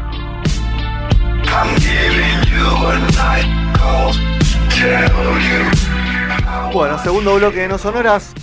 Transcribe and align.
Bueno, 6.73 6.99
segundo 6.99 7.35
bloque 7.37 7.61
de 7.61 7.69
No 7.69 7.79
Sonoras. 7.79 8.35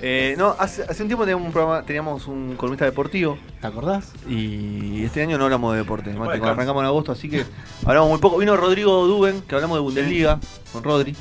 Eh, 0.00 0.36
no, 0.38 0.54
hace, 0.58 0.84
hace 0.84 1.02
un 1.02 1.08
tiempo 1.08 1.24
teníamos 1.24 1.46
un 1.46 1.52
programa, 1.52 1.82
teníamos 1.82 2.28
un 2.28 2.54
columnista 2.56 2.84
deportivo. 2.84 3.36
¿Te 3.60 3.66
acordás? 3.66 4.12
Y 4.28 5.02
este 5.02 5.22
año 5.22 5.38
no 5.38 5.44
hablamos 5.44 5.72
de 5.72 5.78
deporte, 5.78 6.10
Mati, 6.10 6.18
Bueno, 6.18 6.38
cuando 6.38 6.50
arrancamos 6.50 6.82
en 6.82 6.86
agosto, 6.86 7.12
así 7.12 7.28
que 7.28 7.44
hablamos 7.84 8.10
muy 8.10 8.18
poco. 8.18 8.38
Vino 8.38 8.56
Rodrigo 8.56 9.06
Duben, 9.06 9.42
que 9.42 9.54
hablamos 9.56 9.76
de 9.76 9.82
Bundesliga, 9.82 10.38
con 10.72 10.84
Rodri. 10.84 11.16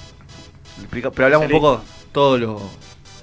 Pero 0.89 1.25
hablamos 1.25 1.47
un 1.47 1.51
poco 1.51 1.81
todo 2.11 2.37
lo. 2.37 2.61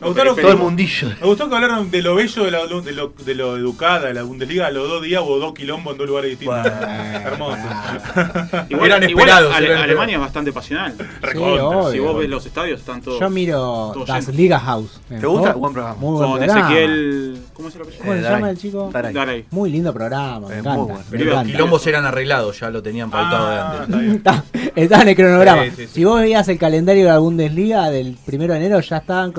Todo 0.01 0.51
el 0.51 0.59
mundillo. 0.59 1.09
Me 1.21 1.27
gustó 1.27 1.49
que 1.49 1.55
hablaron 1.55 1.91
de 1.91 2.03
lo 2.03 2.15
bello, 2.15 2.45
de 2.45 2.51
lo, 2.51 2.81
de 2.83 2.93
lo, 2.93 3.09
de 3.09 3.35
lo 3.35 3.57
educada 3.57 4.09
de 4.09 4.15
la 4.15 4.23
Bundesliga. 4.23 4.67
A 4.67 4.71
los 4.71 4.89
dos 4.89 5.03
días 5.03 5.23
hubo 5.23 5.39
dos 5.39 5.55
quilombos 5.55 5.93
en 5.93 5.99
dos 5.99 6.07
lugares 6.07 6.31
distintos. 6.31 6.67
Hermoso. 6.67 7.57
Igual, 8.69 8.87
Eran 8.91 9.09
igual 9.09 9.29
esperados. 9.29 9.57
Eran 9.61 9.83
Alemania 9.83 10.17
es 10.17 10.21
bastante 10.21 10.53
pasional. 10.53 10.95
Obvio. 11.37 11.93
si 11.93 11.99
vos 12.01 12.19
ves 12.19 12.29
los 12.29 12.45
estadios, 12.45 12.81
están 12.81 13.01
todos. 13.01 13.21
Yo 13.21 13.31
miro 13.31 13.93
todos 13.95 14.09
Das 14.09 14.27
llenos. 14.27 14.37
Liga 14.37 14.59
House. 14.61 15.01
¿Te 15.09 15.27
gusta? 15.27 15.55
Buen 15.55 15.73
programa. 15.73 15.97
Muy 15.99 16.17
buen 16.17 16.31
Con 16.31 16.39
programa. 16.39 16.61
Ezequiel. 16.61 17.39
¿Cómo 17.55 17.71
se 17.71 17.79
lo 17.79 17.85
apellido? 17.85 18.03
¿Cómo 18.05 18.15
se 18.15 18.19
Eh, 18.19 18.23
llama 18.23 18.51
el 18.51 18.59
chico? 18.59 18.91
Daray. 18.93 19.15
Daray. 19.15 19.45
Muy 19.53 19.71
lindo 19.71 19.93
programa, 19.95 20.49
me 20.49 20.55
encanta. 20.59 20.71
muy 20.75 20.87
bueno. 20.89 21.05
me 21.11 21.19
Pero 21.19 21.31
los 21.31 21.45
quilombos 21.45 21.87
eran 21.87 22.05
arreglados, 22.05 22.59
ya 22.59 22.69
lo 22.69 22.83
tenían 22.83 23.11
pautado 23.11 23.49
de 23.51 23.57
Ah, 23.57 23.71
antes. 23.71 23.83
está 23.83 23.99
bien. 24.01 24.73
Está, 24.75 25.03
en 25.03 25.09
el 25.09 25.15
cronograma. 25.17 25.63
Sí, 25.65 25.71
sí, 25.71 25.77
sí. 25.87 25.87
Si 25.95 26.05
vos 26.05 26.21
veías 26.21 26.49
el 26.49 26.59
calendario 26.59 27.05
de 27.05 27.11
la 27.11 27.19
Bundesliga 27.19 27.91
del 27.91 28.19
primero 28.27 28.55
de 28.55 28.59
enero, 28.59 28.81
ya 28.81 28.97
estaban 28.97 29.33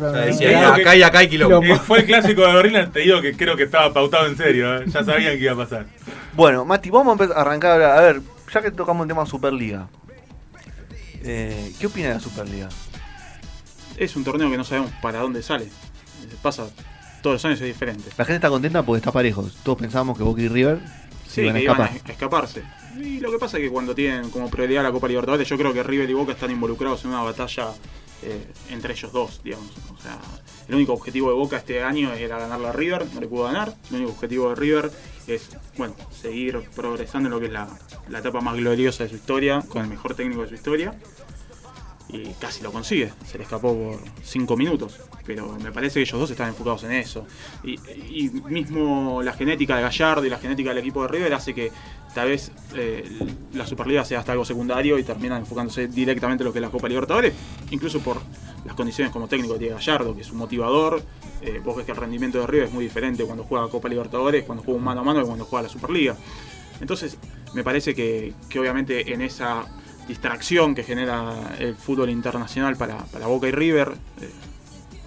que- 0.76 0.82
acá 0.82 0.96
y 0.96 1.04
acá 1.04 1.20
hay 1.20 1.28
quilombo. 1.28 1.62
Eh, 1.62 1.76
fue 1.78 2.00
el 2.00 2.06
clásico 2.06 2.48
de 2.48 2.54
Berlín, 2.54 2.90
te 2.94 3.02
digo 3.02 3.22
que 3.22 3.36
creo 3.36 3.58
que 3.58 3.64
estaba 3.64 3.92
pautado 3.94 4.28
en 4.28 4.38
serio. 4.38 4.78
¿eh? 4.78 4.86
Ya 4.88 5.04
sabían 5.04 5.34
que 5.38 5.44
iba 5.44 5.52
a 5.52 5.58
pasar. 5.58 5.86
Bueno, 6.34 6.64
Mati, 6.64 6.90
vamos 6.90 7.08
a 7.10 7.12
empezar 7.24 7.38
a 7.38 7.42
arrancar 7.42 7.72
a 7.72 7.74
hablar. 7.76 7.98
A 7.98 8.02
ver, 8.02 8.22
ya 8.54 8.62
que 8.62 8.72
tocamos 8.72 9.04
el 9.04 9.10
tema 9.10 9.26
Superliga. 9.26 9.88
Eh, 11.24 11.74
¿Qué 11.80 11.88
opina 11.88 12.08
de 12.10 12.14
la 12.16 12.20
Superliga? 12.22 12.70
Es 13.98 14.16
un 14.16 14.24
torneo 14.24 14.50
que 14.50 14.58
no 14.58 14.64
sabemos 14.64 14.92
para 15.02 15.20
dónde 15.20 15.42
sale. 15.44 15.68
Pasa 16.42 16.64
todos 17.26 17.38
los 17.38 17.46
años 17.46 17.60
es 17.62 17.66
diferente. 17.66 18.04
La 18.20 18.24
gente 18.24 18.36
está 18.36 18.50
contenta 18.50 18.84
porque 18.84 19.00
está 19.00 19.12
parejo. 19.12 19.50
Todos 19.64 19.80
pensábamos 19.80 20.16
que 20.16 20.24
Boca 20.24 20.44
y 20.44 20.48
River 20.48 20.80
Sí, 21.28 21.42
iban 21.42 21.56
que 21.56 21.64
iban 21.64 21.82
a, 21.82 21.86
escapar. 21.86 22.08
a 22.08 22.12
escaparse. 22.12 22.64
Y 23.02 23.20
lo 23.20 23.32
que 23.32 23.40
pasa 23.40 23.58
es 23.58 23.64
que 23.64 23.72
cuando 23.72 23.96
tienen 23.96 24.30
como 24.30 24.48
prioridad 24.48 24.84
la 24.84 24.92
Copa 24.92 25.08
Libertadores, 25.08 25.50
yo 25.50 25.58
creo 25.58 25.74
que 25.74 25.82
River 25.82 26.08
y 26.08 26.14
Boca 26.14 26.34
están 26.34 26.52
involucrados 26.52 27.04
en 27.04 27.10
una 27.10 27.24
batalla 27.24 27.70
eh, 28.22 28.46
entre 28.70 28.94
ellos 28.94 29.12
dos, 29.12 29.42
digamos. 29.44 29.72
O 29.92 30.00
sea, 30.00 30.20
el 30.68 30.76
único 30.76 30.94
objetivo 30.94 31.30
de 31.30 31.36
Boca 31.36 31.58
este 31.58 31.82
año 31.82 32.14
era 32.14 32.38
ganarle 32.38 32.68
a 32.68 32.72
River, 32.74 33.08
no 33.12 33.20
le 33.20 33.28
pudo 33.28 33.46
ganar. 33.46 33.74
El 33.90 33.96
único 33.96 34.12
objetivo 34.12 34.50
de 34.50 34.56
River 34.56 34.92
es, 35.26 35.50
bueno, 35.78 35.96
seguir 36.12 36.62
progresando 36.76 37.26
en 37.26 37.34
lo 37.34 37.40
que 37.40 37.48
es 37.48 37.52
la, 37.52 37.68
la 38.08 38.20
etapa 38.20 38.40
más 38.40 38.56
gloriosa 38.56 39.06
de 39.06 39.10
su 39.10 39.16
historia, 39.16 39.64
con 39.68 39.82
el 39.82 39.90
mejor 39.90 40.14
técnico 40.14 40.44
de 40.44 40.50
su 40.50 40.54
historia. 40.54 40.94
Y 42.10 42.34
casi 42.34 42.62
lo 42.62 42.72
consigue, 42.72 43.12
se 43.26 43.38
le 43.38 43.44
escapó 43.44 43.76
por 43.76 44.00
5 44.24 44.56
minutos. 44.58 45.00
Pero 45.26 45.58
me 45.62 45.72
parece 45.72 45.96
que 45.96 46.02
ellos 46.02 46.20
dos 46.20 46.30
están 46.30 46.50
enfocados 46.50 46.84
en 46.84 46.92
eso. 46.92 47.26
Y, 47.64 47.80
y 48.10 48.30
mismo 48.48 49.22
la 49.24 49.34
genética 49.34 49.76
de 49.76 49.82
Gallardo 49.82 50.26
y 50.26 50.30
la 50.30 50.38
genética 50.38 50.70
del 50.70 50.78
equipo 50.80 51.02
de 51.02 51.08
River 51.08 51.34
hace 51.34 51.54
que 51.54 51.72
tal 52.16 52.30
vez 52.30 52.50
eh, 52.76 53.04
la 53.54 53.68
Superliga 53.68 54.06
sea 54.06 54.20
hasta 54.20 54.32
algo 54.32 54.46
secundario 54.46 54.98
y 54.98 55.04
terminan 55.04 55.42
enfocándose 55.42 55.88
directamente 55.88 56.44
en 56.44 56.46
lo 56.46 56.54
que 56.54 56.60
es 56.60 56.64
la 56.64 56.70
Copa 56.70 56.88
Libertadores, 56.88 57.34
incluso 57.72 58.00
por 58.00 58.22
las 58.64 58.74
condiciones 58.74 59.12
como 59.12 59.28
técnico 59.28 59.54
que 59.54 59.60
tiene 59.60 59.76
Gallardo, 59.76 60.16
que 60.16 60.22
es 60.22 60.32
un 60.32 60.38
motivador. 60.38 61.04
Eh, 61.42 61.62
vos 61.64 61.76
ves 61.76 61.86
que 61.86 61.92
el 61.92 61.98
rendimiento 61.98 62.40
de 62.40 62.48
River 62.48 62.68
es 62.68 62.74
muy 62.74 62.86
diferente 62.86 63.26
cuando 63.26 63.44
juega 63.44 63.68
Copa 63.68 63.90
Libertadores, 63.90 64.46
cuando 64.46 64.64
juega 64.64 64.78
un 64.80 64.86
mano 64.86 65.02
a 65.02 65.04
mano 65.04 65.20
que 65.20 65.26
cuando 65.26 65.44
juega 65.44 65.64
la 65.64 65.70
Superliga. 65.70 66.16
Entonces, 66.80 67.18
me 67.54 67.64
parece 67.64 67.94
que, 67.94 68.34
que 68.50 68.60
obviamente 68.60 69.14
en 69.14 69.22
esa 69.22 69.66
distracción 70.08 70.76
que 70.76 70.84
genera 70.84 71.56
el 71.60 71.76
fútbol 71.76 72.10
internacional 72.10 72.76
para, 72.76 72.98
para 72.98 73.28
Boca 73.28 73.48
y 73.48 73.52
River, 73.52 73.94
eh, 74.22 74.30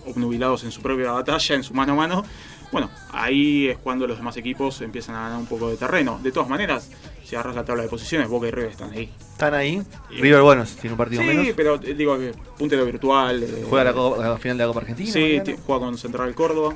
obnubilados 0.07 0.65
en 0.65 0.73
su 0.73 0.81
propia 0.83 1.13
batalla, 1.13 1.55
en 1.55 1.63
su 1.63 1.75
mano 1.75 1.93
a 1.93 1.97
mano, 1.97 2.25
bueno, 2.73 2.91
ahí 3.13 3.69
es 3.69 3.79
cuando 3.79 4.07
los 4.07 4.19
demás 4.19 4.37
equipos 4.37 4.81
empiezan 4.83 5.15
a 5.15 5.23
ganar 5.23 5.39
un 5.39 5.47
poco 5.47 5.71
de 5.71 5.77
terreno. 5.77 6.19
De 6.23 6.31
todas 6.33 6.49
maneras, 6.51 6.91
si 7.25 7.35
agarras 7.35 7.57
la 7.57 7.65
tabla 7.65 7.83
de 7.85 7.89
posiciones, 7.89 8.29
Boca 8.29 8.47
y 8.47 8.51
River 8.51 8.71
están 8.73 8.91
ahí. 8.91 9.11
¿Están 9.33 9.55
ahí? 9.55 9.83
Y- 10.11 10.21
River, 10.21 10.43
bueno, 10.43 10.65
tiene 10.79 10.93
un 10.93 10.99
partido 10.99 11.23
Sí, 11.23 11.29
menos. 11.29 11.47
pero 11.57 11.77
eh, 11.83 11.95
digo 11.95 12.19
que 12.19 12.33
puntero 12.59 12.85
virtual. 12.85 13.43
eh, 13.43 13.65
Juega 13.69 13.85
la, 13.85 13.93
co- 13.95 14.17
la 14.23 14.37
final 14.37 14.59
de 14.59 14.65
la 14.65 14.69
Copa 14.69 14.81
Argentina. 14.81 15.11
Sí, 15.13 15.41
juega 15.67 15.81
con 15.87 15.97
Central 15.97 16.35
Córdoba. 16.35 16.75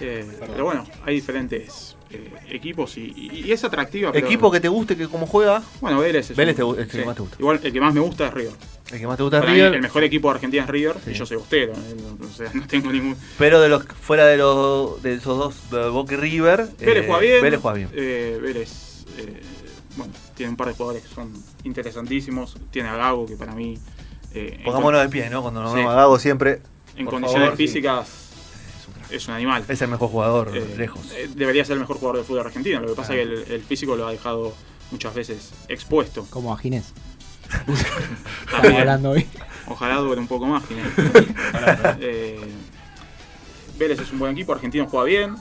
Eh, 0.00 0.26
pero 0.40 0.64
bueno, 0.64 0.84
hay 1.04 1.16
diferentes 1.16 1.93
eh, 2.14 2.30
equipos 2.50 2.96
y, 2.96 3.12
y- 3.16 3.42
y 3.46 3.52
es 3.52 3.64
atractiva. 3.64 4.12
Pero, 4.12 4.26
Equipo 4.26 4.50
que 4.50 4.60
te 4.60 4.68
guste, 4.68 4.96
que 4.96 5.08
como 5.08 5.26
juega. 5.26 5.62
Bueno, 5.80 5.98
Vélez 6.00 6.30
es 6.30 6.36
Vélez 6.36 6.58
un- 6.60 6.76
te 6.76 6.82
el 6.82 6.88
que 6.88 7.04
más 7.04 7.14
te 7.16 7.22
gusta. 7.22 7.36
Igual 7.38 7.60
el 7.62 7.72
que 7.72 7.80
más 7.80 7.94
me 7.94 8.00
gusta 8.00 8.26
es 8.28 8.34
River. 8.34 8.52
El 8.92 8.98
que 9.00 9.06
más 9.06 9.16
te 9.16 9.22
gusta 9.22 9.38
es 9.38 9.44
mí, 9.46 9.52
River. 9.54 9.74
el 9.74 9.82
mejor 9.82 10.04
equipo 10.04 10.28
de 10.28 10.34
Argentina 10.34 10.62
es 10.64 10.68
River 10.68 10.96
Sí. 11.04 11.10
y 11.10 11.14
yo 11.14 11.26
soy 11.26 11.36
bostero. 11.38 11.72
no- 11.74 12.26
O 12.26 12.30
sea, 12.30 12.50
no 12.54 12.66
tengo 12.66 12.92
ningún. 12.92 13.16
Pero 13.38 13.60
de 13.60 13.68
los 13.68 13.84
fuera 13.86 14.26
de 14.26 14.36
los 14.36 15.02
de 15.02 15.14
esos 15.14 15.38
dos, 15.38 15.70
de 15.70 15.88
Boca 15.88 16.14
y 16.14 16.16
River. 16.18 16.68
Vélez 16.78 17.04
eh, 17.04 17.06
juega 17.06 17.20
bien. 17.20 17.42
Vélez 17.42 17.60
juega 17.60 17.76
bien. 17.76 17.88
eh, 17.94 18.38
Vélez, 18.42 19.04
eh, 19.18 19.40
bueno, 19.96 20.12
tiene 20.34 20.50
un 20.50 20.56
par 20.56 20.68
de 20.68 20.74
jugadores 20.74 21.02
que 21.08 21.14
son 21.14 21.32
interesantísimos. 21.64 22.56
Tiene 22.70 22.88
a 22.88 22.96
Gago, 22.96 23.26
que 23.26 23.36
para 23.36 23.54
mí. 23.54 23.78
eh, 24.34 24.60
Pongámonos 24.64 25.00
de 25.02 25.08
pie, 25.08 25.30
¿no? 25.30 25.42
Cuando 25.42 25.62
nos 25.62 25.70
Sí. 25.72 25.76
vemos 25.78 25.92
a 25.92 25.96
Gago 25.96 26.18
siempre. 26.18 26.60
En 26.96 27.04
por 27.06 27.14
condiciones 27.14 27.46
favor, 27.46 27.56
físicas 27.56 28.08
es 29.16 29.28
un 29.28 29.34
animal. 29.34 29.64
Es 29.68 29.80
el 29.82 29.88
mejor 29.88 30.08
jugador, 30.10 30.50
Eh, 30.56 30.74
lejos. 30.76 31.10
eh, 31.12 31.30
debería 31.34 31.64
ser 31.64 31.74
el 31.74 31.80
mejor 31.80 31.96
jugador 31.98 32.18
de 32.18 32.24
fútbol 32.24 32.46
argentino. 32.46 32.80
Lo 32.80 32.88
que 32.88 32.94
pasa 32.94 33.14
es 33.14 33.18
que 33.18 33.22
el, 33.22 33.52
el 33.52 33.62
físico 33.62 33.96
lo 33.96 34.06
ha 34.06 34.10
dejado 34.12 34.52
muchas 34.90 35.14
veces 35.14 35.52
expuesto. 35.68 36.26
Como 36.30 36.52
a 36.52 36.58
Ginés. 36.58 36.92
Estamos 38.46 38.78
hablando 38.80 39.10
hoy. 39.10 39.26
Ojalá 39.68 39.96
dure 39.96 40.20
un 40.20 40.26
poco 40.26 40.46
más, 40.46 40.64
Ginés. 40.66 40.86
Eh, 42.00 42.40
Vélez 43.78 43.98
es 44.00 44.12
un 44.12 44.18
buen 44.20 44.32
equipo, 44.32 44.52
Argentino 44.52 44.86
juega 44.88 45.04
bien, 45.06 45.34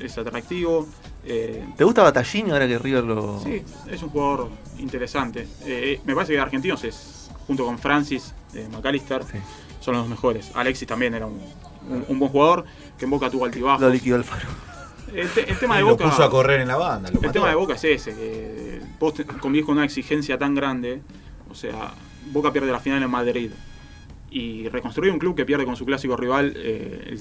es, 0.00 0.16
atractivo. 0.16 0.86
eh, 1.24 1.66
¿Te 1.76 1.82
gusta 1.84 2.02
Batallini 2.04 2.50
ahora 2.52 2.68
que 2.68 2.78
River 2.78 3.02
lo.? 3.04 3.40
sí, 3.42 3.62
es 3.90 4.02
un 4.02 4.10
jugador 4.10 4.48
interesante. 4.78 5.48
Eh, 5.64 6.00
me 6.04 6.14
parece 6.14 6.34
que 6.34 6.38
argentinos 6.38 6.84
es, 6.84 7.30
junto 7.48 7.64
con 7.64 7.78
Francis, 7.78 8.32
eh, 8.54 8.68
McAllister, 8.70 9.24
Sí. 9.24 9.38
son 9.80 9.96
los 9.96 10.08
mejores. 10.08 10.52
Alexis 10.54 10.86
también 10.86 11.14
era 11.14 11.26
un, 11.26 11.40
un- 11.90 12.04
un 12.06 12.18
buen 12.20 12.30
jugador, 12.30 12.64
que 12.98 13.04
en 13.04 13.10
Boca 13.10 13.30
tuvo 13.30 13.44
altibajos. 13.44 13.80
Lo 13.80 13.90
liquidó 13.90 14.16
el 14.16 14.24
faro. 14.24 14.48
El, 15.14 15.28
te- 15.28 15.48
el 15.50 15.58
tema 15.58 15.76
de 15.76 15.82
lo 15.82 15.90
Boca. 15.90 16.04
puso 16.10 16.24
a 16.24 16.30
correr 16.30 16.60
en 16.60 16.68
la 16.68 16.76
banda. 16.76 17.08
Lo 17.10 17.16
El 17.20 17.26
mató. 17.26 17.32
tema 17.32 17.48
de 17.48 17.54
Boca 17.54 17.74
es 17.74 17.84
ese, 17.84 18.14
que 18.14 18.80
vos 18.98 19.14
te- 19.14 19.24
convivís 19.24 19.64
con 19.66 19.76
una 19.76 19.84
exigencia 19.84 20.38
tan 20.38 20.54
grande, 20.54 21.02
o 21.50 21.54
sea, 21.54 21.92
Boca 22.32 22.52
pierde 22.52 22.72
la 22.72 22.80
final 22.80 23.02
en 23.02 23.10
Madrid 23.10 23.50
y 24.30 24.68
reconstruir 24.68 25.12
un 25.12 25.18
club 25.18 25.36
que 25.36 25.44
pierde 25.44 25.64
con 25.64 25.76
su 25.76 25.84
clásico 25.84 26.16
rival 26.16 26.52
eh, 26.56 27.04
el 27.10 27.20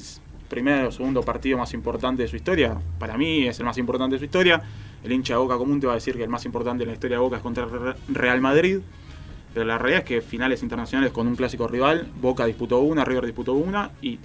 primer 0.50 0.86
o 0.86 0.92
segundo 0.92 1.22
partido 1.22 1.58
más 1.58 1.74
importante 1.74 2.24
de 2.24 2.28
su 2.30 2.36
historia, 2.36 2.78
para 3.00 3.18
mí 3.18 3.46
es 3.48 3.60
el 3.60 3.66
más 3.66 3.78
importante 3.78 4.16
de 4.16 4.20
su 4.20 4.26
historia. 4.26 4.62
El 5.04 5.12
hincha 5.12 5.34
de 5.34 5.40
Boca 5.40 5.58
común 5.58 5.80
te 5.80 5.86
va 5.88 5.94
a 5.94 5.96
decir 5.96 6.16
que 6.16 6.24
el 6.24 6.30
más 6.30 6.46
importante 6.46 6.84
en 6.84 6.88
la 6.90 6.94
historia 6.94 7.18
de 7.18 7.22
Boca 7.22 7.38
es 7.38 7.44
contra 7.44 7.66
Re- 7.66 7.96
Real 8.08 8.40
Madrid, 8.42 8.80
pero 9.54 9.66
la 9.66 9.78
realidad 9.78 10.00
es 10.04 10.08
que 10.08 10.22
finales 10.22 10.64
internacionales 10.64 11.12
con 11.12 11.28
un 11.28 11.36
clásico 11.36 11.68
rival, 11.68 12.08
Boca 12.22 12.46
disputó 12.46 12.80
una, 12.80 13.04
River 13.06 13.26
disputó 13.26 13.54
una 13.54 13.92
y 14.02 14.18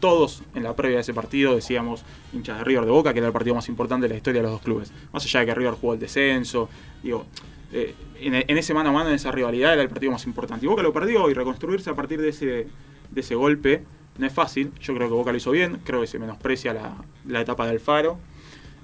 todos 0.00 0.42
en 0.54 0.62
la 0.62 0.74
previa 0.76 0.96
de 0.96 1.00
ese 1.02 1.14
partido 1.14 1.54
decíamos, 1.54 2.04
hinchas 2.32 2.58
de 2.58 2.64
River 2.64 2.84
de 2.84 2.90
Boca, 2.90 3.12
que 3.12 3.18
era 3.18 3.26
el 3.28 3.32
partido 3.32 3.54
más 3.54 3.68
importante 3.68 4.04
de 4.04 4.10
la 4.10 4.16
historia 4.16 4.40
de 4.40 4.44
los 4.44 4.52
dos 4.52 4.62
clubes. 4.62 4.92
Más 5.12 5.24
allá 5.24 5.40
de 5.40 5.46
que 5.46 5.54
River 5.54 5.74
jugó 5.74 5.94
el 5.94 5.98
descenso, 6.00 6.68
digo, 7.02 7.26
eh, 7.72 7.94
en, 8.20 8.34
en 8.34 8.58
ese 8.58 8.74
mano 8.74 8.90
a 8.90 8.92
mano, 8.92 9.08
en 9.08 9.14
esa 9.16 9.32
rivalidad, 9.32 9.72
era 9.72 9.82
el 9.82 9.88
partido 9.88 10.12
más 10.12 10.24
importante. 10.26 10.64
Y 10.66 10.68
Boca 10.68 10.82
lo 10.82 10.92
perdió 10.92 11.28
y 11.30 11.34
reconstruirse 11.34 11.90
a 11.90 11.94
partir 11.94 12.20
de 12.20 12.28
ese, 12.30 12.66
de 13.10 13.20
ese 13.20 13.34
golpe 13.34 13.82
no 14.18 14.26
es 14.26 14.32
fácil. 14.32 14.72
Yo 14.80 14.94
creo 14.94 15.08
que 15.08 15.14
Boca 15.14 15.30
lo 15.30 15.36
hizo 15.38 15.50
bien, 15.50 15.80
creo 15.84 16.00
que 16.00 16.06
se 16.06 16.18
menosprecia 16.18 16.72
la, 16.72 16.94
la 17.26 17.40
etapa 17.40 17.64
de 17.66 17.72
Alfaro, 17.72 18.18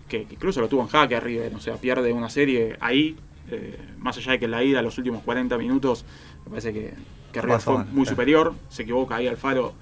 que, 0.08 0.24
que 0.24 0.34
incluso 0.34 0.60
lo 0.60 0.68
tuvo 0.68 0.82
en 0.82 0.88
jaque 0.88 1.16
a 1.16 1.20
River, 1.20 1.54
o 1.54 1.60
sea, 1.60 1.76
pierde 1.76 2.12
una 2.12 2.28
serie 2.28 2.76
ahí. 2.80 3.16
eh, 3.50 3.78
más 3.98 4.16
allá 4.18 4.32
de 4.32 4.38
que 4.38 4.44
en 4.46 4.50
la 4.50 4.62
ida, 4.62 4.82
los 4.82 4.98
últimos 4.98 5.22
40 5.22 5.56
minutos, 5.58 6.04
me 6.44 6.50
parece 6.50 6.72
que, 6.72 6.92
que 7.32 7.40
River 7.40 7.60
fue 7.60 7.84
muy 7.84 8.04
superior. 8.06 8.54
Se 8.68 8.82
equivoca 8.82 9.16
ahí 9.16 9.26
Alfaro 9.26 9.72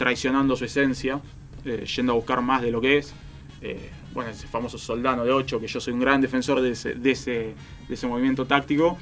traicionando 0.00 0.56
su 0.56 0.64
esencia, 0.64 1.20
eh, 1.66 1.84
yendo 1.84 2.12
a 2.12 2.14
buscar 2.14 2.40
más 2.40 2.62
de 2.62 2.70
lo 2.70 2.80
que 2.80 2.96
es. 2.96 3.12
Eh, 3.60 3.90
bueno, 4.14 4.30
ese 4.30 4.46
famoso 4.46 4.78
soldano 4.78 5.26
de 5.26 5.30
8, 5.30 5.60
que 5.60 5.66
yo 5.66 5.78
soy 5.78 5.92
un 5.92 6.00
gran 6.00 6.22
defensor 6.22 6.62
de 6.62 6.70
ese, 6.70 6.94
de 6.94 7.10
ese, 7.10 8.06
movimiento 8.06 8.46
táctico, 8.46 8.96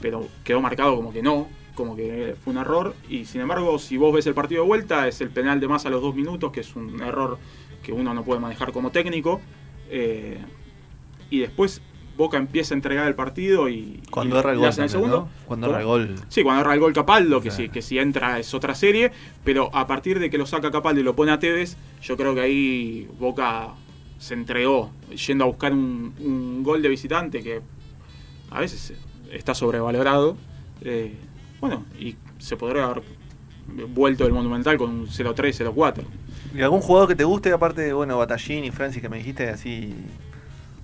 pero 0.00 0.26
quedó 0.42 0.62
marcado 0.62 0.96
como 0.96 1.12
que 1.12 1.20
no, 1.20 1.46
como 1.74 1.94
que 1.94 2.36
fue 2.42 2.54
un 2.54 2.58
error. 2.58 2.94
Y 3.06 3.26
sin 3.26 3.42
embargo, 3.42 3.78
si 3.78 3.98
vos 3.98 4.14
ves 4.14 4.26
el 4.28 4.32
partido 4.32 4.62
de 4.62 4.68
vuelta, 4.68 5.06
es 5.08 5.20
el 5.20 5.28
penal 5.28 5.60
de 5.60 5.68
más 5.68 5.84
a 5.84 5.90
los 5.90 6.00
dos 6.00 6.14
minutos, 6.14 6.50
que 6.52 6.60
es 6.60 6.74
un 6.74 7.02
error 7.02 7.36
que 7.82 7.92
uno 7.92 8.14
no 8.14 8.24
puede 8.24 8.40
manejar 8.40 8.72
como 8.72 8.90
técnico. 8.90 9.42
Eh, 9.90 10.38
y 11.28 11.40
después 11.40 11.82
Boca 12.20 12.36
empieza 12.36 12.74
a 12.74 12.76
entregar 12.76 13.08
el 13.08 13.14
partido 13.14 13.70
y. 13.70 14.02
Cuando 14.10 14.36
y 14.36 14.38
erra 14.40 14.52
el 14.52 14.58
gol. 14.58 14.66
el 14.66 14.72
también, 14.72 14.90
segundo. 14.90 15.16
¿no? 15.20 15.28
Cuando 15.46 15.70
erra 15.70 15.80
el 15.80 15.86
gol. 15.86 16.14
Sí, 16.28 16.42
cuando 16.42 16.60
erra 16.60 16.74
el 16.74 16.80
gol 16.80 16.92
Capaldo, 16.92 17.40
que, 17.40 17.50
si, 17.50 17.70
que 17.70 17.80
si 17.80 17.98
entra 17.98 18.38
es 18.38 18.52
otra 18.52 18.74
serie, 18.74 19.10
pero 19.42 19.74
a 19.74 19.86
partir 19.86 20.20
de 20.20 20.28
que 20.28 20.36
lo 20.36 20.44
saca 20.44 20.70
Capaldo 20.70 21.00
y 21.00 21.02
lo 21.02 21.16
pone 21.16 21.32
a 21.32 21.38
Tevez, 21.38 21.78
yo 22.02 22.18
creo 22.18 22.34
que 22.34 22.42
ahí 22.42 23.08
Boca 23.18 23.68
se 24.18 24.34
entregó, 24.34 24.90
yendo 25.26 25.44
a 25.44 25.46
buscar 25.46 25.72
un, 25.72 26.14
un 26.20 26.62
gol 26.62 26.82
de 26.82 26.90
visitante 26.90 27.42
que 27.42 27.62
a 28.50 28.60
veces 28.60 28.92
está 29.32 29.54
sobrevalorado. 29.54 30.36
Eh, 30.82 31.14
bueno, 31.58 31.86
y 31.98 32.16
se 32.38 32.58
podría 32.58 32.84
haber 32.84 33.02
vuelto 33.88 34.24
del 34.24 34.34
Monumental 34.34 34.76
con 34.76 34.90
un 34.90 35.06
0-3, 35.06 35.72
0-4. 35.72 36.02
¿Y 36.54 36.60
algún 36.60 36.82
jugador 36.82 37.08
que 37.08 37.16
te 37.16 37.24
guste, 37.24 37.50
aparte 37.50 37.80
de, 37.80 37.94
bueno, 37.94 38.18
Batallín 38.18 38.64
y 38.64 38.70
Francis 38.70 39.00
que 39.00 39.08
me 39.08 39.16
dijiste 39.16 39.48
así? 39.48 39.94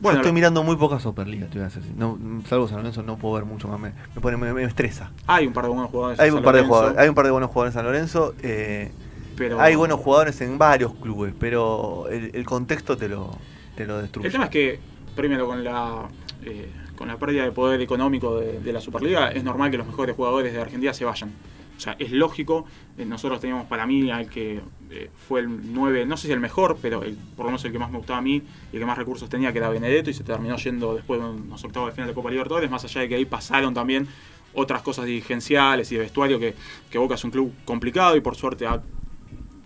Bueno, 0.01 0.19
Yo 0.19 0.21
estoy 0.23 0.33
mirando 0.33 0.63
muy 0.63 0.77
poca 0.77 1.01
Superliga, 1.01 1.47
te 1.47 1.55
voy 1.59 1.63
a 1.63 1.65
decir. 1.65 1.83
No, 1.97 2.19
salvo 2.47 2.69
San 2.69 2.79
Lorenzo, 2.79 3.03
no 3.03 3.17
puedo 3.17 3.35
ver 3.35 3.45
mucho 3.45 3.67
más. 3.69 3.81
Me, 3.81 3.93
me 4.15 4.21
pone, 4.21 4.37
me, 4.37 4.53
me 4.53 4.63
estresa. 4.65 5.11
Hay 5.27 5.47
un 5.47 5.53
par 5.53 5.65
de 5.65 5.71
buenos 5.71 5.91
jugadores. 5.91 6.21
Hay 6.21 6.29
en 6.29 6.35
un, 6.35 6.39
San 6.39 6.45
par 6.45 6.55
de 6.55 6.61
Lorenzo, 6.61 6.75
jugadores, 6.75 6.99
hay 7.03 7.09
un 7.09 7.15
par 7.15 7.25
de 7.25 7.31
buenos 7.31 7.51
jugadores 7.51 7.75
en 7.75 7.79
San 7.79 7.87
Lorenzo. 7.87 8.35
eh, 8.43 8.93
pero 9.37 9.61
Hay 9.61 9.75
buenos 9.75 10.01
jugadores 10.01 10.41
en 10.41 10.59
varios 10.59 10.95
clubes, 10.95 11.35
pero 11.39 12.09
el, 12.11 12.31
el 12.35 12.45
contexto 12.47 12.97
te 12.97 13.09
lo, 13.09 13.31
te 13.75 13.87
lo 13.87 13.99
destruye. 14.01 14.27
El 14.27 14.33
tema 14.33 14.45
es 14.45 14.51
que, 14.51 14.79
primero, 15.15 15.47
con 15.47 15.63
la, 15.65 16.09
eh, 16.45 16.71
con 16.97 17.09
la 17.09 17.17
pérdida 17.19 17.45
de 17.45 17.53
poder 17.53 17.81
económico 17.83 18.39
de, 18.41 18.61
de 18.61 18.73
la 18.73 18.81
Superliga, 18.81 19.31
es 19.31 19.45
normal 19.45 19.71
que 19.71 19.77
los 19.79 19.87
mejores 19.87 20.17
jugadores 20.17 20.53
de 20.55 20.61
Argentina 20.61 20.93
se 20.95 21.05
vayan. 21.05 21.33
O 21.77 21.81
sea, 21.81 21.97
es 21.99 22.13
lógico. 22.13 22.65
Eh, 22.99 23.05
nosotros 23.05 23.41
teníamos 23.41 23.67
para 23.67 23.87
mí 23.87 24.11
al 24.11 24.29
que 24.29 24.61
eh, 24.91 25.11
fue 25.29 25.41
el 25.41 25.73
9, 25.73 26.07
no 26.07 26.17
sé 26.17 26.27
si 26.29 26.33
el 26.33 26.41
mejor, 26.41 26.79
pero 26.81 27.01
por 27.37 27.45
lo 27.45 27.51
menos 27.51 27.65
el 27.65 27.73
que 27.73 27.79
más 27.79 27.91
me 27.91 27.99
gustaba 27.99 28.19
a 28.19 28.23
mí 28.23 28.43
y 28.73 28.77
el 28.77 28.81
que 28.81 28.87
más 28.87 28.99
recursos 28.99 29.29
tenía, 29.29 29.53
que 29.53 29.59
era 29.59 29.69
Benedetto, 29.69 30.11
y 30.11 30.15
se 30.15 30.25
terminó 30.25 30.57
yendo 30.57 30.95
después 30.95 31.21
de 31.21 31.27
unos 31.27 31.63
octavos 31.65 31.91
de 31.91 31.95
final 31.95 32.09
de 32.09 32.15
Copa 32.15 32.31
Libertadores, 32.31 32.71
más 32.71 32.85
allá 32.85 33.03
de 33.03 33.09
que 33.09 33.15
ahí 33.17 33.25
pasaron 33.25 33.75
también 33.75 34.07
otras 34.55 34.81
cosas 34.83 35.05
dirigenciales 35.05 35.93
y 35.93 35.97
de 35.97 36.03
vestuario, 36.03 36.39
que, 36.39 36.55
Boca 36.99 37.15
es 37.17 37.25
un 37.25 37.31
club 37.31 37.53
complicado 37.67 38.17
y 38.17 38.21
por 38.21 38.37
suerte 38.37 38.67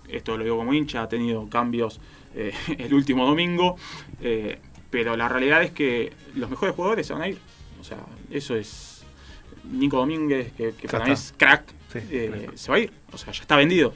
esto 0.09 0.37
lo 0.37 0.43
digo 0.43 0.57
como 0.57 0.75
hincha, 0.75 1.03
ha 1.03 1.09
tenido 1.09 1.49
cambios 1.49 2.01
eh, 2.35 2.53
el 2.79 2.93
último 2.93 3.25
domingo, 3.25 3.77
pero 4.91 5.17
la 5.17 5.29
realidad 5.29 5.63
es 5.63 5.71
que 5.71 6.13
los 6.35 6.51
mejores 6.51 6.75
jugadores 6.75 7.07
se 7.07 7.13
van 7.13 7.23
a 7.23 7.29
ir. 7.29 7.39
O 7.81 7.85
sea, 7.85 7.99
eso 8.31 8.55
es. 8.55 8.90
Nico 9.71 9.97
Domínguez, 9.99 10.53
que, 10.53 10.73
que 10.73 10.89
para 10.89 11.05
mí 11.05 11.13
es 11.13 11.35
crack, 11.37 11.65
Sí, 11.93 11.99
eh, 12.11 12.31
crack. 12.45 12.57
se 12.57 12.71
va 12.71 12.77
a 12.77 12.81
ir. 12.81 12.93
O 13.13 13.19
sea, 13.19 13.33
ya 13.33 13.43
está 13.43 13.57
vendido. 13.57 13.93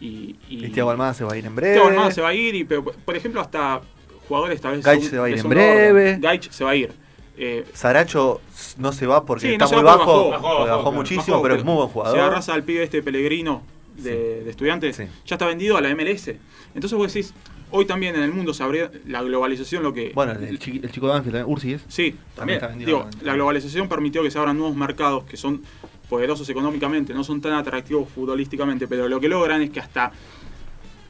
Y, 0.00 0.36
y, 0.48 0.66
Y 0.66 0.68
Thiago 0.70 0.90
Almada 0.90 1.14
se 1.14 1.24
va 1.24 1.32
a 1.32 1.36
ir 1.36 1.46
en 1.46 1.54
breve. 1.54 1.74
Thiago 1.74 1.88
Almada 1.88 2.10
se 2.10 2.20
va 2.20 2.28
a 2.28 2.34
ir, 2.34 2.54
y, 2.54 2.64
pero, 2.64 2.84
por 2.84 3.16
ejemplo, 3.16 3.40
hasta 3.40 3.80
jugadores 4.28 4.60
tal 4.60 4.76
vez. 4.76 4.84
Gaich 4.84 5.02
se 5.10 5.18
va 5.18 5.26
a 5.26 5.30
ir 5.30 5.38
en 5.38 5.48
breve. 5.48 6.18
Gaich 6.20 6.50
se 6.50 6.64
va 6.64 6.70
a 6.70 6.76
ir. 6.76 6.92
Eh, 7.36 7.64
Saracho 7.74 8.40
no 8.78 8.92
se 8.92 9.06
va 9.06 9.24
porque 9.24 9.46
Sí, 9.48 9.52
está 9.54 9.64
no 9.64 9.68
se 9.68 9.74
muy 9.76 9.84
va 9.84 9.96
bajo. 9.96 10.30
bajó, 10.30 10.30
bajó, 10.30 10.58
bajó 10.66 10.76
bajó, 10.78 10.92
muchísimo, 10.92 11.42
pero 11.42 11.56
es 11.56 11.64
muy 11.64 11.74
buen 11.74 11.88
jugador. 11.88 12.18
agarras 12.18 12.48
al 12.48 12.62
pibe 12.62 12.84
este 12.84 13.02
Pellegrino 13.02 13.62
de, 13.96 14.44
de 14.44 14.50
estudiantes, 14.50 14.96
Sí. 14.96 15.04
ya 15.26 15.34
está 15.34 15.46
vendido 15.46 15.76
a 15.76 15.80
la 15.80 15.88
MLS. 15.94 16.28
Entonces 16.74 16.96
vos 16.96 17.12
decís, 17.12 17.34
hoy 17.74 17.86
también 17.86 18.14
en 18.14 18.22
el 18.22 18.32
mundo 18.32 18.54
se 18.54 18.62
abrió 18.62 18.90
la 19.06 19.20
globalización 19.22 19.82
lo 19.82 19.92
que... 19.92 20.12
Bueno, 20.14 20.32
el, 20.32 20.58
chiqui- 20.60 20.82
el 20.84 20.90
chico 20.92 21.06
de 21.06 21.12
Banfield, 21.14 21.36
también, 21.38 21.52
Ursi 21.52 21.72
es. 21.72 21.84
Sí, 21.88 22.14
también. 22.36 22.56
está 22.56 22.68
vendido 22.68 22.86
Digo, 22.86 23.10
la 23.22 23.34
globalización 23.34 23.88
permitió 23.88 24.22
que 24.22 24.30
se 24.30 24.38
abran 24.38 24.56
nuevos 24.56 24.76
mercados 24.76 25.24
que 25.24 25.36
son 25.36 25.62
poderosos 26.08 26.48
económicamente, 26.48 27.12
no 27.14 27.24
son 27.24 27.40
tan 27.40 27.54
atractivos 27.54 28.08
futbolísticamente, 28.08 28.86
pero 28.86 29.08
lo 29.08 29.18
que 29.18 29.28
logran 29.28 29.60
es 29.62 29.70
que 29.70 29.80
hasta, 29.80 30.12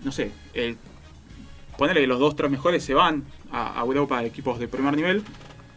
no 0.03 0.11
sé, 0.11 0.31
el, 0.55 0.79
ponerle 1.77 2.01
que 2.03 2.07
los 2.07 2.19
dos, 2.19 2.35
tres 2.35 2.51
mejores 2.51 2.83
se 2.83 2.95
van 2.95 3.25
a, 3.51 3.79
a 3.79 3.85
Europa 3.85 4.19
a 4.19 4.25
equipos 4.25 4.59
de 4.59 4.67
primer 4.67 4.97
nivel, 4.97 5.23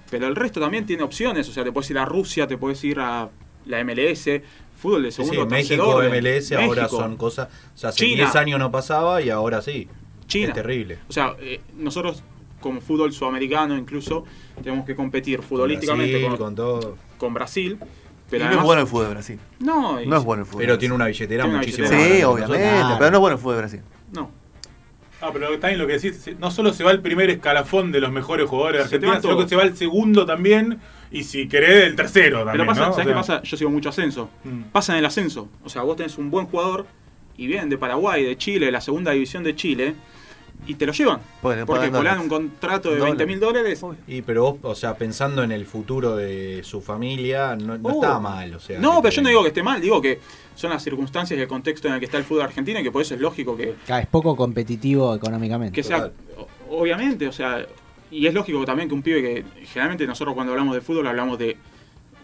pero 0.09 0.27
el 0.27 0.35
resto 0.35 0.59
también 0.61 0.85
tiene 0.85 1.03
opciones, 1.03 1.49
o 1.49 1.51
sea, 1.51 1.63
te 1.63 1.71
puedes 1.73 1.89
ir 1.91 1.97
a 1.97 2.05
Rusia, 2.05 2.47
te 2.47 2.57
puedes 2.57 2.81
ir 2.85 2.99
a 2.99 3.29
la 3.65 3.83
MLS, 3.83 4.29
fútbol 4.77 5.03
de 5.03 5.11
Sí, 5.11 5.23
sí, 5.23 5.29
segundo, 5.31 5.47
tercer 5.53 5.77
México, 5.79 5.95
orden, 5.95 6.23
MLS, 6.23 6.51
ahora 6.53 6.87
son 6.87 7.17
cosas. 7.17 7.49
O 7.75 7.77
sea, 7.77 7.89
hace 7.89 8.05
China. 8.05 8.23
10 8.23 8.35
años 8.37 8.59
no 8.59 8.71
pasaba 8.71 9.21
y 9.21 9.29
ahora 9.29 9.61
sí. 9.61 9.89
China. 10.27 10.49
Es 10.49 10.53
terrible. 10.53 10.99
O 11.09 11.11
sea, 11.11 11.35
eh, 11.39 11.61
nosotros 11.75 12.23
como 12.59 12.81
fútbol 12.81 13.13
sudamericano 13.13 13.77
incluso 13.77 14.25
tenemos 14.63 14.85
que 14.85 14.95
competir 14.95 15.41
futbolísticamente 15.41 16.13
Brasil, 16.13 16.29
con, 16.29 16.37
con 16.37 16.55
todo. 16.55 16.97
con 17.17 17.33
Brasil. 17.33 17.77
No 18.29 18.51
es 18.51 18.63
bueno 18.63 18.81
el 18.81 18.87
fútbol 18.87 19.05
de 19.05 19.11
Brasil. 19.11 19.39
No, 19.59 19.99
No 20.05 20.17
es 20.17 20.23
bueno 20.23 20.43
el 20.43 20.47
fútbol. 20.47 20.61
Pero 20.61 20.77
tiene 20.77 20.93
una 20.93 21.07
billetera 21.07 21.43
Tiene 21.43 21.49
una 21.49 21.59
muchísimo 21.59 21.87
billetera. 21.87 22.15
Sí, 22.17 22.23
obviamente. 22.23 22.95
Pero 22.99 23.11
no 23.11 23.17
es 23.17 23.21
bueno 23.21 23.35
el 23.35 23.41
fútbol 23.41 23.55
de 23.55 23.61
Brasil. 23.61 23.81
No. 24.11 24.31
Ah, 25.19 25.29
pero 25.33 25.49
también 25.57 25.79
lo 25.79 25.87
que 25.87 25.93
decís, 25.93 26.29
no 26.37 26.51
solo 26.51 26.73
se 26.73 26.83
va 26.83 26.91
el 26.91 27.01
primer 27.01 27.29
escalafón 27.29 27.91
de 27.91 27.99
los 27.99 28.11
mejores 28.11 28.47
jugadores 28.47 28.79
de 28.79 28.83
Argentina, 28.83 29.19
sino 29.19 29.37
que 29.37 29.47
se 29.47 29.55
va 29.55 29.63
el 29.63 29.75
segundo 29.75 30.27
también, 30.27 30.79
y 31.09 31.23
si 31.23 31.47
querés 31.47 31.87
el 31.87 31.95
tercero 31.95 32.45
también, 32.45 32.57
Pero 32.57 32.65
pasa, 32.67 32.81
¿no? 32.81 32.89
O 32.89 32.93
¿sabes 32.93 33.07
qué 33.07 33.13
pasa? 33.13 33.41
Yo 33.41 33.57
sigo 33.57 33.69
mucho 33.71 33.89
ascenso. 33.89 34.29
Mm. 34.43 34.63
Pasa 34.71 34.93
en 34.93 34.99
el 34.99 35.05
ascenso. 35.05 35.49
O 35.63 35.69
sea, 35.69 35.81
vos 35.81 35.95
tenés 35.95 36.19
un 36.19 36.29
buen 36.29 36.45
jugador 36.45 36.85
y 37.37 37.47
vienen 37.47 37.69
de 37.69 37.77
Paraguay, 37.77 38.23
de 38.23 38.37
Chile, 38.37 38.65
de 38.67 38.71
la 38.71 38.81
segunda 38.81 39.11
división 39.11 39.43
de 39.43 39.55
Chile, 39.55 39.93
y 40.65 40.73
te 40.73 40.85
lo 40.87 40.91
llevan. 40.91 41.19
Porque 41.41 41.63
dólares. 41.89 42.19
un 42.21 42.27
contrato 42.29 42.89
de 42.89 42.97
Dólares. 42.97 43.17
20 43.17 43.25
mil 43.31 43.39
dólares. 43.39 43.81
Y 44.07 44.21
pero 44.23 44.53
vos, 44.53 44.57
o 44.63 44.75
sea, 44.75 44.97
pensando 44.97 45.43
en 45.43 45.51
el 45.51 45.65
futuro 45.65 46.15
de 46.15 46.61
su 46.63 46.81
familia, 46.81 47.55
no, 47.55 47.77
no 47.77 47.89
Oh. 47.89 48.19
mal. 48.19 48.55
O 48.55 48.59
sea, 48.59 48.79
No, 48.79 48.99
pero 49.01 49.09
te- 49.11 49.15
yo 49.17 49.21
no 49.21 49.29
digo 49.29 49.41
que 49.43 49.49
esté 49.49 49.61
mal, 49.63 49.79
digo 49.79 50.01
que 50.01 50.19
son 50.55 50.71
las 50.71 50.83
circunstancias 50.83 51.37
y 51.37 51.41
el 51.41 51.47
contexto 51.47 51.87
en 51.87 51.93
el 51.93 51.99
que 51.99 52.05
está 52.05 52.17
el 52.17 52.23
fútbol 52.23 52.41
argentino 52.41 52.79
y 52.79 52.83
que 52.83 52.91
por 52.91 53.03
eso 53.03 53.13
es 53.13 53.21
lógico 53.21 53.55
que, 53.55 53.75
es 53.87 54.07
poco 54.07 54.35
competitivo 54.35 55.13
económicamente. 55.15 55.75
que 55.75 55.83
sea, 55.83 56.09
obviamente, 56.71 57.27
o 57.27 57.31
sea, 57.31 57.65
y 58.09 58.25
es 58.25 58.33
lógico 58.33 58.65
también 58.65 58.89
que 58.89 58.95
un 58.95 59.03
pibe 59.03 59.21
que 59.21 59.45
generalmente 59.67 60.07
nosotros 60.07 60.33
cuando 60.33 60.53
hablamos 60.53 60.73
de 60.73 60.81
fútbol 60.81 61.05
hablamos 61.07 61.37
de, 61.37 61.55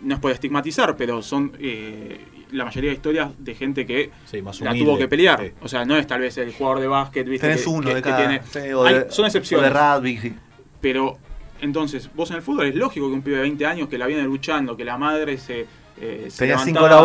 no 0.03 0.15
es 0.15 0.19
por 0.19 0.31
estigmatizar, 0.31 0.95
pero 0.97 1.21
son 1.21 1.51
eh, 1.59 2.19
la 2.51 2.65
mayoría 2.65 2.91
de 2.91 2.95
historias 2.95 3.29
de 3.39 3.55
gente 3.55 3.85
que 3.85 4.11
Sí, 4.25 4.41
más 4.41 4.59
la 4.61 4.73
tuvo 4.73 4.97
que 4.97 5.07
pelear. 5.07 5.41
Sí. 5.41 5.51
O 5.61 5.67
sea, 5.67 5.85
no 5.85 5.95
es 5.97 6.05
tal 6.05 6.21
vez 6.21 6.37
el 6.37 6.53
jugador 6.53 6.79
de 6.81 6.87
básquet, 6.87 7.27
¿viste? 7.27 7.47
Tenés 7.47 7.63
que- 7.63 7.69
uno 7.69 7.87
que- 7.87 7.95
de 7.95 8.01
que 8.01 8.09
cada. 8.09 8.17
tiene- 8.17 8.41
sí, 8.51 8.73
o 8.73 8.83
Hay- 8.85 8.93
de- 8.95 9.11
son 9.11 9.25
excepciones. 9.25 9.71
O 9.71 9.73
de 9.73 9.79
rugby, 9.97 10.17
sí. 10.17 10.33
Pero, 10.81 11.17
entonces, 11.61 12.09
vos 12.13 12.29
en 12.31 12.37
el 12.37 12.41
fútbol 12.41 12.67
es 12.67 12.75
lógico 12.75 13.07
que 13.07 13.13
un 13.13 13.21
pibe 13.21 13.37
de 13.37 13.41
20 13.43 13.65
años 13.65 13.87
que 13.89 13.97
la 13.97 14.05
viene 14.05 14.23
luchando, 14.23 14.75
que 14.77 14.85
la 14.85 14.97
madre 14.97 15.37
se. 15.37 15.65
eh, 16.01 16.25
se 16.29 16.39
Tenía 16.39 16.57
cinco 16.57 16.79
claro. 16.79 17.03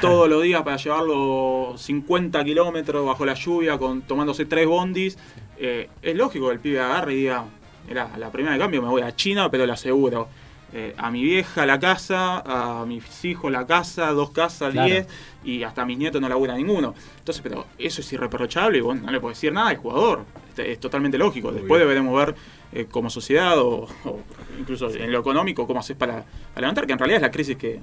Todos 0.00 0.28
los 0.28 0.42
días 0.42 0.62
para 0.62 0.76
llevarlo 0.76 1.74
50 1.76 2.44
kilómetros 2.44 3.04
bajo 3.06 3.24
la 3.26 3.34
lluvia, 3.34 3.78
con 3.78 4.02
tomándose 4.02 4.44
tres 4.44 4.66
bondis. 4.66 5.16
eh, 5.60 5.88
es 6.02 6.14
lógico 6.14 6.46
que 6.48 6.52
el 6.54 6.60
pibe 6.60 6.78
agarre 6.80 7.14
y 7.14 7.16
diga: 7.16 7.44
Mira, 7.88 8.10
la 8.16 8.30
primera 8.30 8.52
de 8.54 8.60
cambio 8.60 8.80
me 8.82 8.88
voy 8.88 9.02
a 9.02 9.16
China, 9.16 9.50
pero 9.50 9.66
le 9.66 9.72
aseguro. 9.72 10.28
Eh, 10.72 10.94
a 10.98 11.10
mi 11.10 11.22
vieja 11.22 11.64
la 11.66 11.78
casa, 11.78 12.42
a 12.80 12.84
mis 12.86 13.24
hijos 13.24 13.50
la 13.50 13.66
casa, 13.66 14.10
dos 14.12 14.30
casas, 14.30 14.72
Claro. 14.72 14.88
10, 14.88 15.06
y 15.44 15.62
hasta 15.62 15.82
a 15.82 15.84
mis 15.86 15.96
nietos 15.98 16.20
no 16.20 16.28
labura 16.28 16.54
ninguno. 16.54 16.94
Entonces, 17.18 17.42
pero 17.42 17.66
eso 17.78 18.00
es 18.00 18.12
irreprochable 18.12 18.78
y 18.78 18.80
bueno, 18.82 19.02
no 19.06 19.10
le 19.12 19.20
puedo 19.20 19.32
decir 19.34 19.52
nada 19.52 19.68
al 19.70 19.76
jugador. 19.78 20.24
Este, 20.50 20.72
Es 20.72 20.80
totalmente 20.80 21.16
lógico. 21.18 21.52
Después 21.52 21.68
bien. 21.80 21.80
deberemos 21.80 22.16
ver 22.16 22.34
eh, 22.72 22.86
como 22.90 23.08
sociedad 23.08 23.58
o, 23.58 23.88
o 24.04 24.20
incluso 24.58 24.90
en 24.90 25.10
lo 25.10 25.20
económico 25.20 25.66
cómo 25.66 25.80
haces 25.80 25.96
para, 25.96 26.24
para 26.52 26.60
levantar, 26.62 26.86
que 26.86 26.92
en 26.92 26.98
realidad 26.98 27.16
es 27.16 27.22
la 27.22 27.30
crisis 27.30 27.56
que, 27.56 27.80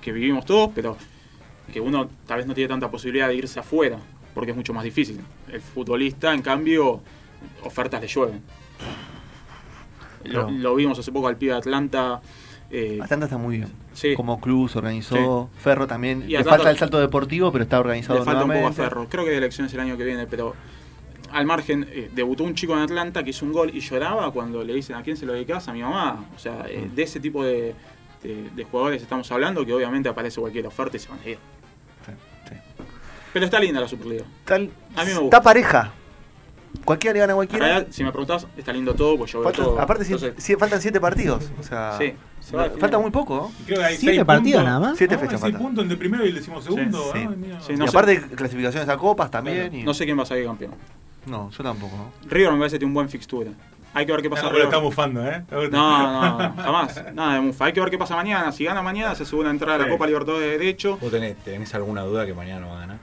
que 0.00 0.12
vivimos 0.12 0.46
todos, 0.46 0.70
pero 0.74 0.96
que 1.72 1.80
uno 1.80 2.08
tal 2.26 2.38
vez 2.38 2.46
no 2.46 2.54
tiene 2.54 2.68
tanta 2.68 2.90
posibilidad 2.90 3.28
de 3.28 3.34
irse 3.34 3.58
afuera, 3.60 3.98
porque 4.32 4.52
es 4.52 4.56
mucho 4.56 4.72
más 4.72 4.84
difícil. 4.84 5.20
El 5.52 5.60
futbolista, 5.60 6.32
en 6.32 6.40
cambio, 6.42 7.00
ofertas 7.62 8.00
le 8.00 8.06
llueven. 8.08 8.42
Lo, 10.24 10.30
Claro. 10.46 10.50
lo 10.50 10.74
vimos 10.74 10.98
hace 10.98 11.12
poco 11.12 11.28
al 11.28 11.36
pibe 11.36 11.52
de 11.52 11.58
Atlanta. 11.58 12.20
eh, 12.70 12.98
Atlanta 13.02 13.26
está 13.26 13.38
muy 13.38 13.58
bien. 13.58 13.68
Sí. 13.92 14.14
Como 14.14 14.40
club 14.40 14.68
se 14.68 14.78
organizó. 14.78 15.48
Ferro 15.58 15.86
también. 15.86 16.22
Y 16.22 16.32
Le 16.32 16.38
Atlanta- 16.38 16.56
falta 16.56 16.70
el 16.70 16.78
salto 16.78 16.98
deportivo, 16.98 17.52
pero 17.52 17.64
está 17.64 17.78
organizado 17.78 18.18
Le 18.18 18.24
falta 18.24 18.44
un 18.44 18.52
poco 18.52 18.66
a. 18.66 18.72
Ferro. 18.72 19.06
Creo 19.08 19.24
que 19.24 19.30
hay 19.30 19.36
elecciones 19.36 19.72
el 19.74 19.80
año 19.80 19.96
que 19.96 20.04
viene, 20.04 20.26
pero 20.26 20.54
al 21.32 21.46
margen, 21.46 21.86
eh, 21.90 22.10
debutó 22.14 22.42
un 22.44 22.54
chico 22.54 22.72
en 22.74 22.80
Atlanta 22.80 23.22
que 23.22 23.30
hizo 23.30 23.44
un 23.44 23.52
gol 23.52 23.70
y 23.74 23.80
lloraba 23.80 24.30
cuando 24.32 24.64
le 24.64 24.72
dicen 24.74 24.96
a 24.96 25.02
quién 25.02 25.16
se 25.16 25.26
lo 25.26 25.32
dedicas, 25.34 25.68
a 25.68 25.72
mi 25.72 25.82
mamá. 25.82 26.24
O 26.34 26.38
sea, 26.38 26.66
eh, 26.68 26.88
Mm. 26.90 26.94
de 26.94 27.02
ese 27.02 27.20
tipo 27.20 27.44
de, 27.44 27.74
de- 28.22 28.50
de 28.54 28.64
jugadores 28.64 29.02
estamos 29.02 29.30
hablando, 29.30 29.64
que 29.66 29.72
obviamente 29.72 30.08
aparece 30.08 30.40
cualquier 30.40 30.66
oferta 30.66 30.96
y 30.96 31.00
se 31.00 31.08
van 31.08 31.18
a 31.24 31.28
ir. 31.28 31.38
Sí. 32.06 32.54
Pero 33.32 33.44
está 33.44 33.58
linda 33.60 33.80
la 33.80 33.88
Superliga. 33.88 34.24
Tal- 34.44 34.70
A 34.96 35.04
mí 35.04 35.10
me 35.12 35.18
gusta. 35.18 35.36
Está 35.36 35.42
pareja. 35.42 35.92
Cualquiera 36.84 37.14
le 37.14 37.20
gana 37.20 37.32
a 37.32 37.36
cualquiera. 37.36 37.64
realidad, 37.66 37.86
si 37.90 38.04
me 38.04 38.10
preguntás, 38.10 38.46
está 38.56 38.72
lindo 38.72 38.94
todo, 38.94 39.16
pues 39.18 39.32
yo 39.32 39.40
veo 39.40 39.52
todo. 39.52 39.80
aparte, 39.80 40.04
si- 40.04 40.12
Entonces, 40.14 40.42
si- 40.42 40.56
faltan 40.56 40.80
siete 40.80 41.00
partidos. 41.00 41.50
O 41.58 41.62
sea, 41.62 41.96
Sí, 41.98 42.14
se 42.40 42.56
va 42.56 42.64
a 42.64 42.70
falta 42.70 42.98
muy 42.98 43.10
poco. 43.10 43.34
¿no? 43.36 43.52
Creo 43.66 43.78
que 43.78 43.84
hay 43.84 43.96
¿Siete 43.96 44.16
seis 44.16 44.24
partidos 44.24 44.62
puntos. 44.62 44.64
nada 44.80 44.80
más? 44.90 44.98
Siete 44.98 45.14
No, 45.14 45.20
hay 45.20 45.26
fechas 45.26 45.40
seis 45.40 45.52
faltan. 45.52 45.66
puntos 45.68 45.82
entre 45.84 45.96
primero 45.98 46.24
y 46.26 46.28
el 46.28 46.34
decimosegundo. 46.34 47.02
Sí, 47.12 47.18
sí. 47.20 47.26
Ay, 47.30 47.36
mira. 47.36 47.60
Sí, 47.60 47.72
y 47.72 47.76
no 47.76 47.86
sé. 47.86 47.90
aparte, 47.96 48.20
clasificaciones 48.34 48.88
a 48.88 48.96
copas 48.96 49.30
también. 49.30 49.74
y- 49.74 49.82
No 49.82 49.94
sé 49.94 50.04
quién 50.04 50.18
va 50.18 50.22
a 50.24 50.26
salir 50.26 50.44
campeón. 50.46 50.72
No, 51.26 51.50
yo 51.50 51.62
tampoco. 51.64 51.96
¿no? 51.96 52.12
River 52.28 52.52
me 52.52 52.58
parece 52.58 52.74
que 52.74 52.78
tiene 52.80 52.90
un 52.90 52.94
buen 52.94 53.08
fixture. 53.08 53.50
Hay 53.96 54.04
que 54.06 54.12
ver 54.12 54.20
qué 54.22 54.28
No, 54.28 54.34
pasa. 54.34 54.48
pero 54.48 54.56
River. 54.56 54.66
está 54.66 54.78
bufando, 54.78 55.24
¿eh? 55.24 55.44
No, 55.70 56.38
no, 56.38 56.54
jamás. 56.56 57.02
Nada 57.14 57.34
de 57.36 57.40
mufa. 57.40 57.64
Hay 57.66 57.72
que 57.72 57.80
ver 57.80 57.90
qué 57.90 57.96
pasa 57.96 58.16
mañana. 58.16 58.50
Si 58.52 58.64
gana 58.64 58.82
mañana, 58.82 59.14
se 59.14 59.24
sube 59.24 59.40
una 59.42 59.50
entrada 59.50 59.76
a 59.76 59.78
la 59.78 59.84
Sí. 59.84 59.90
Copa 59.90 60.06
Libertadores 60.06 60.46
de 60.46 60.58
Derecho. 60.58 60.98
¿Vos 61.00 61.12
tenés, 61.12 61.36
tenés 61.36 61.72
alguna 61.74 62.02
duda 62.02 62.26
que 62.26 62.34
mañana 62.34 62.60
no 62.60 62.68
va 62.70 62.76
a 62.76 62.80
ganar? 62.80 62.98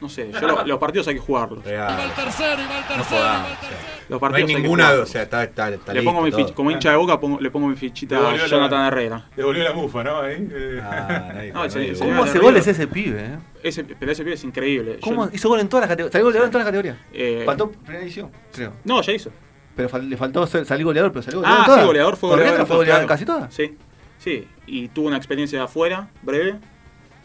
No 0.00 0.08
sé, 0.08 0.30
yo 0.32 0.46
lo- 0.46 0.64
los 0.66 0.78
partidos 0.78 1.08
hay 1.08 1.14
que 1.14 1.20
jugarlos. 1.20 1.64
Real. 1.64 1.92
Y 1.92 1.96
va 1.96 2.04
el 2.04 2.10
tercero, 2.12 2.62
y 2.62 2.66
va 2.66 2.78
el 2.78 2.82
No 2.82 2.86
tercero. 2.88 3.04
jodamos, 3.04 3.40
y 3.40 3.50
va 3.50 3.54
el 3.54 3.58
tercero. 3.60 3.96
Los 4.08 4.20
No 4.22 4.34
hay 4.36 4.44
ninguna, 4.44 4.92
o 4.92 5.06
sea, 5.06 5.22
está, 5.22 5.42
está, 5.42 5.68
está 5.70 5.92
le 5.92 6.02
pongo 6.02 6.20
mi 6.20 6.26
listo 6.26 6.40
fich- 6.40 6.44
todo. 6.46 6.54
como 6.54 6.70
hincha 6.70 6.90
de 6.90 6.96
boca, 6.96 7.18
pongo- 7.18 7.40
le 7.40 7.50
pongo 7.50 7.66
mi 7.66 7.74
fichita 7.76 8.18
a 8.18 8.32
la- 8.36 8.46
Jonathan 8.46 8.86
Herrera. 8.86 9.24
Devolvió 9.34 9.64
la 9.64 9.72
mufa, 9.72 10.04
¿no? 10.04 10.20
Ahí. 10.20 10.48
eh. 10.50 10.80
Ah, 10.82 11.32
No, 11.54 11.64
ese- 11.64 11.92
¿Cómo 11.98 12.22
hace 12.22 12.38
goles 12.38 12.66
ese 12.66 12.86
pibe? 12.86 13.20
Eh? 13.20 13.38
Ese, 13.64 13.82
pero 13.84 14.12
ese 14.12 14.22
pibe 14.22 14.34
es 14.34 14.44
increíble. 14.44 14.98
¿Cómo? 15.00 15.26
Yo- 15.28 15.34
Hizo 15.34 15.48
gol 15.48 15.58
en 15.60 15.68
todas 15.68 15.82
las 15.82 15.88
categorías. 15.88 16.12
Salió 16.12 16.26
goleador 16.26 16.46
en 16.46 16.52
todas 16.52 16.64
las 16.64 16.72
categorías. 16.72 16.96
eh, 17.12 17.42
Faltó 17.44 17.70
primera 17.72 18.04
edición, 18.04 18.30
creo. 18.54 18.72
No, 18.84 19.02
ya 19.02 19.12
hizo. 19.12 19.30
Pero 19.74 19.88
fal- 19.88 20.08
le 20.08 20.16
faltó 20.16 20.46
ser- 20.46 20.64
salir 20.66 20.84
goleador, 20.84 21.10
pero 21.10 21.22
salió 21.24 21.40
goleador. 21.40 21.58
Ah, 21.58 21.62
en 21.62 21.66
todas. 21.66 21.80
sí, 21.80 21.86
goleador 21.86 22.16
fue 22.16 22.28
goleador. 22.30 22.66
fue 22.66 22.76
goleador 22.76 23.00
claro. 23.00 23.08
casi 23.08 23.24
todas. 23.24 23.52
Sí, 23.54 23.76
sí. 24.18 24.46
Y 24.68 24.88
tuvo 24.88 25.08
una 25.08 25.16
experiencia 25.16 25.58
de 25.58 25.64
afuera, 25.64 26.08
breve. 26.22 26.56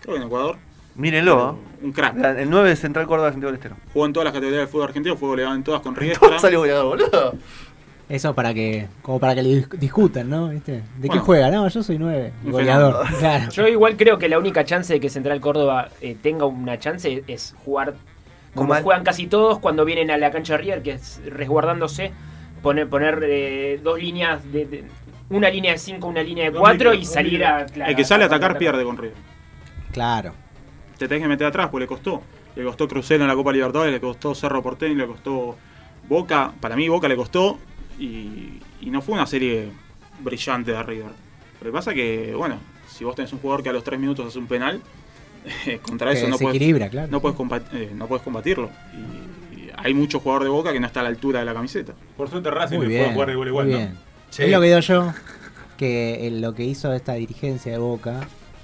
Creo 0.02 0.16
que 0.16 0.22
en 0.22 0.28
Ecuador. 0.28 0.58
Mírenlo. 0.96 1.58
Un 1.82 1.92
crack. 1.92 2.16
El 2.38 2.50
9 2.50 2.70
de 2.70 2.76
Central 2.76 3.08
Córdoba 3.08 3.28
de 3.30 3.34
Santiago 3.34 3.52
del 3.52 3.60
Estero. 3.60 3.76
Jugó 3.94 4.06
en 4.06 4.14
todas 4.14 4.26
las 4.26 4.34
categorías 4.34 4.60
del 4.62 4.68
fútbol 4.68 4.88
argentino, 4.88 5.16
fue 5.18 5.30
goleado 5.30 5.56
en 5.56 5.64
todas 5.64 5.82
con 5.82 5.94
Todo 5.94 6.02
Riestra. 6.06 6.40
salió 6.40 6.60
goleador, 6.60 6.86
boludo. 6.86 7.34
Eso 8.10 8.36
para 8.36 8.54
que, 8.54 8.88
como 9.02 9.20
para 9.22 9.34
que 9.34 9.42
le 9.42 9.50
dis- 9.62 9.70
discutan, 9.80 10.30
¿no? 10.30 10.50
¿Viste? 10.50 10.74
¿De 10.74 10.82
qué 11.04 11.08
Bueno. 11.08 11.24
juega? 11.24 11.50
No, 11.50 11.68
yo 11.70 11.82
soy 11.82 11.98
nueve. 11.98 12.34
Un 12.44 12.52
Goleador. 12.52 13.06
Claro. 13.20 13.50
Yo 13.52 13.68
igual 13.70 13.96
creo 13.96 14.18
que 14.20 14.28
la 14.28 14.38
única 14.38 14.66
chance 14.66 14.92
de 14.94 15.00
que 15.00 15.10
Central 15.10 15.40
Córdoba 15.40 15.88
eh, 16.02 16.18
tenga 16.22 16.46
una 16.46 16.78
chance 16.78 17.24
es 17.28 17.56
jugar 17.64 17.94
como 18.54 18.76
juegan 18.76 19.06
casi 19.06 19.28
todos 19.28 19.60
cuando 19.60 19.86
vienen 19.86 20.12
a 20.12 20.18
la 20.18 20.30
cancha 20.30 20.54
de 20.54 20.58
River, 20.58 20.82
que 20.84 20.92
es 20.92 21.22
resguardándose, 21.26 22.12
poner, 22.62 22.90
poner 22.90 23.20
eh, 23.24 23.80
dos 23.82 23.98
líneas, 23.98 24.44
de, 24.52 24.66
de- 24.66 24.84
una 25.30 25.50
línea 25.50 25.72
de 25.72 25.78
cinco, 25.78 26.08
una 26.08 26.22
línea 26.22 26.44
de 26.44 26.52
Dos 26.52 26.60
cuatro 26.60 26.92
líneas, 26.92 27.04
y 27.04 27.06
dos 27.08 27.14
salir 27.14 27.46
a... 27.46 27.66
claro, 27.66 27.90
El 27.92 27.96
que 27.96 28.04
sale 28.04 28.24
a 28.26 28.28
atacar 28.28 28.52
contraatacar. 28.52 28.58
pierde 28.58 28.84
con 28.84 28.98
River. 28.98 29.16
Claro. 29.94 30.34
Te 31.02 31.08
tenés 31.08 31.24
que 31.24 31.28
meter 31.30 31.48
atrás, 31.48 31.70
pues 31.72 31.82
le 31.82 31.88
costó. 31.88 32.22
Le 32.56 32.64
costó 32.64 32.88
Crucero 32.88 33.24
en 33.24 33.28
la 33.28 33.34
Copa 33.34 33.52
Libertadores, 33.52 33.92
le 33.92 34.00
costó 34.00 34.36
Cerro 34.36 34.62
Porteño, 34.62 34.94
le 34.94 35.08
costó 35.08 35.58
Boca. 36.08 36.54
Para 36.62 36.76
mí 36.76 36.88
Boca 36.90 37.08
le 37.08 37.16
costó 37.16 37.58
y, 37.98 38.60
y 38.82 38.92
no 38.92 39.02
fue 39.02 39.16
una 39.16 39.26
serie 39.26 39.70
brillante 40.20 40.72
de 40.74 40.84
River. 40.84 41.10
Lo 41.60 41.66
que 41.66 41.72
pasa 41.72 41.96
que, 41.96 42.36
bueno, 42.38 42.58
si 42.88 43.04
vos 43.04 43.16
tenés 43.16 43.34
un 43.34 43.40
jugador 43.40 43.64
que 43.64 43.70
a 43.70 43.74
los 43.74 43.84
3 43.84 44.00
minutos 44.00 44.28
hace 44.28 44.38
un 44.38 44.46
penal, 44.46 44.80
contra 45.82 46.12
Que 46.12 46.18
eso 46.20 46.28
no 46.28 46.38
puedes, 46.38 46.90
claro. 46.92 47.08
no, 47.10 47.20
puedes 47.20 47.36
combat- 47.36 47.74
eh, 47.74 47.90
no 47.96 48.06
puedes 48.08 48.24
combatirlo. 48.24 48.70
Y, 48.94 49.56
y 49.60 49.72
hay 49.76 49.96
mucho 49.96 50.20
jugador 50.20 50.44
de 50.44 50.50
Boca 50.50 50.72
que 50.72 50.80
no 50.80 50.86
está 50.86 51.00
a 51.00 51.04
la 51.04 51.10
altura 51.10 51.40
de 51.40 51.46
la 51.46 51.54
camiseta. 51.56 51.94
Por 52.16 52.30
suerte 52.30 52.52
Racing 52.52 52.78
Muy 52.78 52.86
bien. 52.86 53.12
jugar 53.14 53.30
igual 53.32 53.48
igual, 53.48 53.66
bien. 53.66 53.98
Sí. 54.30 54.44
Es 54.44 54.52
lo 54.52 54.62
que 54.62 54.68
digo 54.68 54.80
yo, 54.82 55.14
que 55.78 56.30
lo 56.32 56.54
que 56.54 56.64
hizo 56.64 56.94
esta 56.94 57.14
dirigencia 57.16 57.72
de 57.72 57.80
Boca, 57.80 58.20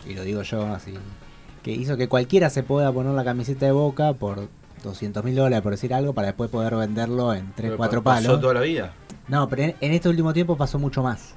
y 0.07 0.13
lo 0.13 0.23
digo 0.23 0.43
yo 0.43 0.67
así, 0.67 0.93
que 1.67 1.73
hizo 1.73 1.97
que 1.97 2.07
cualquiera 2.07 2.49
se 2.49 2.63
pueda 2.63 2.91
poner 2.93 3.11
la 3.13 3.25
camiseta 3.25 3.65
de 3.65 3.73
Boca 3.73 4.13
por 4.13 4.47
200 4.83 5.21
mil 5.25 5.35
dólares, 5.35 5.61
por 5.61 5.73
decir 5.73 5.93
algo, 5.93 6.13
para 6.13 6.27
después 6.27 6.49
poder 6.49 6.75
venderlo 6.75 7.33
en 7.33 7.47
3, 7.55 7.55
Pero 7.71 7.77
4 7.77 8.03
pasó 8.03 8.23
palos. 8.27 8.41
toda 8.41 8.53
la 8.53 8.61
vida. 8.61 8.93
No, 9.27 9.49
pero 9.49 9.63
en, 9.63 9.75
en 9.81 9.91
este 9.91 10.07
último 10.07 10.31
tiempo 10.33 10.55
pasó 10.55 10.79
mucho 10.79 11.03
más. 11.03 11.33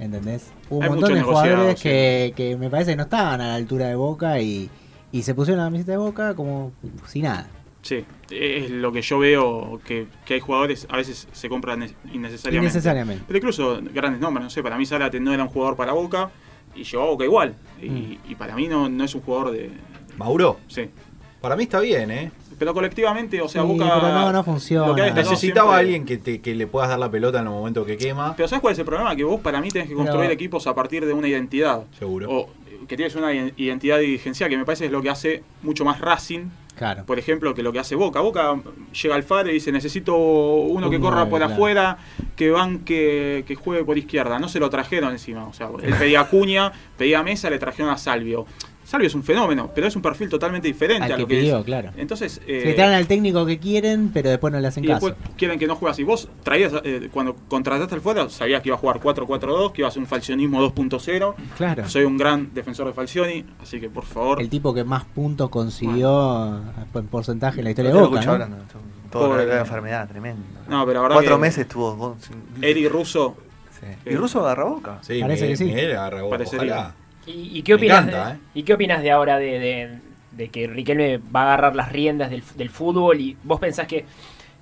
¿Entendés? 0.00 0.50
Hubo 0.68 0.78
un 0.78 0.82
Hay 0.84 0.90
montón 0.90 1.14
de 1.14 1.22
jugadores 1.22 1.78
sí. 1.78 1.88
que, 1.88 2.32
que 2.36 2.56
me 2.56 2.68
parece 2.68 2.90
que 2.92 2.96
no 2.96 3.04
estaban 3.04 3.40
a 3.40 3.46
la 3.48 3.54
altura 3.54 3.86
de 3.86 3.94
Boca 3.94 4.40
y, 4.40 4.68
y 5.12 5.22
se 5.22 5.34
pusieron 5.36 5.60
la 5.62 5.66
camiseta 5.66 5.92
de 5.92 5.98
Boca 5.98 6.34
como 6.34 6.72
si 7.06 7.22
nada. 7.22 7.46
Sí, 7.82 8.04
es 8.30 8.70
lo 8.70 8.90
que 8.90 9.02
yo 9.02 9.20
veo 9.20 9.80
que, 9.84 10.08
que 10.24 10.34
hay 10.34 10.40
jugadores 10.40 10.86
a 10.90 10.96
veces 10.96 11.28
se 11.30 11.48
compran 11.48 11.78
ne- 11.78 11.94
innecesariamente. 12.12 12.56
Innecesariamente. 12.72 13.24
Pero 13.28 13.38
incluso 13.38 13.78
grandes 13.92 14.20
nombres, 14.20 14.42
no 14.42 14.50
sé, 14.50 14.62
para 14.64 14.76
mí 14.78 14.84
Zárate 14.84 15.20
no 15.20 15.32
era 15.32 15.44
un 15.44 15.48
jugador 15.50 15.76
para 15.76 15.92
Boca 15.92 16.30
y 16.74 16.84
llegó 16.84 17.02
a 17.02 17.06
Boca 17.06 17.24
igual. 17.24 17.54
Y, 17.82 18.18
y 18.28 18.34
para 18.36 18.54
mí 18.56 18.66
no, 18.68 18.88
no 18.88 19.04
es 19.04 19.14
un 19.14 19.20
jugador 19.22 19.52
de... 19.52 19.70
Mauro, 20.16 20.58
Sí. 20.68 20.88
para 21.40 21.56
mí 21.56 21.64
está 21.64 21.80
bien, 21.80 22.10
¿eh? 22.10 22.30
Pero 22.58 22.72
colectivamente, 22.72 23.42
o 23.42 23.48
sea, 23.48 23.62
Sí, 23.62 23.68
Boca... 23.68 23.84
pero 24.00 24.12
no, 24.14 24.32
no 24.32 24.44
funciona. 24.44 25.10
Necesitaba 25.12 25.36
siempre- 25.36 25.60
a 25.60 25.76
alguien 25.76 26.04
que, 26.04 26.18
te- 26.18 26.40
que 26.40 26.54
le 26.54 26.66
puedas 26.68 26.88
dar 26.88 26.98
la 27.00 27.10
pelota 27.10 27.40
en 27.40 27.46
el 27.46 27.50
momento 27.52 27.84
que 27.84 27.96
quema. 27.96 28.34
Pero 28.36 28.48
¿sabes 28.48 28.60
cuál 28.62 28.72
es 28.74 28.78
el 28.78 28.84
problema? 28.84 29.14
Que 29.16 29.24
vos 29.24 29.40
para 29.40 29.60
mí 29.60 29.68
tenés 29.70 29.88
que 29.88 29.94
construir 29.94 30.30
equipos 30.30 30.66
a 30.68 30.74
partir 30.74 31.04
de 31.04 31.12
una 31.12 31.26
identidad. 31.28 31.82
Seguro. 31.98 32.30
O 32.30 32.48
que 32.86 32.96
tienes 32.96 33.14
una 33.16 33.32
identidad 33.34 33.98
dirigencial 33.98 34.50
que 34.50 34.56
me 34.56 34.64
parece 34.64 34.86
es 34.86 34.92
lo 34.92 35.02
que 35.02 35.10
hace 35.10 35.42
mucho 35.62 35.84
más 35.84 36.00
Racing 36.00 36.48
Claro. 36.76 37.04
por 37.06 37.18
ejemplo, 37.20 37.54
que 37.54 37.62
lo 37.62 37.72
que 37.72 37.78
hace 37.78 37.94
Boca. 37.94 38.20
Boca 38.20 38.56
llega 39.00 39.14
al 39.14 39.22
FAR 39.22 39.48
y 39.48 39.52
dice, 39.52 39.70
necesito 39.70 40.16
uno 40.16 40.86
Un 40.86 40.92
que 40.92 40.98
corra 40.98 41.28
por 41.28 41.38
claro. 41.38 41.54
afuera, 41.54 41.98
que 42.34 42.50
banque, 42.50 43.44
que 43.46 43.54
juegue 43.54 43.84
por 43.84 43.96
izquierda. 43.96 44.38
No 44.40 44.48
se 44.48 44.58
lo 44.58 44.70
trajeron 44.70 45.12
encima. 45.12 45.46
O 45.46 45.52
sea, 45.52 45.68
él 45.82 45.94
pedía 45.98 46.22
a 46.22 46.28
Cuña, 46.28 46.72
pedía 46.98 47.20
a 47.20 47.22
Mesa, 47.22 47.48
le 47.48 47.58
trajeron 47.58 47.92
a 47.92 47.96
Salvio. 47.96 48.46
Salvio 48.94 49.08
es 49.08 49.14
un 49.16 49.24
fenómeno, 49.24 49.72
pero 49.74 49.88
es 49.88 49.96
un 49.96 50.02
perfil 50.02 50.28
totalmente 50.28 50.68
diferente 50.68 51.02
Al 51.06 51.12
a 51.12 51.16
que 51.16 51.22
lo 51.22 51.26
que 51.26 51.34
pidió, 51.40 51.58
es. 51.58 51.64
claro. 51.64 51.90
Entonces, 51.96 52.40
eh, 52.46 52.60
Se 52.62 52.74
traen 52.74 52.92
al 52.92 53.08
técnico 53.08 53.44
que 53.44 53.58
quieren, 53.58 54.10
pero 54.14 54.30
después 54.30 54.52
no 54.52 54.60
le 54.60 54.68
hacen 54.68 54.84
y 54.84 54.86
caso. 54.86 55.06
después 55.06 55.28
quieren 55.36 55.58
que 55.58 55.66
no 55.66 55.74
juegue 55.74 55.90
así. 55.90 56.04
Vos 56.04 56.28
traías, 56.44 56.72
eh, 56.84 57.08
cuando 57.12 57.34
contrataste 57.48 57.92
al 57.96 58.00
fuera, 58.00 58.28
sabías 58.30 58.62
que 58.62 58.68
iba 58.68 58.76
a 58.76 58.78
jugar 58.78 59.00
4-4-2, 59.00 59.72
que 59.72 59.80
iba 59.80 59.88
a 59.88 59.90
hacer 59.90 60.00
un 60.00 60.06
falcionismo 60.06 60.62
2.0. 60.62 61.34
Claro. 61.56 61.88
Soy 61.88 62.04
un 62.04 62.16
gran 62.16 62.54
defensor 62.54 62.86
de 62.86 62.92
Falcioni, 62.92 63.44
así 63.60 63.80
que 63.80 63.90
por 63.90 64.04
favor. 64.04 64.40
El 64.40 64.48
tipo 64.48 64.72
que 64.72 64.84
más 64.84 65.04
puntos 65.04 65.50
consiguió 65.50 66.60
en 66.94 67.06
porcentaje 67.08 67.58
en 67.60 67.64
la 67.64 67.70
historia 67.70 67.92
de 67.92 67.98
Boca. 68.00 68.20
escucho 68.20 68.26
¿no? 68.26 68.32
hablando. 68.44 68.56
Todo 69.10 69.28
Pobre. 69.30 69.46
la 69.46 69.58
enfermedad, 69.60 70.08
tremendo. 70.08 70.42
No, 70.68 70.86
pero 70.86 70.94
la 70.94 71.02
verdad 71.02 71.16
Cuatro 71.16 71.34
que 71.36 71.40
meses 71.40 71.66
sin- 72.20 72.62
Eri 72.64 72.86
Russo 72.88 73.36
Sí. 73.80 74.10
¿Y 74.10 74.14
Russo 74.14 74.40
agarra 74.40 74.64
boca? 74.64 74.98
Sí, 75.02 75.20
Parece 75.20 75.42
Miguel- 75.42 75.48
que 75.50 75.56
sí. 75.56 75.64
Miguel 75.64 75.90
agarra 75.96 76.22
boca, 76.22 76.36
Parecería. 76.38 76.72
ojalá. 76.74 76.94
¿Y, 77.26 77.58
y 77.58 77.62
qué 77.62 77.74
opinas 77.74 78.00
encanta, 78.06 78.28
de, 78.30 78.34
¿eh? 78.34 78.38
¿Y 78.54 78.62
qué 78.64 78.74
opinas 78.74 79.02
de 79.02 79.10
ahora 79.10 79.38
de, 79.38 79.58
de- 79.58 79.98
de 80.32 80.48
que 80.48 80.66
Riquelme 80.66 81.18
va 81.18 81.42
a 81.42 81.44
agarrar 81.44 81.76
las 81.76 81.92
riendas 81.92 82.28
del, 82.30 82.42
del 82.56 82.68
fútbol 82.68 83.20
y 83.20 83.36
vos 83.44 83.60
pensás 83.60 83.86
que 83.86 84.04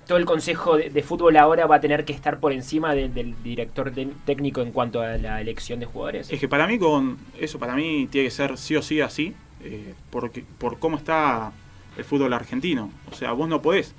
todo 0.05 0.19
el 0.19 0.25
consejo 0.25 0.77
de, 0.77 0.89
de 0.91 1.01
fútbol 1.01 1.35
ahora 1.37 1.65
va 1.65 1.77
a 1.77 1.81
tener 1.81 2.05
que 2.05 2.13
estar 2.13 2.39
por 2.39 2.51
encima 2.53 2.93
de- 2.93 3.09
del 3.09 3.33
director 3.43 3.91
de- 3.91 4.09
técnico 4.25 4.61
en 4.61 4.71
cuanto 4.71 5.01
a 5.01 5.17
la 5.17 5.41
elección 5.41 5.79
de 5.79 5.85
jugadores? 5.87 6.31
Es 6.31 6.39
que 6.39 6.47
para 6.47 6.67
mí 6.67 6.77
con 6.77 7.17
eso 7.39 7.57
para 7.57 7.75
mí 7.75 8.07
tiene 8.11 8.27
que 8.27 8.31
ser 8.31 8.57
sí 8.57 8.75
o 8.75 8.81
sí 8.83 9.01
así, 9.01 9.33
eh, 9.63 9.93
porque 10.11 10.43
por 10.59 10.77
cómo 10.77 10.97
está 10.97 11.51
el 11.97 12.03
fútbol 12.03 12.33
argentino. 12.33 12.91
O 13.11 13.15
sea, 13.15 13.31
vos 13.31 13.47
no 13.49 13.61
podés. 13.61 13.95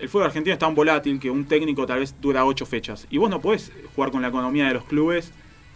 El 0.00 0.08
fútbol 0.08 0.26
argentino 0.26 0.52
es 0.52 0.58
tan 0.58 0.74
volátil 0.74 1.20
que 1.20 1.30
un 1.30 1.44
técnico 1.46 1.86
tal 1.86 2.00
vez 2.00 2.14
dura 2.20 2.44
ocho 2.44 2.66
fechas. 2.66 3.06
Y 3.08 3.16
vos 3.18 3.30
no 3.30 3.40
podés 3.40 3.72
jugar 3.94 4.10
con 4.10 4.20
la 4.20 4.28
economía 4.28 4.66
de 4.66 4.74
los 4.74 4.84
clubes 4.84 5.32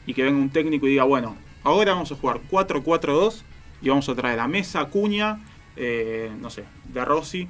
y 0.06 0.12
que 0.14 0.24
venga 0.24 0.38
un 0.38 0.50
técnico 0.50 0.86
y 0.86 0.90
diga, 0.90 1.04
bueno, 1.04 1.36
ahora 1.66 1.92
vamos 1.94 2.12
a 2.12 2.14
jugar 2.14 2.40
4-4-2 2.50 3.42
y 3.82 3.88
vamos 3.88 4.08
a 4.08 4.14
traer 4.14 4.40
a 4.40 4.48
Mesa, 4.48 4.84
Cuña, 4.86 5.40
eh, 5.76 6.30
no 6.40 6.48
sé, 6.50 6.64
de 6.92 7.04
Rossi, 7.04 7.48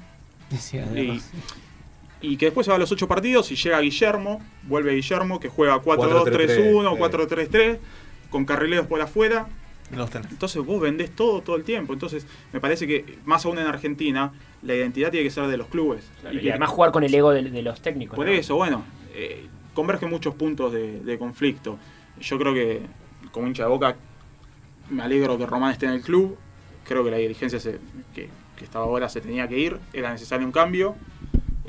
Decía, 0.49 0.85
y, 0.95 1.21
y 2.21 2.37
que 2.37 2.45
después 2.45 2.65
se 2.65 2.71
va 2.71 2.75
a 2.77 2.79
los 2.79 2.91
ocho 2.91 3.07
partidos 3.07 3.51
y 3.51 3.55
llega 3.55 3.79
Guillermo, 3.79 4.41
vuelve 4.63 4.93
Guillermo 4.95 5.39
que 5.39 5.49
juega 5.49 5.81
4-2-3-1, 5.81 6.97
4-3-3, 6.97 7.77
con 8.29 8.45
carrileros 8.45 8.87
por 8.87 9.01
afuera. 9.01 9.47
Los 9.95 10.09
tenés. 10.09 10.31
Entonces 10.31 10.65
vos 10.65 10.81
vendés 10.81 11.11
todo 11.15 11.41
todo 11.41 11.55
el 11.55 11.63
tiempo. 11.63 11.93
Entonces 11.93 12.25
me 12.51 12.59
parece 12.59 12.87
que, 12.87 13.19
más 13.25 13.45
aún 13.45 13.57
en 13.59 13.67
Argentina, 13.67 14.33
la 14.61 14.75
identidad 14.75 15.11
tiene 15.11 15.23
que 15.25 15.31
ser 15.31 15.47
de 15.47 15.55
los 15.57 15.67
clubes. 15.67 16.03
y, 16.31 16.39
que- 16.39 16.49
además 16.51 16.69
jugar 16.71 16.91
con 16.91 17.03
el 17.03 17.13
ego 17.13 17.31
de, 17.31 17.43
de 17.43 17.61
los 17.61 17.81
técnicos. 17.81 18.15
por 18.15 18.25
¿no? 18.25 18.31
eso, 18.33 18.55
bueno, 18.55 18.83
eh, 19.13 19.45
convergen 19.73 20.09
muchos 20.09 20.33
puntos 20.35 20.73
de, 20.73 20.99
de 21.01 21.17
conflicto. 21.17 21.77
Yo 22.19 22.37
creo 22.37 22.53
que, 22.53 22.81
como 23.31 23.47
hincha 23.47 23.63
de 23.63 23.69
boca, 23.69 23.95
me 24.89 25.03
alegro 25.03 25.37
que 25.37 25.45
Román 25.45 25.71
esté 25.71 25.85
en 25.85 25.93
el 25.93 26.01
club. 26.01 26.37
Creo 26.85 27.03
que 27.03 27.11
la 27.11 27.17
dirigencia 27.17 27.59
que, 28.13 28.29
que 28.55 28.63
estaba 28.63 28.85
ahora 28.85 29.09
se 29.09 29.21
tenía 29.21 29.47
que 29.47 29.57
ir. 29.57 29.79
Era 29.93 30.11
necesario 30.11 30.45
un 30.45 30.51
cambio. 30.51 30.95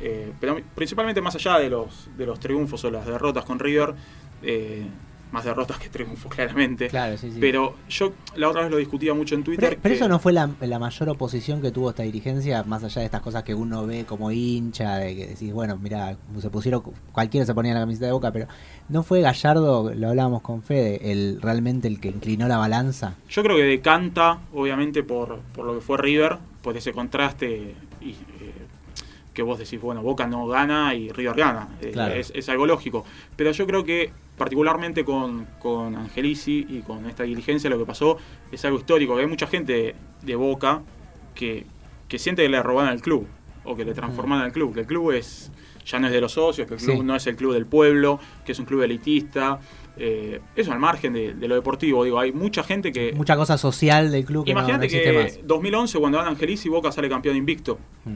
Eh, 0.01 0.33
pero 0.41 0.61
principalmente 0.75 1.21
más 1.21 1.35
allá 1.35 1.59
de 1.59 1.69
los, 1.71 2.09
de 2.17 2.25
los 2.25 2.39
triunfos 2.39 2.85
o 2.85 2.91
las 2.91 3.05
derrotas 3.05 3.45
con 3.45 3.59
River, 3.59 3.95
eh, 4.43 4.87
más 5.32 5.44
derrotas 5.44 5.78
que 5.78 5.88
triunfos, 5.88 6.32
claramente. 6.35 6.88
Claro, 6.88 7.16
sí, 7.18 7.30
sí. 7.30 7.38
Pero 7.40 7.75
yo 7.88 8.12
la 8.37 8.49
otra 8.49 8.62
vez 8.62 8.70
lo 8.70 8.76
discutía 8.78 9.14
mucho 9.14 9.35
en 9.35 9.44
Twitter. 9.44 9.78
Pero, 9.82 9.94
eso 9.94 10.08
no 10.08 10.18
fue 10.18 10.32
la, 10.32 10.49
la 10.61 10.78
mayor 10.78 11.08
oposición 11.11 11.61
que 11.61 11.70
tuvo 11.70 11.90
esta 11.90 12.02
dirigencia, 12.02 12.62
más 12.64 12.82
allá 12.85 13.00
de 13.00 13.06
estas 13.06 13.20
cosas 13.20 13.42
que 13.42 13.54
uno 13.54 13.87
ve 13.87 14.04
como 14.06 14.30
hincha, 14.30 14.97
de 14.97 15.14
que 15.16 15.26
decís, 15.28 15.52
bueno, 15.52 15.76
mira, 15.76 16.16
se 16.40 16.50
pusieron, 16.50 16.82
cualquiera 17.12 17.44
se 17.47 17.54
ponía 17.54 17.75
la 17.75 17.80
camiseta 17.80 18.06
de 18.06 18.12
boca, 18.12 18.32
pero 18.32 18.47
no 18.88 19.02
fue 19.02 19.20
Gallardo, 19.20 19.92
lo 19.94 20.08
hablábamos 20.08 20.42
con 20.42 20.62
Fede, 20.62 21.12
el 21.12 21.40
realmente 21.42 21.88
el 21.88 22.00
que 22.00 22.08
inclinó 22.08 22.49
la 22.49 22.56
balanza. 22.58 23.14
Yo 23.28 23.42
creo 23.42 23.56
que 23.56 23.64
decanta, 23.64 24.38
obviamente, 24.54 25.02
por, 25.02 25.38
por 25.54 25.66
lo 25.66 25.75
que 25.75 25.80
fue 25.80 25.99
River, 25.99 26.38
por 26.62 26.76
ese 26.76 26.92
contraste 26.92 27.75
y, 28.00 28.11
eh, 28.11 28.14
que 29.35 29.42
vos 29.42 29.58
decís, 29.58 29.80
bueno, 29.80 30.02
Boca 30.02 30.26
no 30.26 30.47
gana 30.47 30.94
y 30.94 31.11
River 31.11 31.37
gana. 31.37 31.68
Eh, 31.80 31.90
Claro. 31.92 32.14
es, 32.14 32.32
es 32.35 32.49
algo 32.49 32.66
lógico. 32.66 33.04
Pero 33.37 33.52
yo 33.52 33.66
creo 33.66 33.85
que, 33.85 34.11
particularmente 34.38 35.04
con, 35.04 35.47
con 35.59 35.95
Angelici 35.97 36.64
y 36.68 36.80
con 36.80 37.04
esta 37.07 37.25
diligencia, 37.25 37.68
lo 37.68 37.78
que 37.78 37.85
pasó 37.85 38.16
es 38.52 38.64
algo 38.64 38.78
histórico. 38.78 39.16
Hay 39.16 39.26
mucha 39.26 39.47
gente 39.47 39.95
de 40.23 40.35
Boca 40.37 40.83
que, 41.35 41.66
que 42.09 42.18
siente 42.18 42.42
que 42.42 42.49
le 42.49 42.62
robaron 42.62 42.90
al 42.90 43.00
club 43.02 43.26
o 43.64 43.76
que 43.76 43.85
le 43.85 43.92
transformaron 43.92 44.45
al 44.45 44.52
club. 44.52 44.73
Que 44.75 44.80
el 44.80 44.87
club 44.87 45.11
es. 45.12 45.50
ya 45.85 45.99
no 45.99 46.07
es 46.07 46.12
de 46.12 46.21
los 46.21 46.33
socios, 46.33 46.66
que 46.68 46.75
el 46.75 46.80
club 46.80 46.97
Sí. 46.99 47.02
no 47.02 47.16
es 47.16 47.26
el 47.26 47.37
club 47.37 47.52
del 47.54 47.66
pueblo, 47.66 48.18
que 48.45 48.52
es 48.52 48.59
un 48.59 48.64
club 48.66 48.83
elitista. 48.83 49.59
eh, 50.00 50.40
eso 50.54 50.71
al 50.73 50.78
margen 50.78 51.12
de, 51.12 51.35
de 51.35 51.49
lo 51.49 51.54
deportivo, 51.57 52.04
digo, 52.04 52.21
hay 52.21 52.30
mucha 52.30 52.62
gente 52.62 52.92
que... 52.92 53.12
Mucha 53.14 53.35
cosa 53.37 53.59
social 53.59 54.12
del 54.12 54.25
club 54.25 54.45
que 54.45 54.54
no, 54.54 54.61
no 54.61 54.68
Imagínate 54.68 54.88
que 54.88 55.12
más. 55.12 55.40
2011 55.42 55.99
cuando 55.99 56.18
ganan 56.18 56.35
Angelici, 56.35 56.68
Boca 56.68 56.92
sale 56.92 57.09
campeón 57.09 57.35
invicto. 57.37 57.78
Mm. 58.04 58.12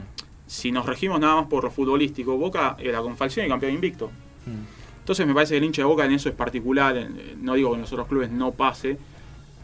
Si 0.47 0.71
nos 0.71 0.85
regimos 0.85 1.19
nada 1.19 1.35
más 1.35 1.47
por 1.47 1.63
lo 1.65 1.71
futbolístico, 1.71 2.37
Boca 2.37 2.77
era 2.79 3.01
con 3.01 3.17
Falcioni 3.17 3.49
campeón 3.49 3.73
invicto. 3.73 4.11
Mm. 4.45 4.82
Entonces 5.03 5.27
me 5.27 5.33
parece 5.33 5.53
que 5.55 5.57
el 5.57 5.65
hincha 5.65 5.81
de 5.81 5.85
Boca 5.85 6.05
en 6.05 6.13
eso 6.13 6.29
es 6.29 6.35
particular, 6.35 6.95
en- 6.95 7.43
no 7.43 7.55
digo 7.55 7.71
que 7.71 7.75
en 7.75 7.81
los 7.81 7.91
otros 7.91 8.07
clubes 8.07 8.31
no 8.31 8.51
pase, 8.53 8.97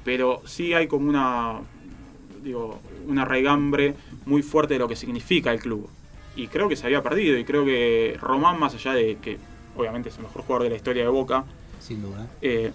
pero 0.03 0.41
sí 0.46 0.74
hay 0.74 0.88
como 0.88 1.08
una 1.10 1.62
digo, 2.43 2.79
una 3.08 3.24
raigambre 3.24 3.96
muy 4.25 4.41
fuerte 4.41 4.74
de 4.75 4.79
lo 4.79 4.88
que 4.89 4.96
significa 4.98 5.51
el 5.53 5.60
club. 5.60 5.89
Y 6.36 6.48
creo 6.48 6.67
que 6.67 6.75
se 6.75 6.86
había 6.86 7.01
perdido, 7.03 7.38
y 7.38 7.43
creo 7.46 7.63
que 7.65 8.17
Román, 8.19 8.60
más 8.60 8.74
allá 8.75 8.93
de 8.93 9.17
que 9.17 9.38
obviamente 9.75 10.10
es 10.10 10.17
el 10.17 10.24
mejor 10.24 10.41
jugador 10.43 10.63
de 10.63 10.69
la 10.72 10.75
historia 10.75 11.03
de 11.03 11.10
Boca, 11.10 11.46
Sin 11.79 12.01
duda. 12.01 12.27
eh, 12.41 12.72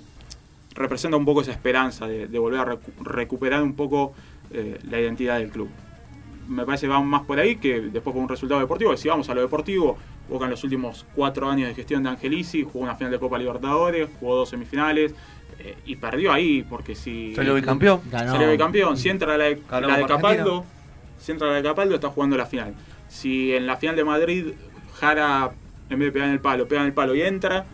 representa 0.74 1.16
un 1.18 1.24
poco 1.26 1.42
esa 1.42 1.52
esperanza 1.52 2.06
de, 2.06 2.26
de 2.28 2.38
volver 2.38 2.60
a 2.60 2.64
recu- 2.66 2.92
recuperar 3.04 3.62
un 3.62 3.74
poco 3.74 4.14
eh, 4.50 4.78
la 4.88 5.00
identidad 5.00 5.38
del 5.38 5.50
club. 5.50 5.68
Me 6.48 6.64
parece 6.66 6.86
que 6.86 6.92
va 6.92 7.00
más 7.00 7.22
por 7.22 7.38
ahí 7.38 7.56
que 7.56 7.80
después 7.80 8.12
por 8.12 8.22
un 8.22 8.28
resultado 8.28 8.60
deportivo. 8.60 8.90
que 8.90 8.96
Si 8.98 9.08
vamos 9.08 9.28
a 9.30 9.34
lo 9.34 9.40
deportivo, 9.40 9.96
Boca 10.28 10.44
en 10.44 10.50
los 10.52 10.64
últimos 10.64 11.04
cuatro 11.14 11.50
años 11.50 11.68
de 11.68 11.74
gestión 11.74 12.02
de 12.02 12.08
Angelici 12.10 12.62
jugó 12.62 12.84
una 12.84 12.94
final 12.94 13.12
de 13.12 13.18
Copa 13.18 13.38
Libertadores, 13.38 14.08
jugó 14.18 14.36
dos 14.36 14.48
semifinales 14.48 15.14
eh, 15.58 15.76
y 15.84 15.96
perdió 15.96 16.32
ahí 16.32 16.62
porque 16.62 16.94
si 16.94 17.34
Salió 17.34 17.54
bicampeón. 17.54 18.00
Salió 18.10 18.50
bicampeón, 18.50 18.96
si 18.96 19.10
entra 19.10 19.36
la 19.36 19.44
de, 19.44 19.60
la 19.70 19.96
de 19.98 20.06
Capaldo, 20.06 20.64
si 21.18 21.32
entra 21.32 21.48
la 21.48 21.54
de 21.54 21.62
Capaldo 21.62 21.94
está 21.94 22.08
jugando 22.08 22.36
la 22.36 22.46
final. 22.46 22.74
Si 23.08 23.54
en 23.54 23.66
la 23.66 23.76
final 23.76 23.96
de 23.96 24.04
Madrid 24.04 24.46
Jara 24.94 25.52
en 25.90 25.98
vez 25.98 26.08
de 26.08 26.12
pegar 26.12 26.28
en 26.28 26.34
el 26.34 26.40
palo, 26.40 26.66
pega 26.66 26.80
en 26.80 26.86
el 26.88 26.94
palo 26.94 27.14
y 27.14 27.22
entra, 27.22 27.66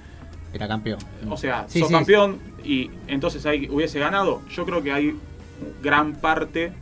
Era 0.52 0.66
campeón. 0.66 0.98
o 1.28 1.36
sea, 1.36 1.64
Sí, 1.68 1.78
sos 1.78 1.88
sí, 1.88 1.94
campeón 1.94 2.38
y 2.64 2.90
entonces 3.06 3.46
ahí 3.46 3.68
hubiese 3.70 3.98
ganado. 4.00 4.42
Yo 4.48 4.64
creo 4.66 4.82
que 4.82 4.92
hay 4.92 5.16
gran 5.82 6.14
parte 6.14 6.72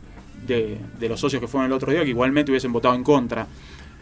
de, 0.45 0.77
de 0.97 1.09
los 1.09 1.19
socios 1.19 1.39
que 1.39 1.47
fueron 1.47 1.67
el 1.67 1.73
otro 1.73 1.91
día 1.91 2.03
que 2.03 2.09
igualmente 2.09 2.51
hubiesen 2.51 2.73
votado 2.73 2.95
en 2.95 3.03
contra. 3.03 3.45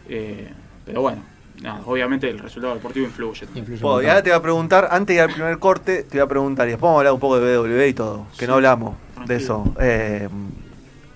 Eh, 0.08 0.48
pero 0.86 1.02
bueno, 1.02 1.22
nada, 1.62 1.80
obviamente 1.84 2.28
el 2.28 2.38
resultado 2.38 2.74
deportivo 2.74 3.06
influye. 3.06 3.46
Influye 3.54 3.80
Bueno, 3.82 4.02
y 4.02 4.06
ahora 4.06 4.22
te 4.22 4.30
voy 4.30 4.38
a 4.38 4.42
preguntar, 4.42 4.88
antes 4.90 5.08
de 5.08 5.14
ir 5.14 5.20
al 5.28 5.32
primer 5.34 5.58
corte, 5.58 6.02
te 6.04 6.18
voy 6.18 6.24
a 6.24 6.28
preguntar, 6.28 6.66
y 6.68 6.70
después 6.72 6.82
vamos 6.88 6.96
a 6.96 7.00
hablar 7.00 7.12
un 7.14 7.20
poco 7.20 7.38
de 7.40 7.58
BW 7.58 7.82
y 7.88 7.94
todo, 7.94 8.26
que 8.38 8.46
no 8.46 8.54
hablamos 8.54 8.96
de 9.26 9.36
eso. 9.36 9.64
Eh, 9.80 10.28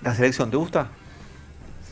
¿La 0.01 0.13
selección 0.15 0.49
te 0.51 0.57
gusta? 0.57 0.89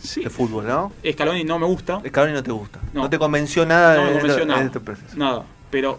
Sí, 0.02 0.24
De 0.24 0.30
fútbol, 0.30 0.66
¿no? 0.68 0.92
Scaloni 1.10 1.44
no 1.44 1.60
me 1.60 1.66
gusta, 1.68 2.02
Scaloni 2.08 2.34
no 2.34 2.42
te 2.44 2.52
gusta. 2.52 2.80
No, 2.94 3.04
No. 3.04 3.10
te 3.10 3.20
convenció 3.20 3.66
nada 3.66 3.96
no 3.98 4.02
me 4.02 4.08
de, 4.08 4.14
convenció 4.14 4.36
de- 4.40 4.42
de 4.42 4.46
nada, 4.48 4.64
este 4.66 4.80
proceso. 4.80 5.16
nada, 5.18 5.44
pero 5.70 5.98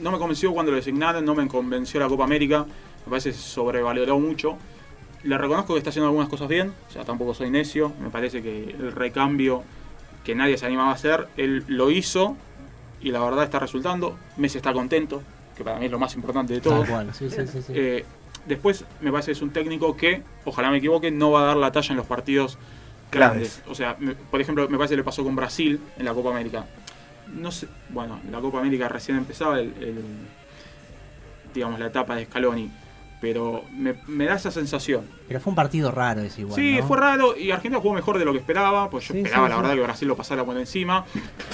no 0.00 0.12
me 0.12 0.18
convenció 0.18 0.52
cuando 0.52 0.70
lo 0.70 0.76
designaron, 0.76 1.24
no 1.24 1.34
me 1.34 1.46
convenció 1.48 1.98
la 2.00 2.06
Copa 2.08 2.24
América, 2.24 2.64
me 3.04 3.10
parece 3.10 3.30
que 3.30 3.36
se 3.36 3.42
sobrevaloró 3.42 4.18
mucho. 4.20 4.56
Le 5.24 5.36
reconozco 5.38 5.74
que 5.74 5.78
está 5.78 5.90
haciendo 5.90 6.06
algunas 6.08 6.28
cosas 6.28 6.48
bien, 6.48 6.72
o 6.88 6.92
sea, 6.92 7.04
tampoco 7.04 7.34
soy 7.34 7.50
necio, 7.50 7.92
me 8.00 8.10
parece 8.10 8.42
que 8.42 8.76
el 8.78 8.92
recambio 8.92 9.62
que 10.24 10.34
nadie 10.34 10.56
se 10.58 10.66
animaba 10.66 10.90
a 10.90 10.94
hacer, 10.94 11.28
él 11.36 11.64
lo 11.68 11.90
hizo 11.90 12.36
y 13.00 13.10
la 13.10 13.20
verdad 13.20 13.44
está 13.44 13.58
resultando. 13.58 14.16
Messi 14.36 14.58
está 14.58 14.72
contento, 14.72 15.22
que 15.56 15.64
para 15.64 15.78
mí 15.78 15.86
es 15.86 15.90
lo 15.92 15.98
más 15.98 16.14
importante 16.14 16.54
de 16.54 16.60
todo. 16.60 16.80
Tal 16.80 16.88
cual, 16.88 17.14
sí, 17.14 17.28
sí, 17.30 17.46
sí, 17.46 17.62
sí. 17.62 17.72
Eh, 17.74 18.04
después 18.46 18.84
me 19.00 19.10
parece 19.10 19.26
que 19.26 19.32
es 19.32 19.42
un 19.42 19.50
técnico 19.50 19.96
que, 19.96 20.22
ojalá 20.44 20.70
me 20.70 20.78
equivoque, 20.78 21.10
no 21.10 21.30
va 21.32 21.42
a 21.42 21.46
dar 21.46 21.56
la 21.56 21.72
talla 21.72 21.90
en 21.90 21.96
los 21.96 22.06
partidos 22.06 22.58
Claves. 23.10 23.58
grandes. 23.60 23.62
O 23.68 23.74
sea, 23.74 23.96
me- 23.98 24.14
por 24.14 24.40
ejemplo, 24.40 24.68
me 24.68 24.78
parece 24.78 24.92
que 24.92 24.98
le 24.98 25.04
pasó 25.04 25.22
con 25.24 25.34
Brasil 25.36 25.80
en 25.98 26.04
la 26.04 26.14
Copa 26.14 26.30
América. 26.30 26.64
No 27.34 27.50
sé, 27.50 27.66
bueno, 27.90 28.20
la 28.30 28.40
Copa 28.40 28.60
América 28.60 28.88
recién 28.88 29.16
empezaba 29.18 29.58
el, 29.60 29.72
el- 29.80 30.04
digamos 31.54 31.78
la 31.80 31.86
etapa 31.86 32.16
de 32.16 32.24
Scaloni, 32.26 32.70
pero 33.22 33.64
me, 33.74 33.94
me 34.08 34.26
da 34.26 34.34
esa 34.34 34.50
sensación. 34.50 35.06
Pero 35.28 35.38
fue 35.40 35.52
un 35.52 35.54
partido 35.54 35.92
raro 35.92 36.20
ese 36.22 36.40
igual. 36.42 36.56
sí, 36.60 36.76
¿no? 36.78 36.86
fue 36.88 36.96
raro 36.98 37.36
y 37.38 37.52
Argentina 37.52 37.80
jugó 37.80 37.94
mejor 37.94 38.18
de 38.18 38.24
lo 38.24 38.32
que 38.32 38.38
esperaba, 38.40 38.90
pues 38.90 39.06
yo 39.08 39.14
Sí, 39.14 39.20
esperaba 39.20 39.46
sí, 39.46 39.50
la 39.50 39.56
sí. 39.56 39.62
verdad 39.62 39.76
que 39.76 39.82
Brasil 39.82 40.08
lo 40.08 40.16
pasara 40.16 40.44
por 40.44 40.56
encima. 40.58 41.04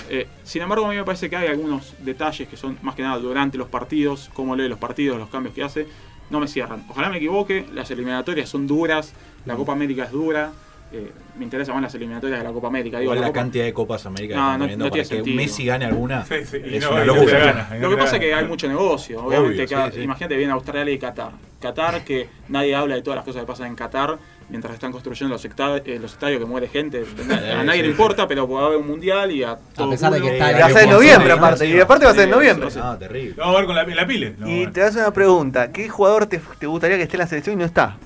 Eh, 0.09 0.27
sin 0.45 0.63
embargo, 0.63 0.87
a 0.87 0.89
mí 0.89 0.97
me 0.97 1.05
parece 1.05 1.29
que 1.29 1.37
hay 1.37 1.49
algunos 1.49 1.95
detalles 2.01 2.49
que 2.49 2.57
son 2.57 2.79
más 2.81 2.95
que 2.95 3.03
nada 3.03 3.19
durante 3.19 3.59
los 3.59 3.69
partidos, 3.69 4.31
cómo 4.33 4.57
lee 4.57 4.67
los 4.69 4.79
partidos, 4.79 5.19
los 5.19 5.29
cambios 5.29 5.55
que 5.55 5.63
hace, 5.63 5.87
no 6.31 6.41
me 6.41 6.49
cierran. 6.49 6.85
Ojalá 6.89 7.11
me 7.11 7.19
equivoque, 7.19 7.67
las 7.75 7.91
eliminatorias 7.91 8.49
son 8.49 8.67
duras, 8.67 9.13
la 9.45 9.55
Copa 9.55 9.73
América 9.73 10.05
es 10.05 10.11
dura. 10.11 10.53
Eh, 10.93 11.13
me 11.37 11.45
interesan 11.45 11.75
más 11.75 11.83
las 11.83 11.95
eliminatorias 11.95 12.39
de 12.41 12.45
la 12.45 12.53
Copa 12.53 12.69
América. 12.69 12.99
Digo, 12.99 13.13
Igual 13.13 13.21
la 13.21 13.27
Copa- 13.29 13.41
cantidad 13.41 13.65
de 13.65 13.73
Copas 13.75 14.07
América 14.07 14.35
No, 14.37 14.59
no- 14.59 14.67
no 14.67 14.85
para 14.89 14.91
que 14.91 15.05
sentido. 15.05 15.37
Messi 15.37 15.65
gane 15.67 15.85
alguna 15.85 16.25
Sí, 16.25 16.35
sí, 16.45 16.57
es 16.65 16.83
no- 16.83 16.91
una 16.93 17.05
no 17.05 17.15
locura. 17.15 17.39
gana. 17.39 17.69
Lo 17.79 17.91
que 17.91 17.97
pasa 17.97 18.17
es 18.17 18.21
que 18.23 18.35
hay 18.35 18.45
mucho 18.47 18.67
negocio. 18.69 19.23
Obviamente, 19.25 19.65
Obvio, 19.65 19.69
cada- 19.77 19.95
imagínate, 20.03 20.37
viene 20.37 20.53
Australia 20.53 20.93
y 20.95 20.99
Qatar. 20.99 21.33
Qatar, 21.61 22.05
que 22.05 22.29
nadie 22.49 22.75
habla 22.75 22.95
de 22.95 23.03
todas 23.03 23.17
las 23.17 23.25
cosas 23.25 23.43
que 23.43 23.47
pasan 23.47 23.67
en 23.67 23.75
Qatar 23.75 24.17
mientras 24.49 24.73
están 24.75 24.93
construyendo 24.93 25.35
los, 25.35 25.45
esta- 25.45 25.77
eh, 25.79 25.99
los 26.01 26.13
estadios 26.13 26.39
que 26.41 26.47
muere 26.47 26.69
gente. 26.69 27.05
A 27.59 27.65
nadie 27.65 27.83
le 27.83 27.89
importa, 27.91 28.27
pero 28.27 28.49
va 28.49 28.63
a 28.63 28.67
haber 28.67 28.79
un 28.79 28.87
mundial 28.87 29.31
y 29.33 29.43
a 29.43 29.59
todo 29.75 29.91
pesar 29.91 30.13
de 30.13 30.21
que 30.23 30.27
Y 30.27 30.31
está 30.31 30.53
va 30.59 30.67
a 30.67 30.71
ser 30.71 30.85
en 30.85 30.91
noviembre 30.91 31.33
aparte, 31.33 31.67
y 31.67 31.79
aparte 31.81 32.05
va 32.07 32.13
a 32.13 32.15
ser 32.15 32.25
en 32.25 32.31
noviembre. 32.31 32.71
sí, 32.71 32.79
Ah, 32.83 32.97
terrible. 32.99 33.35
Vamos 33.37 33.55
a 33.55 33.59
ver 33.59 33.67
con 33.67 33.75
la, 33.77 33.85
la 33.85 34.07
pile. 34.07 34.35
No, 34.39 34.49
Y 34.49 34.57
bueno. 34.59 34.73
te 34.73 34.83
hace 34.83 34.99
una 35.01 35.13
pregunta, 35.13 35.71
¿qué 35.73 35.89
jugador 35.89 36.27
te, 36.27 36.41
te 36.59 36.67
gustaría 36.67 36.97
que 36.97 37.03
esté 37.03 37.17
en 37.17 37.21
la 37.21 37.27
selección 37.27 37.57
y 37.57 37.59
no 37.59 37.65
está? 37.67 37.97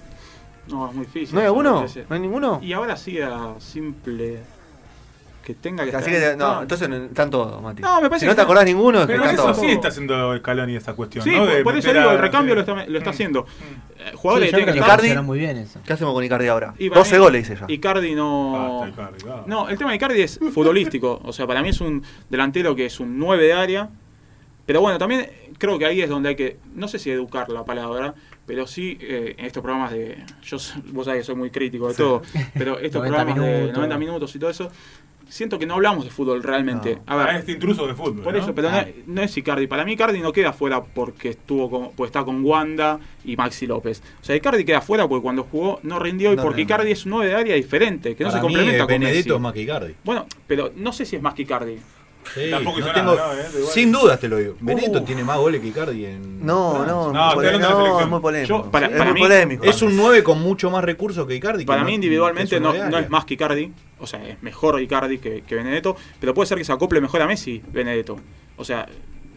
No, 0.69 0.89
es 0.89 0.95
muy 0.95 1.07
difícil. 1.07 1.35
¿No 1.35 1.41
hay 1.41 1.47
alguno? 1.47 1.85
¿No 2.09 2.15
hay 2.15 2.21
ninguno? 2.21 2.61
Y 2.63 2.73
ahora 2.73 2.97
sí 2.97 3.21
a 3.21 3.55
simple 3.59 4.41
que 5.45 5.55
tenga 5.55 5.85
que 5.85 5.97
Así 5.97 6.09
estar. 6.13 6.31
que, 6.33 6.37
no, 6.37 6.63
entonces 6.63 6.89
están 6.89 7.29
todos, 7.29 7.61
Mati. 7.61 7.83
No, 7.83 8.01
me 8.01 8.09
parece 8.09 8.27
si 8.27 8.31
no 8.31 8.37
te 8.37 8.43
acordás 8.43 8.65
ninguno, 8.65 9.01
es 9.01 9.07
que 9.07 9.13
Pero 9.15 9.25
están 9.25 9.35
eso 9.35 9.43
todos. 9.47 9.59
sí 9.59 9.67
está 9.73 9.89
haciendo 9.89 10.39
Scaloni 10.39 10.77
esta 10.77 10.95
cuestión. 10.95 11.25
Sí, 11.25 11.33
¿no? 11.33 11.47
De 11.47 11.65
por, 11.65 11.73
por 11.73 11.77
eso 11.79 11.93
digo, 11.93 12.11
el 12.13 12.19
recambio 12.19 12.55
sí. 12.55 12.55
lo 12.55 12.61
está, 12.61 12.87
lo 12.89 12.99
está 12.99 13.11
Mm. 13.11 13.13
haciendo. 13.13 13.43
Mm. 13.43 13.45
Eh, 13.45 14.05
Sí, 14.05 14.17
Jugadores 14.17 14.51
yo 14.53 14.57
que 14.59 14.65
tienen 14.65 14.75
que 14.75 14.81
que 14.81 14.87
Icardi- 14.87 14.97
funcionó 14.99 15.23
muy 15.25 15.39
bien 15.41 15.57
eso. 15.57 15.81
¿Qué 15.85 15.93
hacemos 15.93 16.15
con 16.15 16.23
Icardi 16.25 16.47
ahora? 16.47 16.75
Y 16.79 16.89
para 16.91 17.01
12 17.01 17.15
mí, 17.17 17.19
goles 17.25 17.43
hice 17.51 17.57
ya. 17.61 17.67
Icardi 17.69 18.15
no. 18.15 18.53
Basta, 18.81 18.89
Icardi. 19.19 19.43
No, 19.47 19.69
el 19.69 19.79
tema 19.79 19.91
de 19.91 19.97
Icardi 19.97 20.23
es 20.23 20.39
futbolístico. 20.53 21.21
O 21.25 21.33
sea, 21.33 21.47
para 21.49 21.61
mí 21.63 21.71
es 21.71 21.81
un 21.81 22.05
delantero 22.31 22.77
que 22.77 22.87
es 22.87 23.01
un 23.01 23.19
9 23.19 23.45
de 23.45 23.53
área. 23.53 23.89
Pero 24.65 24.81
bueno, 24.81 24.97
también 24.99 25.29
creo 25.59 25.77
que 25.79 25.87
ahí 25.87 26.01
es 26.03 26.09
donde 26.09 26.29
hay 26.31 26.37
que, 26.37 26.57
no 26.77 26.87
sé 26.87 27.01
si 27.01 27.11
educar 27.11 27.49
la 27.49 27.65
palabra, 27.65 28.15
pero 28.47 28.67
sí 28.67 28.99
eh, 29.01 29.35
en 29.39 29.47
estos 29.47 29.63
programas 29.63 29.93
de. 29.93 30.19
Yo, 30.43 30.57
vos 30.93 31.05
sabés 31.07 31.21
que 31.21 31.25
soy 31.25 31.35
muy 31.37 31.51
crítico 31.51 31.89
de 31.89 31.95
todo, 31.95 32.23
pero 32.55 32.79
estos 32.79 33.03
90 33.03 33.25
programas 33.25 33.35
de 33.37 33.51
minutos. 33.59 33.77
90 33.77 33.99
minutos 33.99 34.35
y 34.35 34.39
todo 34.39 34.51
eso, 34.51 34.71
siento 35.29 35.59
que 35.59 35.65
no 35.67 35.75
hablamos 35.75 36.05
de 36.05 36.11
fútbol 36.11 36.43
realmente. 36.43 36.97
No. 36.97 37.03
A 37.07 37.17
ver, 37.17 37.27
Ah, 37.29 37.39
este 37.39 37.53
intruso 37.53 37.87
de 37.87 37.95
fútbol. 37.95 38.23
por 38.23 38.33
¿no? 38.35 38.39
eso, 38.39 38.55
pero 38.55 38.71
no, 38.71 38.79
es- 38.81 38.89
no 39.07 39.23
es 39.23 39.37
Icardi. 39.37 39.67
Para 39.67 39.85
mí 39.85 39.93
Icardi 39.93 40.21
no 40.21 40.33
queda 40.33 40.53
fuera 40.53 40.83
porque 40.83 41.31
estuvo 41.31 41.71
con, 41.71 41.93
pues 41.93 42.09
está 42.09 42.25
con 42.25 42.45
Wanda 42.45 42.99
y 43.25 43.37
Maxi 43.37 43.67
López. 43.67 44.03
O 44.21 44.25
sea, 44.25 44.37
Icardi 44.37 44.65
queda 44.65 44.81
fuera 44.83 45.09
porque 45.09 45.23
cuando 45.23 45.45
jugó 45.45 45.81
no 45.85 45.99
rindió 45.99 46.33
y 46.33 46.37
No 46.37 46.43
porque. 46.43 46.63
Icardi 46.63 46.91
es 46.93 47.07
un 47.07 47.13
9 47.13 47.29
de 47.31 47.35
área 47.35 47.55
diferente, 47.55 48.15
que 48.15 48.25
no 48.25 48.31
se 48.31 48.37
mí, 48.39 48.43
complementa 48.43 48.77
eh, 48.77 48.79
con 48.81 48.87
Benedetto 48.89 49.17
Messi. 49.17 49.31
es 49.37 49.41
más 49.41 49.53
que 49.55 49.63
Icardi. 49.63 49.95
Bueno, 50.05 50.27
pero 50.47 50.73
no 50.77 50.93
sé 50.93 51.07
si 51.07 51.17
es 51.17 51.23
más 51.23 51.33
que 51.35 51.43
Icardi. 51.43 51.77
Sí, 52.35 52.51
Tampoco 52.51 52.79
no 52.79 52.85
hizo 52.87 52.95
tengo- 52.95 53.15
nada, 53.15 53.35
¿no? 53.35 53.41
Eh, 53.41 53.47
igual. 53.59 53.73
Sin 53.73 53.93
dudas 53.93 54.19
te 54.21 54.29
lo 54.29 54.37
digo. 54.37 54.55
Benedetto 54.61 55.01
Uf. 55.01 55.05
tiene 55.05 55.25
más 55.25 55.39
goles 55.39 55.61
que 55.61 55.67
Icardi 55.69 56.07
en. 56.07 56.45
No, 56.47 56.85
no, 56.87 57.13
muy 57.35 57.47
es 57.47 58.09
muy 58.09 58.21
polémico. 58.21 58.49
Yo, 58.65 58.71
para- 58.71 58.87
es 58.87 58.93
para 58.97 59.11
muy 59.11 59.15
mí, 59.15 59.21
polémico. 59.21 59.65
Es 59.65 59.83
un 59.83 59.97
9 59.97 60.23
con 60.23 60.41
mucho 60.41 60.71
más 60.71 60.83
recursos 60.85 61.27
que 61.27 61.35
Icardi. 61.35 61.65
que 61.65 61.67
Para 61.67 61.81
no- 61.81 61.87
mí 61.87 61.95
individualmente 61.95 62.57
que 62.57 62.61
no, 62.61 62.73
no 62.73 62.99
es 62.99 63.11
más 63.11 63.25
que 63.25 63.35
Icardi. 63.35 63.73
O 63.99 64.07
sea, 64.07 64.27
es 64.27 64.43
mejor 64.43 64.81
Icardi 64.81 65.19
que, 65.19 65.43
que 65.47 65.55
Benedetto. 65.55 65.97
Pero 66.21 66.33
puede 66.35 66.47
ser 66.47 66.59
que 66.59 66.65
se 66.65 66.73
acople 66.73 67.01
mejor 67.01 67.23
a 67.23 67.27
Messi, 67.27 67.63
Benedetto. 67.73 68.17
O 68.57 68.65
sea, 68.65 68.87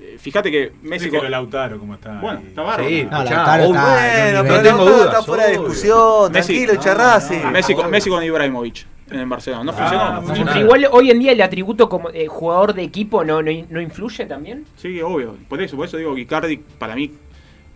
eh, 0.01 0.17
fíjate 0.19 0.49
que 0.51 0.71
Messi... 0.83 1.05
Dígelo 1.05 1.23
con- 1.23 1.31
Lautaro, 1.31 1.79
¿cómo 1.79 1.95
está? 1.95 2.19
Bueno, 2.21 2.41
está 2.47 2.61
bárbaro. 2.61 2.87
Sí, 2.89 3.03
No, 3.03 3.23
Lautaro 3.23 3.63
obvio. 3.65 3.75
está- 3.75 3.91
Bueno, 3.91 4.37
no 4.37 4.43
pero 4.49 4.61
tengo 4.61 4.77
Lautaro 4.77 4.95
dudas, 4.97 5.07
está 5.13 5.23
fuera 5.23 5.43
de 5.45 5.51
discusión, 5.51 5.97
Messi- 6.31 6.31
tranquilo, 6.31 6.73
no, 6.73 7.43
no, 7.43 7.51
Messi. 7.51 7.75
Messi 7.89 8.09
con 8.09 8.23
Ibrahimovic 8.23 8.85
en 9.11 9.29
Barcelona. 9.29 9.63
No 9.63 9.71
Ah, 9.71 9.75
funcionó. 9.75 10.13
no 10.13 10.21
Sí, 10.21 10.25
funcionó. 10.27 10.51
pero 10.53 10.65
igual 10.65 10.87
hoy 10.91 11.11
en 11.11 11.19
día 11.19 11.31
el 11.31 11.41
atributo 11.41 11.87
como 11.89 12.09
eh, 12.09 12.27
jugador 12.27 12.73
de 12.73 12.83
equipo 12.83 13.23
no, 13.23 13.41
no, 13.41 13.51
no 13.69 13.81
influye 13.81 14.25
también. 14.25 14.65
Sí, 14.77 15.01
obvio. 15.01 15.35
Por 15.47 15.61
eso, 15.61 15.75
por 15.77 15.85
eso 15.87 15.97
digo 15.97 16.15
que 16.15 16.21
Icardi 16.21 16.57
para 16.57 16.95
mí 16.95 17.11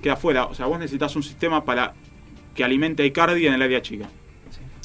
queda 0.02 0.16
fuera. 0.16 0.46
O 0.46 0.54
sea, 0.56 0.66
vos 0.66 0.80
necesitas 0.80 1.16
un 1.16 1.24
sistema 1.24 1.64
para 1.66 1.94
que 2.56 2.64
alimente 2.64 3.04
a 3.04 3.06
Icardi 3.06 3.46
en 3.48 3.54
el 3.54 3.62
área 3.62 3.82
chica. 3.82 4.08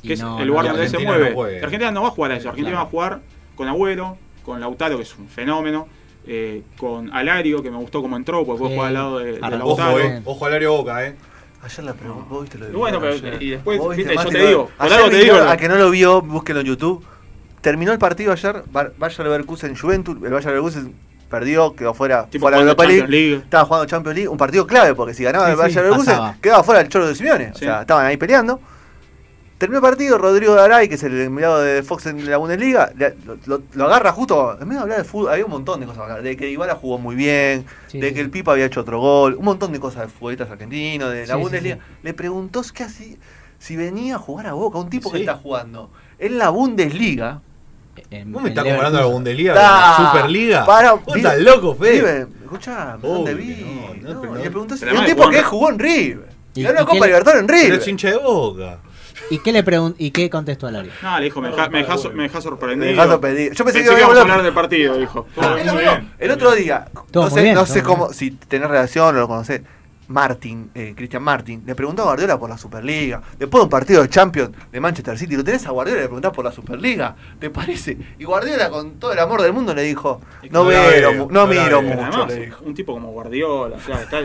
Que 0.02 0.12
es 0.12 0.20
no- 0.20 0.38
el 0.38 0.46
lugar 0.48 0.66
no- 0.66 0.72
donde 0.72 0.88
se 0.88 0.98
mueve. 0.98 1.34
Argentina 1.62 1.90
no 1.90 2.02
va 2.02 2.08
a 2.08 2.10
jugar 2.10 2.32
a 2.32 2.36
eso. 2.36 2.48
Argentina 2.50 2.72
Claro. 2.72 2.84
va 2.84 2.88
a 2.88 2.90
jugar 2.90 3.20
con 3.54 3.68
Agüero, 3.68 4.18
con 4.42 4.60
Lautaro, 4.60 4.96
que 4.98 5.02
es 5.04 5.16
un 5.16 5.28
fenómeno, 5.28 5.88
eh, 6.26 6.62
con 6.76 7.10
Alario, 7.14 7.62
que 7.62 7.70
me 7.70 7.78
gustó 7.78 8.02
como 8.02 8.16
entró, 8.16 8.44
porque 8.44 8.58
puede 8.58 8.72
Sí. 8.72 8.76
jugar 8.76 8.88
al 8.88 8.94
lado 8.94 9.18
de, 9.18 9.32
de 9.32 9.38
Ahora, 9.42 9.56
Ojo, 9.64 9.78
Lautaro. 9.80 9.98
eh. 10.00 10.22
Ojo 10.26 10.44
al 10.46 10.52
área 10.52 10.68
boca, 10.68 11.06
eh. 11.06 11.16
Ayer 11.64 11.84
la 11.84 11.94
pregunté, 11.94 12.26
vos 12.28 12.42
viste 12.42 12.58
lo 12.58 12.66
de 12.66 12.72
Y 12.72 12.74
bueno, 12.76 13.00
pero- 13.00 13.12
ayer. 13.14 13.42
y 13.42 13.50
después, 13.50 13.78
Vos 13.78 13.96
viste, 13.96 14.14
yo 14.14 14.24
te 14.26 14.38
lo- 14.38 14.46
digo, 14.48 14.66
por 14.76 14.86
ayer 14.86 14.96
algo 14.98 15.10
te 15.10 15.16
vino- 15.22 15.34
digo. 15.34 15.48
A 15.48 15.56
que 15.56 15.68
no 15.68 15.76
lo 15.76 15.90
vio, 15.90 16.20
búsquelo 16.20 16.60
en 16.60 16.66
YouTube. 16.66 17.04
Terminó 17.62 17.92
el 17.92 17.98
partido 17.98 18.32
ayer, 18.32 18.62
Bar- 18.70 18.92
Bayer 18.98 19.20
Leverkusen 19.20 19.74
Juventus, 19.76 20.16
el 20.22 20.30
Bayer 20.32 20.48
Leverkusen 20.48 20.94
perdió, 21.30 21.74
quedó 21.74 21.94
fuera, 21.94 22.26
Tipo 22.26 22.42
fuera 22.44 22.58
de 22.58 22.64
la 22.64 22.72
jugando 22.74 22.82
Europa 22.82 22.84
League. 22.84 23.00
Champions 23.00 23.30
League. 23.30 23.42
Estaba 23.44 23.64
jugando 23.64 23.86
Champions 23.86 24.14
League, 24.16 24.28
un 24.28 24.36
partido 24.36 24.66
clave, 24.66 24.94
porque 24.94 25.14
si 25.14 25.24
ganaba 25.24 25.46
Sí, 25.46 25.50
el 25.52 25.56
sí, 25.56 25.62
Bayer 25.62 25.82
Leverkusen, 25.84 26.14
pasaba. 26.14 26.36
quedaba 26.42 26.62
fuera 26.62 26.80
el 26.82 26.88
Cholo 26.88 27.06
de 27.06 27.14
Simeone. 27.14 27.50
O 27.54 27.58
Sí. 27.58 27.64
sea, 27.64 27.80
estaban 27.80 28.04
ahí 28.06 28.16
peleando. 28.18 28.60
Terminó 29.64 29.78
el 29.78 29.82
partido, 29.90 30.18
Rodrigo 30.18 30.54
Daray, 30.54 30.88
que 30.90 30.96
es 30.96 31.02
el 31.04 31.18
enviado 31.22 31.58
de 31.62 31.82
Fox 31.82 32.04
en 32.04 32.28
la 32.30 32.36
Bundesliga, 32.36 32.92
le- 32.98 33.14
lo, 33.24 33.38
lo- 33.46 33.62
lo 33.72 33.84
agarra 33.86 34.12
justo, 34.12 34.58
en 34.60 34.68
medio 34.68 34.80
de 34.80 34.82
hablar 34.82 34.98
de 34.98 35.04
fútbol, 35.04 35.32
había 35.32 35.46
un 35.46 35.52
montón 35.52 35.80
de 35.80 35.86
cosas 35.86 36.22
de 36.22 36.36
que 36.36 36.44
Dybala 36.44 36.74
jugó 36.74 36.98
muy 36.98 37.14
bien, 37.14 37.64
Sí, 37.86 37.98
de 37.98 38.08
sí, 38.10 38.14
que 38.14 38.20
el. 38.20 38.28
Pipa 38.30 38.52
había 38.52 38.66
hecho 38.66 38.82
otro 38.82 39.00
gol, 39.00 39.36
un 39.36 39.44
montón 39.46 39.72
de 39.72 39.80
cosas 39.80 40.02
de 40.02 40.08
futbolistas 40.08 40.50
argentinos, 40.50 41.10
de 41.12 41.26
la 41.26 41.36
Sí, 41.36 41.40
Bundesliga. 41.40 41.76
sí. 41.76 41.80
Le 42.02 42.12
preguntó 42.12 42.60
qué 42.74 42.82
hacía, 42.82 43.16
si 43.58 43.74
venía 43.76 44.16
a 44.16 44.18
jugar 44.18 44.48
a 44.48 44.52
Boca, 44.52 44.76
un 44.76 44.90
tipo 44.90 45.10
que 45.10 45.20
está 45.20 45.36
jugando 45.36 45.90
en 46.18 46.36
la 46.36 46.50
Bundesliga. 46.50 47.40
En- 48.10 48.30
¿Vos 48.30 48.42
me 48.42 48.50
estás 48.50 48.64
comparando 48.64 48.98
la 48.98 49.04
Leverkusen. 49.04 49.12
Bundesliga 49.14 49.54
con 49.54 49.62
Ah, 49.64 49.96
la 49.98 50.10
Superliga? 50.12 50.66
para- 50.66 50.92
¿Vos 50.92 51.16
estás 51.16 51.38
loco, 51.40 51.74
Fede? 51.74 52.26
Escuchá, 52.42 52.98
¿dónde 53.00 53.32
vi? 53.32 53.64
no, 54.02 54.08
no, 54.08 54.14
No, 54.16 54.20
pero 54.20 54.32
y 54.34 54.36
no. 54.38 54.44
le 54.44 54.50
preguntó 54.50 54.76
si 54.76 54.84
Pero 54.84 55.00
un 55.00 55.06
tipo 55.06 55.30
que 55.30 55.42
jugó 55.42 55.70
en 55.70 55.78
River. 55.78 56.28
¿Y- 56.56 56.62
Ganó 56.62 56.74
y 56.74 56.78
la 56.82 56.84
Copa 56.86 57.06
Libertadores 57.06 57.40
en 57.40 57.46
Pero 57.48 57.58
River. 57.62 57.78
es 57.80 57.88
hincha 57.88 58.10
de 58.10 58.16
boca. 58.18 58.78
¿Y 59.30 59.38
qué 59.38 59.52
le 59.52 59.64
pregun- 59.64 59.94
¿Y 59.98 60.10
qué 60.10 60.28
contestó 60.30 60.66
Alario? 60.66 60.92
No, 61.02 61.18
le 61.18 61.24
dijo, 61.24 61.40
me 61.40 61.48
deja, 61.50 61.68
me 61.68 61.78
deja 61.78 61.96
so- 61.98 62.10
me 62.10 62.24
deja 62.24 62.40
sorprendido. 62.40 62.94
Me 62.96 63.08
sorprendido. 63.08 63.52
Yo 63.54 63.64
pensé 63.64 63.78
que 63.80 63.84
que 63.84 63.90
iba 63.90 63.96
a 63.96 64.00
íbamos 64.00 64.18
a 64.18 64.22
hablar- 64.22 64.42
del 64.42 64.52
partido, 64.54 64.98
dijo. 64.98 65.26
Ah, 65.36 65.56
El, 65.58 65.64
muy 65.66 65.68
otro- 65.68 65.78
bien. 65.80 66.12
el 66.18 66.30
otro 66.30 66.52
día, 66.54 66.84
Todo 67.10 67.24
no 67.24 67.30
sé, 67.30 67.42
bien, 67.42 67.54
no 67.54 67.64
todo 67.64 67.72
sé 67.74 67.82
muy 67.82 67.86
cómo, 67.90 68.04
bien. 68.08 68.14
si 68.18 68.30
tenés 68.32 68.68
relación 68.68 69.08
o 69.16 69.18
lo 69.20 69.28
conocés. 69.28 69.62
Martin, 70.06 70.70
eh, 70.74 70.92
Cristian 70.94 71.22
Martin, 71.22 71.62
le 71.64 71.74
preguntó 71.74 72.02
a 72.02 72.04
Guardiola 72.04 72.38
por 72.38 72.50
la 72.50 72.58
Superliga. 72.58 73.22
Después 73.38 73.60
de 73.60 73.64
un 73.64 73.70
partido 73.70 74.02
de 74.02 74.10
Champions 74.10 74.50
de 74.70 74.78
Manchester 74.78 75.16
City, 75.16 75.34
lo 75.34 75.42
tenés 75.42 75.66
a 75.66 75.70
Guardiola 75.70 76.00
y 76.00 76.02
le 76.02 76.08
preguntás 76.08 76.32
por 76.32 76.44
la 76.44 76.52
Superliga. 76.52 77.16
¿Te 77.38 77.48
parece? 77.48 77.96
Y 78.18 78.24
Guardiola, 78.24 78.68
con 78.68 78.98
todo 79.00 79.14
el 79.14 79.18
amor 79.18 79.40
del 79.40 79.54
mundo, 79.54 79.74
le 79.74 79.80
dijo: 79.82 80.20
No 80.50 80.62
No 80.62 80.64
veo, 80.66 81.26
no 81.30 81.46
miro 81.46 81.80
mucho. 81.80 82.02
Además, 82.02 82.28
le 82.28 82.46
dijo. 82.46 82.64
un 82.66 82.74
tipo 82.74 82.92
como 82.92 83.12
Guardiola, 83.12 83.76
o 83.76 83.80
sea, 83.80 84.02
está, 84.02 84.20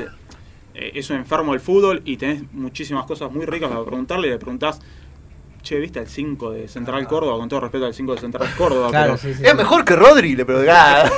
eh, 0.73 0.91
es 0.95 1.09
un 1.09 1.17
enfermo 1.17 1.51
del 1.53 1.61
fútbol 1.61 2.01
y 2.05 2.17
tenés 2.17 2.43
muchísimas 2.53 3.05
cosas 3.05 3.31
muy 3.31 3.45
ricas 3.45 3.69
para 3.69 3.83
preguntarle. 3.83 4.29
Le 4.29 4.37
preguntás, 4.37 4.79
che, 5.61 5.79
¿viste 5.79 5.99
el 5.99 6.07
5 6.07 6.51
de 6.51 6.67
Central 6.67 7.07
Córdoba? 7.07 7.37
Con 7.37 7.49
todo 7.49 7.61
respeto 7.61 7.85
al 7.85 7.93
5 7.93 8.15
de 8.15 8.21
Central 8.21 8.49
Córdoba. 8.57 8.89
Claro, 8.89 9.15
pero, 9.15 9.17
sí, 9.17 9.33
sí. 9.33 9.43
Es 9.43 9.51
sí. 9.51 9.57
mejor 9.57 9.85
que 9.85 9.95
Rodri, 9.95 10.35
le 10.35 10.45
preguntás. 10.45 11.11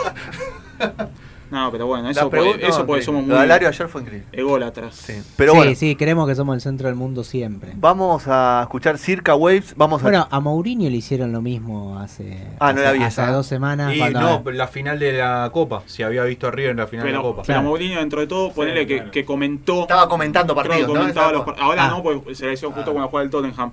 No, 1.52 1.70
pero 1.72 1.86
bueno, 1.86 2.10
eso, 2.10 2.32
eso 2.32 2.80
no, 2.80 2.86
porque 2.88 3.02
sí. 3.02 3.06
somos 3.06 3.22
Lo 3.24 3.28
de 3.28 3.34
muy 3.36 3.44
Alario 3.44 3.68
ayer 3.68 3.88
fue 3.90 4.02
increíble. 4.02 4.28
ególatras. 4.32 4.96
Sí. 4.96 5.22
Pero 5.36 5.52
sí, 5.52 5.58
bueno, 5.58 5.76
sí, 5.76 5.96
creemos 5.98 6.28
que 6.28 6.36
somos 6.36 6.56
el 6.56 6.62
centro 6.62 6.88
del 6.88 6.96
mundo 6.96 7.24
siempre. 7.24 7.74
vamos 7.76 8.24
a 8.28 8.62
escuchar 8.64 8.98
Circa 8.98 9.36
Waves. 9.36 9.74
Vamos. 9.76 10.02
Bueno, 10.02 10.28
a 10.32 10.40
Mourinho 10.40 10.90
le 10.90 10.96
hicieron 10.96 11.32
lo 11.34 11.42
mismo 11.42 12.00
hace, 12.00 12.48
Ah, 12.60 12.72
no 12.74 12.80
hace, 12.80 12.84
la 12.84 12.92
vi 12.94 13.04
hace 13.04 13.26
dos 13.28 13.46
semanas. 13.48 13.94
Y 13.94 14.00
cuando- 14.00 14.42
no, 14.44 14.52
la 14.52 14.68
final 14.68 14.98
de 14.98 15.12
la 15.14 15.50
Copa. 15.54 15.84
Si 15.86 16.04
había 16.04 16.24
visto 16.24 16.48
a 16.48 16.52
River 16.52 16.72
en 16.72 16.78
la 16.78 16.88
final 16.88 17.06
de 17.06 17.12
la 17.12 17.22
Copa. 17.22 17.42
pero 17.42 17.46
Claro. 17.46 17.64
Mourinho, 17.64 18.00
dentro 18.00 18.22
de 18.22 18.28
todo, 18.28 18.52
ponele 18.54 18.88
que, 18.88 18.96
claro. 18.98 19.12
que 19.12 19.26
comentó. 19.26 19.82
estaba 19.82 20.08
comentando 20.08 20.56
partidos. 20.56 20.88
¿no? 20.94 21.04
los 21.08 21.18
Ahora 21.60 21.86
Ah. 21.86 21.90
no, 21.90 22.02
porque 22.02 22.34
se 22.34 22.46
le 22.48 22.54
hizo 22.54 22.72
justo 22.72 22.92
cuando 22.94 23.10
juega 23.10 23.24
el 23.26 23.30
Tottenham. 23.30 23.72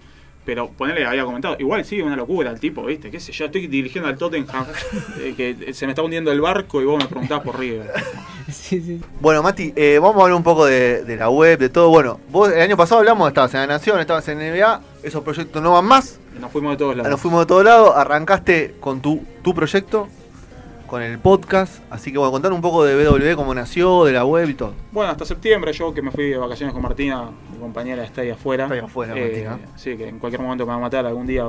Pero 0.48 0.70
ponele, 0.70 1.04
había 1.04 1.26
comentado. 1.26 1.56
Igual 1.58 1.84
sí, 1.84 2.00
una 2.00 2.16
locura 2.16 2.50
el 2.50 2.58
tipo, 2.58 2.82
¿viste? 2.82 3.10
¿Qué 3.10 3.20
sé 3.20 3.32
yo? 3.32 3.44
Estoy 3.44 3.66
dirigiendo 3.66 4.08
al 4.08 4.16
Tottenham. 4.16 4.64
eh, 5.20 5.34
que 5.36 5.74
se 5.74 5.84
me 5.84 5.92
está 5.92 6.00
hundiendo 6.00 6.32
el 6.32 6.40
barco 6.40 6.80
y 6.80 6.86
vos 6.86 6.96
me 6.98 7.06
preguntás 7.06 7.42
por 7.42 7.58
River. 7.58 7.92
Sí, 8.50 8.80
sí. 8.80 8.98
Bueno, 9.20 9.42
Mati, 9.42 9.74
eh, 9.76 9.98
vamos 10.00 10.16
a 10.16 10.22
hablar 10.22 10.38
un 10.38 10.42
poco 10.42 10.64
de, 10.64 11.04
de 11.04 11.16
la 11.16 11.28
web, 11.28 11.58
de 11.58 11.68
todo. 11.68 11.90
Bueno, 11.90 12.18
vos 12.30 12.50
el 12.50 12.62
año 12.62 12.78
pasado 12.78 13.00
hablamos, 13.00 13.28
estabas 13.28 13.52
en 13.52 13.60
la 13.60 13.66
Nación, 13.66 14.00
estabas 14.00 14.26
en 14.28 14.38
NBA, 14.38 14.80
esos 15.02 15.22
proyectos 15.22 15.62
no 15.62 15.72
van 15.72 15.84
más, 15.84 16.18
Nos 16.40 16.50
fuimos 16.50 16.72
de 16.72 16.78
todos 16.78 16.96
lados. 16.96 17.10
nos 17.10 17.20
fuimos 17.20 17.40
de 17.40 17.46
todos 17.46 17.62
lados, 17.62 17.92
arrancaste 17.94 18.76
con 18.80 19.02
tu, 19.02 19.22
tu 19.42 19.54
proyecto, 19.54 20.08
con 20.88 21.02
el 21.02 21.18
podcast, 21.20 21.80
así 21.90 22.10
que 22.10 22.18
bueno, 22.18 22.32
contar 22.32 22.52
un 22.52 22.60
poco 22.60 22.82
de 22.84 22.96
BW, 23.08 23.36
cómo 23.36 23.54
nació, 23.54 24.04
de 24.04 24.12
la 24.12 24.24
web 24.24 24.48
y 24.48 24.54
todo. 24.54 24.72
Bueno, 24.90 25.12
hasta 25.12 25.24
septiembre, 25.24 25.72
yo 25.72 25.94
que 25.94 26.02
me 26.02 26.10
fui 26.10 26.30
de 26.30 26.38
vacaciones 26.38 26.72
con 26.72 26.82
Martina, 26.82 27.30
mi 27.52 27.58
compañera 27.58 28.02
está 28.04 28.22
ahí 28.22 28.30
afuera. 28.30 28.64
Está 28.64 28.74
ahí 28.74 28.80
afuera, 28.80 29.14
Eh, 29.16 29.44
Martina. 29.48 29.72
Sí, 29.76 29.96
que 29.96 30.08
en 30.08 30.18
cualquier 30.18 30.40
momento 30.42 30.64
me 30.64 30.70
va 30.72 30.78
a 30.78 30.80
matar 30.80 31.06
algún 31.06 31.26
día 31.26 31.44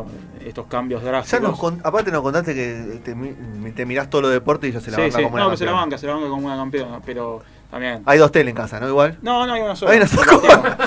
estos 0.46 0.68
cambios 0.68 1.02
Ya 1.02 1.08
drásticos. 1.10 1.42
nos 1.50 1.60
con- 1.60 1.80
aparte 1.84 2.12
nos 2.12 2.22
contaste 2.22 2.54
que 2.54 3.00
te, 3.04 3.16
mi- 3.16 3.72
te 3.72 3.86
mirás 3.86 4.10
todo 4.10 4.22
lo 4.24 4.30
deporte 4.30 4.68
y 4.68 4.72
ya 4.72 4.82
se 4.82 4.92
la 4.92 4.98
sí, 4.98 5.02
banca 5.04 5.18
sí. 5.18 5.24
como 5.24 5.38
No, 5.38 5.44
una 5.46 5.52
que 5.54 5.58
se 5.58 5.66
la 5.66 5.72
campeona. 5.72 5.86
banca, 5.86 5.98
se 5.98 6.06
la 6.08 6.14
banca 6.14 6.28
como 6.30 6.46
una 6.48 6.56
campeona, 6.58 7.00
pero 7.06 7.42
también. 7.72 8.02
Hay 8.06 8.18
dos 8.20 8.32
tele 8.32 8.50
en 8.50 8.56
casa, 8.56 8.80
¿no? 8.80 8.88
Igual. 8.90 9.18
No, 9.22 9.48
no 9.48 9.54
hay 9.54 9.62
una 9.62 9.76
sola. 9.76 9.92
Hay 9.92 9.98
una 9.98 10.08
sola. 10.08 10.78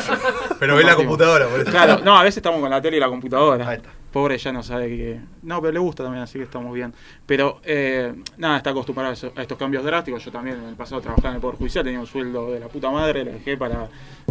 Pero 0.58 0.76
ve 0.76 0.84
la 0.84 0.94
computadora, 0.96 1.46
por 1.48 1.60
eso. 1.60 1.70
Claro, 1.70 1.98
no, 2.04 2.16
a 2.18 2.22
veces 2.22 2.36
estamos 2.38 2.60
con 2.60 2.70
la 2.70 2.80
tele 2.82 2.98
y 2.98 3.00
la 3.00 3.08
computadora. 3.08 3.66
Ahí 3.68 3.76
está. 3.78 3.90
Pobre 4.12 4.36
ya 4.36 4.52
no 4.52 4.62
sabe 4.62 4.88
que... 4.88 5.20
No, 5.42 5.60
pero 5.62 5.72
le 5.72 5.78
gusta 5.78 6.02
también, 6.04 6.22
así 6.22 6.38
que 6.38 6.44
estamos 6.44 6.74
bien. 6.74 6.92
Pero, 7.24 7.60
eh, 7.64 8.12
nada, 8.36 8.58
está 8.58 8.70
acostumbrado 8.70 9.10
a, 9.10 9.14
eso- 9.14 9.32
a 9.34 9.40
estos 9.42 9.56
cambios 9.56 9.82
drásticos. 9.84 10.22
Yo 10.24 10.30
también 10.30 10.58
en 10.58 10.68
el 10.68 10.74
pasado 10.74 11.00
trabajaba 11.00 11.30
en 11.30 11.34
el 11.36 11.40
Poder 11.40 11.56
Judicial, 11.56 11.82
tenía 11.84 11.98
un 11.98 12.06
sueldo 12.06 12.52
de 12.52 12.60
la 12.60 12.68
puta 12.68 12.90
madre, 12.90 13.24
lo 13.24 13.32
dejé 13.32 13.56
para 13.56 13.88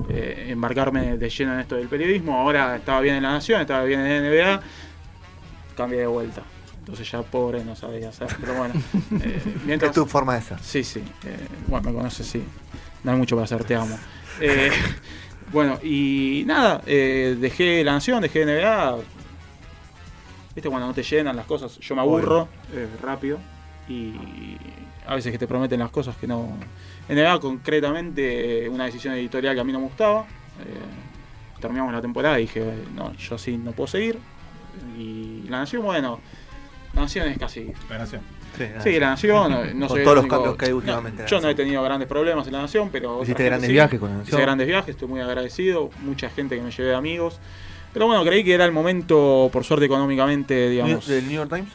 eh, 0.10 0.46
embarcarme 0.50 1.18
de 1.18 1.30
lleno 1.30 1.54
en 1.56 1.60
esto 1.62 1.76
del 1.76 1.88
periodismo. 1.88 2.38
Ahora 2.38 2.76
estaba 2.76 3.02
bien 3.02 3.16
en 3.16 3.24
La 3.24 3.32
Nación, 3.32 3.60
estaba 3.62 3.84
bien 3.84 4.02
en 4.02 4.24
NBA, 4.32 4.62
cambié 5.76 6.00
de 6.02 6.08
vuelta. 6.08 6.44
Entonces 6.80 7.10
ya 7.12 7.22
pobre 7.24 7.64
no 7.66 7.76
sabía 7.76 8.10
hacer, 8.10 8.28
pero 8.40 8.54
bueno. 8.54 8.74
eh, 9.24 9.42
mientras, 9.66 9.90
Es 9.90 9.96
tu 9.96 10.06
forma 10.06 10.36
de 10.36 10.42
ser. 10.42 10.60
Sí, 10.62 10.84
sí. 10.84 11.02
bueno, 11.68 11.90
me 11.90 11.96
conoces, 11.96 12.28
sí. 12.28 12.44
No 13.04 13.12
hay 13.14 13.18
mucho 13.18 13.36
para 13.36 13.46
hacer, 13.46 13.64
te 13.64 13.76
amo. 13.76 13.98
Bueno, 15.52 15.80
y 15.84 16.44
nada, 16.46 16.78
dejé 16.86 17.84
La 17.84 17.92
Nación, 17.94 18.22
dejé 18.22 18.46
NBA. 18.46 19.00
Viste, 20.56 20.70
cuando 20.70 20.88
no 20.88 20.94
te 20.94 21.04
llenan 21.04 21.36
las 21.36 21.46
cosas, 21.46 21.78
yo 21.80 21.96
me 21.96 22.02
aburro 22.02 22.48
eh, 22.74 22.88
rápido. 23.02 23.40
Y 23.88 24.14
a 25.08 25.16
veces 25.16 25.32
que 25.32 25.38
te 25.38 25.48
prometen 25.48 25.80
las 25.80 25.90
cosas 25.92 26.16
que 26.18 26.28
no. 26.28 26.58
NBA, 27.10 27.40
concretamente, 27.40 28.66
eh, 28.66 28.70
una 28.70 28.86
decisión 28.86 29.14
editorial 29.16 29.56
que 29.56 29.62
a 29.62 29.64
mí 29.64 29.72
no 29.72 29.80
me 29.80 29.86
gustaba. 29.86 30.22
eh, 30.60 31.60
terminamos 31.60 31.94
la 31.94 32.02
temporada 32.02 32.40
y 32.40 32.44
dije, 32.44 32.64
no, 32.96 33.14
yo 33.14 33.36
así 33.36 33.56
no 33.58 33.72
puedo 33.72 33.88
seguir. 33.88 34.18
Y 34.98 35.44
La 35.50 35.60
Nación, 35.60 35.84
bueno, 35.84 36.20
La 36.94 37.02
Nación 37.02 37.28
es 37.28 37.38
casi 37.38 37.72
La 37.90 37.98
nación. 38.00 38.22
Sí, 38.58 38.64
Sí, 38.84 39.00
la 39.00 39.12
Nación, 39.12 39.52
no, 39.52 39.64
no 39.74 39.88
Con 39.88 39.98
el 40.00 40.04
todos 40.04 40.16
los 40.16 40.24
único- 40.24 40.36
cambios 40.36 40.58
que 40.58 40.66
hay 40.66 40.72
últimamente 40.72 41.18
en 41.22 41.24
la 41.26 41.30
yo 41.30 41.40
no 41.42 41.50
he 41.50 41.56
tenido 41.56 41.84
grandes 41.84 42.08
problemas 42.08 42.48
en 42.48 42.54
la 42.54 42.62
Nación, 42.62 42.90
pero. 42.92 43.22
Hiciste 43.24 43.46
grandes 43.46 43.68
sí. 43.68 43.74
viajes 43.74 44.00
con 44.00 44.10
la 44.10 44.16
Hice 44.16 44.24
Nación. 44.32 44.42
grandes 44.42 44.68
viajes, 44.68 44.90
estoy 44.90 45.08
muy 45.08 45.20
agradecido. 45.22 45.90
Mucha 46.02 46.30
gente 46.30 46.56
que 46.56 46.62
me 46.62 46.72
llevé 46.72 46.90
de 46.90 46.96
amigos. 46.96 47.40
Pero 47.94 48.08
bueno, 48.08 48.24
creí 48.24 48.44
que 48.44 48.54
era 48.54 48.66
el 48.66 48.72
momento, 48.72 49.50
por 49.52 49.64
suerte 49.64 49.86
económicamente, 49.86 50.70
digamos. 50.70 51.08
¿Del 51.08 51.26
New 51.28 51.36
York 51.36 51.50
Times? 51.54 51.70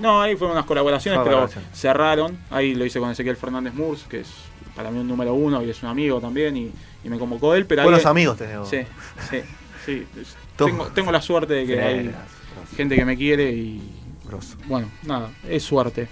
No, 0.00 0.20
ahí 0.22 0.34
fueron 0.36 0.56
unas 0.56 0.66
colaboraciones, 0.66 1.20
pero 1.22 1.48
cerraron. 1.72 2.38
Ahí 2.50 2.74
lo 2.74 2.84
hice 2.84 2.98
con 2.98 3.10
Ezequiel 3.10 3.36
Fernández 3.36 3.74
Murs, 3.74 4.04
que 4.08 4.20
es 4.20 4.28
para 4.74 4.90
mí 4.90 4.98
un 4.98 5.06
número 5.06 5.34
uno 5.34 5.62
y 5.62 5.70
es 5.70 5.82
un 5.82 5.88
amigo 5.90 6.20
también, 6.20 6.56
y, 6.56 6.72
y 7.04 7.08
me 7.08 7.18
convocó 7.18 7.54
él. 7.54 7.66
Pero 7.66 7.82
ahí- 7.82 7.86
Buenos 7.88 8.06
amigos 8.06 8.38
tenemos. 8.38 8.68
Sí, 8.68 8.78
sí. 9.30 10.06
Tengo, 10.56 10.86
tengo 10.88 11.12
la 11.12 11.20
suerte 11.20 11.54
de 11.54 11.66
que 11.66 11.74
Sí, 11.74 11.78
hay 11.78 12.10
gente 12.76 12.94
que 12.96 13.04
me 13.04 13.16
quiere 13.16 13.50
y, 13.52 13.80
grosso. 14.28 14.56
bueno, 14.66 14.88
nada, 15.04 15.30
es 15.48 15.62
suerte. 15.62 16.08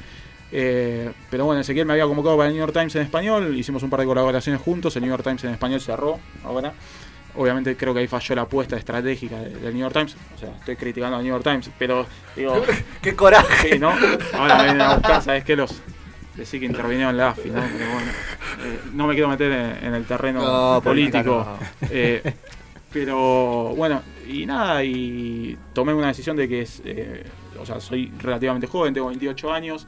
Eh, 0.53 1.13
pero 1.31 1.45
bueno, 1.45 1.61
Ezequiel 1.61 1.87
me 1.87 1.93
había 1.93 2.07
convocado 2.07 2.37
para 2.37 2.49
el 2.49 2.55
New 2.55 2.61
York 2.65 2.73
Times 2.73 2.95
en 2.97 3.03
español, 3.03 3.57
hicimos 3.57 3.83
un 3.85 3.91
par 3.91 4.01
de 4.01 4.07
colaboraciones 4.07 4.61
juntos, 4.61 4.97
el 4.97 5.03
New 5.03 5.11
York 5.11 5.23
Times 5.23 5.45
en 5.45 5.51
español 5.53 5.81
cerró 5.81 6.19
ahora. 6.45 6.73
Obviamente 7.37 7.77
creo 7.77 7.95
que 7.95 8.01
ahí 8.01 8.07
falló 8.09 8.35
la 8.35 8.43
apuesta 8.43 8.77
estratégica 8.77 9.37
de- 9.39 9.51
del 9.51 9.73
New 9.75 9.81
York 9.83 9.93
Times, 9.95 10.17
o 10.35 10.39
sea, 10.39 10.51
estoy 10.59 10.77
criticando 10.77 11.17
al 11.17 11.23
New 11.23 11.33
York 11.33 11.45
Times, 11.45 11.71
pero 11.79 12.07
digo, 12.37 12.63
¡Qué 13.03 13.15
coraje! 13.15 13.73
sí, 13.73 13.79
¿no? 13.79 13.93
Ahora 14.35 14.57
me 14.59 14.65
vienen 14.65 14.83
a 14.83 14.95
buscar, 14.95 15.23
¿sabes 15.23 15.45
qué? 15.45 15.55
Los 15.57 15.81
decí 16.37 16.59
que 16.59 16.67
intervinieron 16.67 17.11
en 17.11 17.17
la 17.19 17.29
AFI, 17.31 17.51
¿no? 17.51 17.61
Pero 17.63 17.91
bueno, 17.93 18.11
eh, 18.65 18.81
no 18.95 19.07
me 19.07 19.15
quiero 19.15 19.29
meter 19.29 19.53
en, 19.53 19.85
en 19.87 19.95
el 19.95 20.05
terreno 20.07 20.41
No, 20.75 20.81
político. 20.83 21.47
eh, 21.91 22.35
pero 22.93 23.75
bueno, 23.77 24.03
y 24.29 24.47
nada, 24.47 24.83
y 24.83 25.57
tomé 25.73 25.95
una 25.95 26.09
decisión 26.09 26.37
de 26.37 26.49
que 26.49 26.63
es, 26.63 26.83
eh, 26.85 27.25
o 27.61 27.65
sea, 27.67 27.81
soy 27.81 28.13
relativamente 28.19 28.67
joven, 28.67 28.93
tengo 28.95 29.07
28 29.09 29.53
años. 29.53 29.87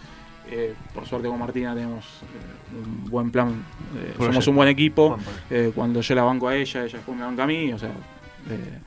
Eh, 0.54 0.74
por 0.94 1.06
suerte 1.06 1.28
con 1.28 1.38
Martina 1.38 1.74
tenemos 1.74 2.04
eh, 2.04 2.76
un 2.84 3.10
buen 3.10 3.30
plan, 3.30 3.48
eh, 3.96 4.14
somos 4.18 4.46
un 4.46 4.56
buen 4.56 4.68
equipo. 4.68 5.16
Eh, 5.50 5.72
cuando 5.74 6.00
yo 6.00 6.14
la 6.14 6.22
banco 6.22 6.48
a 6.48 6.56
ella, 6.56 6.84
ella 6.84 6.96
después 6.98 7.16
me 7.16 7.24
banca 7.24 7.44
a 7.44 7.46
mí, 7.46 7.72
o 7.72 7.78
sea, 7.78 7.88
eh, 7.88 8.78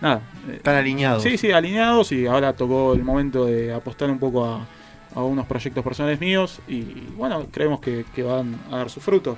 nada. 0.00 0.20
eh, 0.48 0.54
Están 0.56 0.76
alineados. 0.76 1.22
Sí, 1.22 1.38
sí, 1.38 1.52
alineados 1.52 2.10
y 2.12 2.26
ahora 2.26 2.52
tocó 2.52 2.94
el 2.94 3.04
momento 3.04 3.46
de 3.46 3.72
apostar 3.72 4.10
un 4.10 4.18
poco 4.18 4.44
a, 4.44 4.66
a 5.14 5.22
unos 5.22 5.46
proyectos 5.46 5.84
personales 5.84 6.18
míos 6.20 6.60
y 6.66 6.82
bueno, 7.16 7.46
creemos 7.52 7.80
que, 7.80 8.04
que 8.14 8.22
van 8.24 8.58
a 8.70 8.78
dar 8.78 8.90
su 8.90 9.00
fruto. 9.00 9.36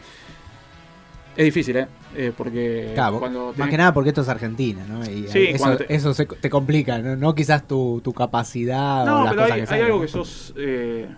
Es 1.36 1.44
difícil, 1.44 1.76
¿eh? 1.76 1.86
Eh, 2.14 2.32
porque 2.34 2.92
Claro, 2.94 3.18
cuando 3.18 3.48
más 3.48 3.56
tenés- 3.56 3.70
que 3.70 3.76
nada 3.76 3.92
porque 3.92 4.08
esto 4.08 4.22
es 4.22 4.28
Argentina, 4.30 4.82
¿no? 4.88 5.04
Y 5.04 5.28
Sí, 5.28 5.48
eso, 5.48 5.76
te- 5.76 5.94
eso 5.94 6.14
se- 6.14 6.24
te 6.24 6.48
complica, 6.48 6.98
¿no? 7.00 7.14
No 7.14 7.34
quizás 7.34 7.66
tu, 7.68 8.00
tu 8.02 8.14
capacidad 8.14 9.02
o 9.02 9.06
No, 9.06 9.24
las 9.24 9.34
pero 9.34 9.42
cosas 9.42 9.52
hay, 9.60 9.66
que 9.66 9.74
hay 9.74 9.80
algo 9.82 9.96
¿no? 9.96 10.02
que 10.02 10.08
sos. 10.08 10.54
eh, 10.56 11.08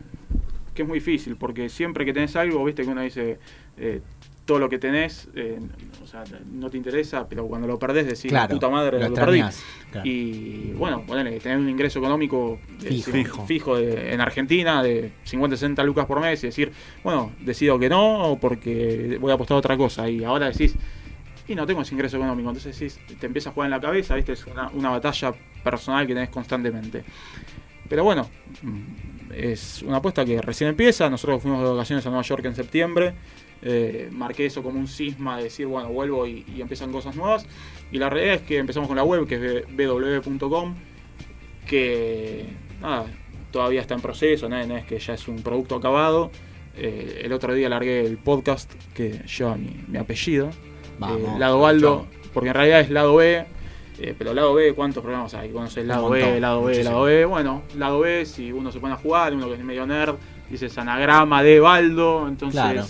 que 0.78 0.82
es 0.82 0.88
muy 0.88 1.00
difícil, 1.00 1.36
porque 1.36 1.68
siempre 1.68 2.04
que 2.04 2.12
tenés 2.14 2.34
algo, 2.36 2.64
viste 2.64 2.82
que 2.84 2.88
uno 2.88 3.02
dice. 3.02 3.38
eh, 3.76 4.00
todo 4.44 4.58
lo 4.60 4.70
que 4.70 4.78
tenés, 4.78 5.28
eh, 5.34 5.58
o 6.02 6.06
sea, 6.06 6.24
no 6.50 6.70
te 6.70 6.78
interesa, 6.78 7.28
pero 7.28 7.46
cuando 7.46 7.66
lo 7.68 7.78
perdés 7.78 8.06
decís, 8.06 8.30
Claro, 8.30 8.54
puta 8.54 8.70
madre, 8.70 8.98
lo 8.98 9.10
lo, 9.10 9.14
perdí. 9.14 9.40
claro. 9.90 10.08
Y 10.08 10.72
bueno, 10.72 11.02
ponele, 11.06 11.38
tener 11.38 11.58
un 11.58 11.68
ingreso 11.68 11.98
económico 11.98 12.58
eh, 12.82 13.02
Fijo. 13.02 13.44
fijo 13.46 13.76
de- 13.76 14.14
en 14.14 14.22
Argentina 14.22 14.82
de 14.82 15.12
50, 15.24 15.54
60 15.54 15.84
lucas 15.84 16.06
por 16.06 16.18
mes 16.20 16.42
y 16.44 16.46
decir, 16.46 16.72
bueno, 17.04 17.30
decido 17.40 17.78
que 17.78 17.90
no 17.90 18.38
porque 18.40 19.18
voy 19.20 19.30
a 19.32 19.34
apostar 19.34 19.56
a 19.56 19.58
otra 19.58 19.76
cosa. 19.76 20.08
Y 20.08 20.24
ahora 20.24 20.46
decís, 20.48 20.74
y 21.46 21.54
no 21.54 21.66
tengo 21.66 21.82
ese 21.82 21.92
ingreso 21.94 22.16
económico. 22.16 22.48
Entonces 22.48 22.74
sí, 22.74 22.88
te 23.20 23.26
empieza 23.26 23.50
a 23.50 23.52
jugar 23.52 23.66
en 23.66 23.72
la 23.72 23.80
cabeza, 23.82 24.14
¿viste? 24.14 24.32
Es 24.32 24.46
una, 24.46 24.70
una 24.70 24.88
batalla 24.88 25.34
personal 25.62 26.06
que 26.06 26.14
tenés 26.14 26.30
constantemente. 26.30 27.04
Pero 27.86 28.02
bueno, 28.02 28.26
es 29.38 29.82
una 29.82 29.98
apuesta 29.98 30.24
que 30.24 30.40
recién 30.42 30.70
empieza. 30.70 31.08
Nosotros 31.10 31.42
fuimos 31.42 31.62
de 31.62 31.70
vacaciones 31.70 32.04
a 32.06 32.10
Nueva 32.10 32.22
York 32.22 32.44
en 32.44 32.54
septiembre. 32.54 33.14
Eh, 33.62 34.08
marqué 34.12 34.46
eso 34.46 34.62
como 34.62 34.78
un 34.78 34.86
cisma 34.86 35.36
de 35.38 35.44
decir, 35.44 35.66
bueno, 35.66 35.88
vuelvo 35.88 36.26
y, 36.26 36.44
y 36.54 36.60
empiezan 36.60 36.92
cosas 36.92 37.16
nuevas. 37.16 37.46
Y 37.90 37.98
la 37.98 38.08
realidad 38.10 38.36
es 38.36 38.42
que 38.42 38.58
empezamos 38.58 38.88
con 38.88 38.96
la 38.96 39.02
web, 39.04 39.26
que 39.26 39.34
es 39.34 39.64
www.com, 39.76 40.74
que 41.66 42.46
nada, 42.80 43.06
todavía 43.50 43.80
está 43.80 43.94
en 43.94 44.00
proceso, 44.00 44.48
no, 44.48 44.64
no 44.66 44.76
es 44.76 44.84
que 44.84 44.98
ya 44.98 45.14
es 45.14 45.28
un 45.28 45.42
producto 45.42 45.74
acabado. 45.76 46.30
Eh, 46.76 47.22
el 47.24 47.32
otro 47.32 47.54
día 47.54 47.68
largué 47.68 48.04
el 48.06 48.18
podcast 48.18 48.72
que 48.94 49.20
lleva 49.26 49.56
mi, 49.56 49.84
mi 49.88 49.98
apellido, 49.98 50.50
Vamos. 50.98 51.20
eh, 51.20 51.38
Lado 51.38 51.60
Baldo, 51.60 52.06
porque 52.32 52.48
en 52.50 52.54
realidad 52.54 52.80
es 52.80 52.90
Lado 52.90 53.16
B, 53.16 53.44
eh, 54.00 54.14
pero 54.16 54.32
Lado 54.34 54.54
B, 54.54 54.72
¿cuántos 54.74 55.02
programas 55.02 55.34
hay? 55.34 55.50
Conoces 55.50 55.84
Lado 55.86 56.06
Un 56.06 56.12
B, 56.12 56.20
montón, 56.20 56.40
Lado 56.40 56.60
B, 56.60 56.66
muchísimo. 56.68 56.90
Lado 56.90 57.04
B. 57.04 57.24
Bueno, 57.24 57.62
Lado 57.76 57.98
B, 58.00 58.26
si 58.26 58.52
uno 58.52 58.70
se 58.72 58.80
pone 58.80 58.94
a 58.94 58.96
jugar, 58.96 59.34
uno 59.34 59.48
que 59.48 59.54
es 59.54 59.64
medio 59.64 59.86
nerd, 59.86 60.14
dice 60.50 60.66
es 60.66 60.78
anagrama 60.78 61.42
de 61.42 61.60
Baldo, 61.60 62.26
entonces 62.28 62.60
Claro. 62.60 62.84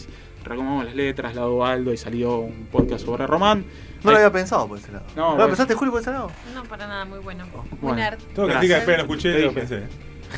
recomendamos 0.44 0.84
las 0.86 0.94
letras, 0.94 1.34
Lado 1.34 1.56
Baldo, 1.58 1.92
y 1.92 1.96
salió 1.96 2.38
un 2.38 2.68
podcast 2.70 3.04
sobre 3.04 3.26
Román. 3.26 3.64
No 4.04 4.10
lo 4.12 4.16
Hay- 4.16 4.22
había 4.24 4.32
pensado 4.32 4.68
por 4.68 4.78
ese 4.78 4.92
lado. 4.92 5.04
No, 5.16 5.22
¿No, 5.22 5.28
lo 5.30 5.34
bueno. 5.36 5.46
pensaste, 5.48 5.74
Julio, 5.74 5.90
por 5.92 6.00
ese 6.02 6.10
lado? 6.12 6.30
No, 6.54 6.62
para 6.64 6.86
nada, 6.86 7.04
muy 7.04 7.18
bueno. 7.18 7.46
Muy 7.52 7.64
Bueno. 7.80 7.96
nerd. 7.96 8.18
Todo 8.34 8.46
que 8.46 8.58
diga 8.60 8.76
después 8.76 8.96
lo 8.96 9.02
escuché 9.02 9.32
Te 9.32 9.38
y 9.38 9.42
lo 9.42 9.48
dije. 9.48 9.60
pensé. 9.60 9.82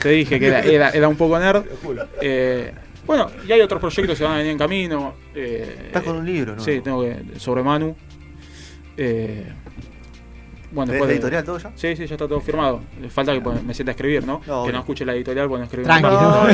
Te 0.03 0.09
dije 0.09 0.41
que 0.41 0.47
era, 0.47 0.61
era- 0.63 0.91
era 0.91 1.09
un 1.09 1.17
poco 1.17 1.39
nerd. 1.39 1.65
Eh, 2.23 2.73
bueno, 3.07 3.29
y 3.47 3.53
hay 3.53 3.61
otros 3.61 3.81
proyectos 3.81 4.17
que 4.17 4.25
van 4.25 4.35
a 4.35 4.37
venir 4.37 4.53
en 4.53 4.59
camino. 4.59 5.15
eh, 5.35 5.83
Estás 5.87 6.05
con 6.05 6.17
un 6.17 6.25
libro, 6.25 6.55
¿no? 6.57 6.63
Sí, 6.63 6.81
tengo 6.81 7.03
que. 7.03 7.39
sobre 7.39 7.63
Manu. 7.63 7.95
Eh, 8.97 9.47
bueno, 10.73 10.93
¿Tenés 10.93 10.93
después 10.93 11.09
de- 11.09 11.15
editorial 11.15 11.45
todo 11.45 11.59
ya? 11.59 11.73
Sí, 11.75 11.97
sí, 11.97 12.07
ya 12.07 12.15
está 12.15 12.29
todo 12.29 12.41
firmado. 12.41 12.81
Le 13.01 13.11
falta 13.11 13.33
que 13.33 13.41
me 13.41 13.75
sienta 13.75 13.91
a 13.91 13.95
escribir, 13.95 14.27
¿no? 14.27 14.41
No, 14.47 14.65
que 14.65 14.73
no 14.73 14.79
escuche 14.81 15.05
la 15.05 15.15
editorial 15.15 15.49
porque 15.49 15.59
no 15.61 15.65
escribir. 15.65 15.87
Tranqui. 15.87 16.03
No, 16.09 16.21
no, 16.21 16.31
no, 16.31 16.45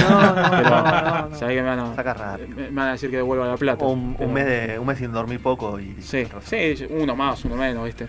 Pero, 0.50 0.70
no, 0.70 0.82
no, 0.82 1.28
no. 1.30 1.36
sabés 1.36 1.56
que 1.56 1.62
me 1.62 1.68
van, 1.68 1.78
a, 1.80 2.38
me 2.56 2.70
van 2.70 2.88
a 2.88 2.92
decir 2.92 3.10
que 3.10 3.16
devuelva 3.16 3.46
la 3.46 3.56
plata. 3.56 3.84
Un, 3.84 4.16
mes 4.32 4.46
de, 4.46 4.78
un 4.78 4.86
mes 4.86 4.98
sin 4.98 5.12
dormir 5.12 5.40
poco 5.40 5.78
y. 5.78 5.96
Sí, 6.00 6.24
sí, 6.44 6.86
uno 6.90 7.14
más, 7.16 7.44
uno 7.44 7.56
menos, 7.56 7.84
¿viste? 7.84 8.06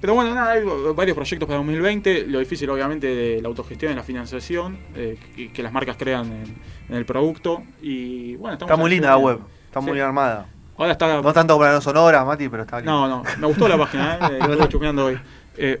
Pero 0.00 0.14
bueno, 0.14 0.32
nada, 0.32 0.52
hay 0.52 0.62
varios 0.94 1.16
proyectos 1.16 1.46
para 1.48 1.56
2020. 1.58 2.26
Lo 2.28 2.38
difícil, 2.38 2.70
obviamente, 2.70 3.08
de 3.08 3.42
la 3.42 3.48
autogestión 3.48 3.90
y 3.92 3.96
la 3.96 4.04
financiación, 4.04 4.78
eh, 4.94 5.18
que, 5.34 5.50
que 5.50 5.62
las 5.62 5.72
marcas 5.72 5.96
crean 5.96 6.26
en, 6.26 6.54
en 6.88 6.94
el 6.94 7.04
producto. 7.04 7.62
Y 7.82 8.36
bueno, 8.36 8.52
estamos 8.54 8.70
Está 8.70 8.80
muy 8.80 8.90
linda 8.90 9.08
la 9.08 9.16
web. 9.18 9.40
Está 9.66 9.80
muy 9.80 9.88
Sí. 9.88 9.94
bien 9.94 10.06
armada. 10.06 10.46
Ahora 10.76 10.92
está. 10.92 11.20
No 11.20 11.32
tanto 11.32 11.60
la 11.60 11.72
no 11.72 11.80
sonoras, 11.80 12.24
Mati, 12.24 12.48
pero 12.48 12.62
está 12.62 12.76
linda. 12.76 12.92
No, 12.92 13.08
no, 13.08 13.22
me 13.38 13.46
gustó 13.48 13.66
la 13.66 13.76
página, 13.76 14.14
¿eh? 14.30 14.38
Estuve 14.40 14.68
chusmeando 14.68 15.06
hoy. 15.06 15.18
Eh, 15.58 15.80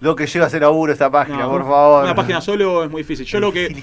Lo 0.00 0.14
que 0.14 0.26
llega 0.26 0.46
a 0.46 0.50
ser 0.50 0.62
laburo 0.62 0.92
esta 0.92 1.10
página, 1.10 1.38
no, 1.40 1.50
por 1.50 1.62
favor. 1.64 2.04
Una 2.04 2.14
página 2.14 2.40
solo 2.40 2.84
es 2.84 2.90
muy 2.90 3.02
difícil. 3.02 3.26
Yo 3.26 3.40
lo 3.40 3.52
que. 3.52 3.74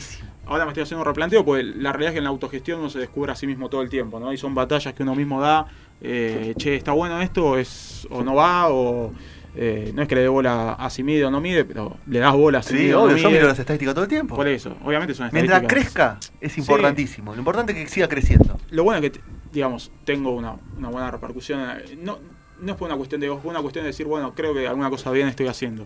Ahora 0.48 0.64
me 0.66 0.70
estoy 0.72 0.84
haciendo 0.84 1.02
un 1.02 1.08
replanteo, 1.08 1.44
porque 1.44 1.64
la 1.64 1.92
realidad 1.92 2.10
es 2.10 2.14
que 2.14 2.18
en 2.20 2.24
la 2.26 2.30
autogestión 2.30 2.80
uno 2.80 2.90
se 2.90 3.00
descubre 3.00 3.32
a 3.32 3.36
sí 3.36 3.48
mismo 3.48 3.68
todo 3.68 3.82
el 3.82 3.90
tiempo, 3.90 4.20
¿no? 4.20 4.32
Y 4.32 4.38
son 4.38 4.54
batallas 4.54 4.94
que 4.94 5.02
uno 5.04 5.16
mismo 5.16 5.42
da. 5.42 5.66
eh, 6.02 6.54
che, 6.58 6.76
¿está 6.76 6.92
bueno 6.92 7.20
esto? 7.22 7.58
es 7.58 8.08
¿O 8.12 8.24
no 8.24 8.36
va? 8.36 8.70
O. 8.70 9.12
eh, 9.56 9.92
no 9.96 10.04
es 10.04 10.08
que 10.08 10.14
le 10.16 10.22
dé 10.22 10.28
bola 10.28 10.74
a 10.74 10.90
si 10.92 11.02
mide 11.02 11.26
o 11.26 11.32
no 11.32 11.42
mide, 11.42 11.66
pero 11.66 11.98
le 12.08 12.20
das 12.20 12.34
bola 12.34 12.60
a 12.60 12.62
si 12.62 12.70
Sí, 12.70 12.76
mide 12.84 12.92
no 12.92 13.04
obvio, 13.04 13.18
yo 13.18 13.28
mide. 13.30 13.40
miro 13.40 13.48
las 13.50 13.58
estadísticas 13.60 13.96
todo 13.96 14.04
el 14.04 14.10
tiempo. 14.10 14.36
Por 14.36 14.48
eso, 14.48 14.78
obviamente 14.86 15.16
son 15.16 15.30
Mientras 15.34 15.64
estadísticas. 15.64 16.18
crezca, 16.20 16.36
es 16.40 16.58
importantísimo. 16.60 17.34
Lo 17.34 17.40
importante 17.40 17.72
es 17.74 17.80
que 17.80 17.88
siga 17.90 18.08
creciendo. 18.08 18.58
Lo 18.70 18.84
bueno 18.84 19.04
es 19.04 19.12
que, 19.12 19.20
digamos, 19.52 19.92
tengo 20.06 20.30
una, 20.32 20.56
una 20.78 20.90
buena 20.90 21.10
repercusión. 21.10 21.60
No, 22.04 22.20
no 22.62 22.72
es 22.72 22.78
por 22.78 22.88
una 22.88 22.98
cuestión 22.98 23.22
de 23.22 23.28
ego, 23.28 23.36
es 23.38 23.42
por 23.42 23.52
una 23.52 23.62
cuestión 23.62 23.84
de 23.84 23.88
decir, 23.88 24.06
bueno, 24.06 24.34
creo 24.36 24.54
que 24.54 24.68
alguna 24.68 24.90
cosa 24.90 25.12
bien 25.12 25.28
estoy 25.28 25.48
haciendo. 25.48 25.86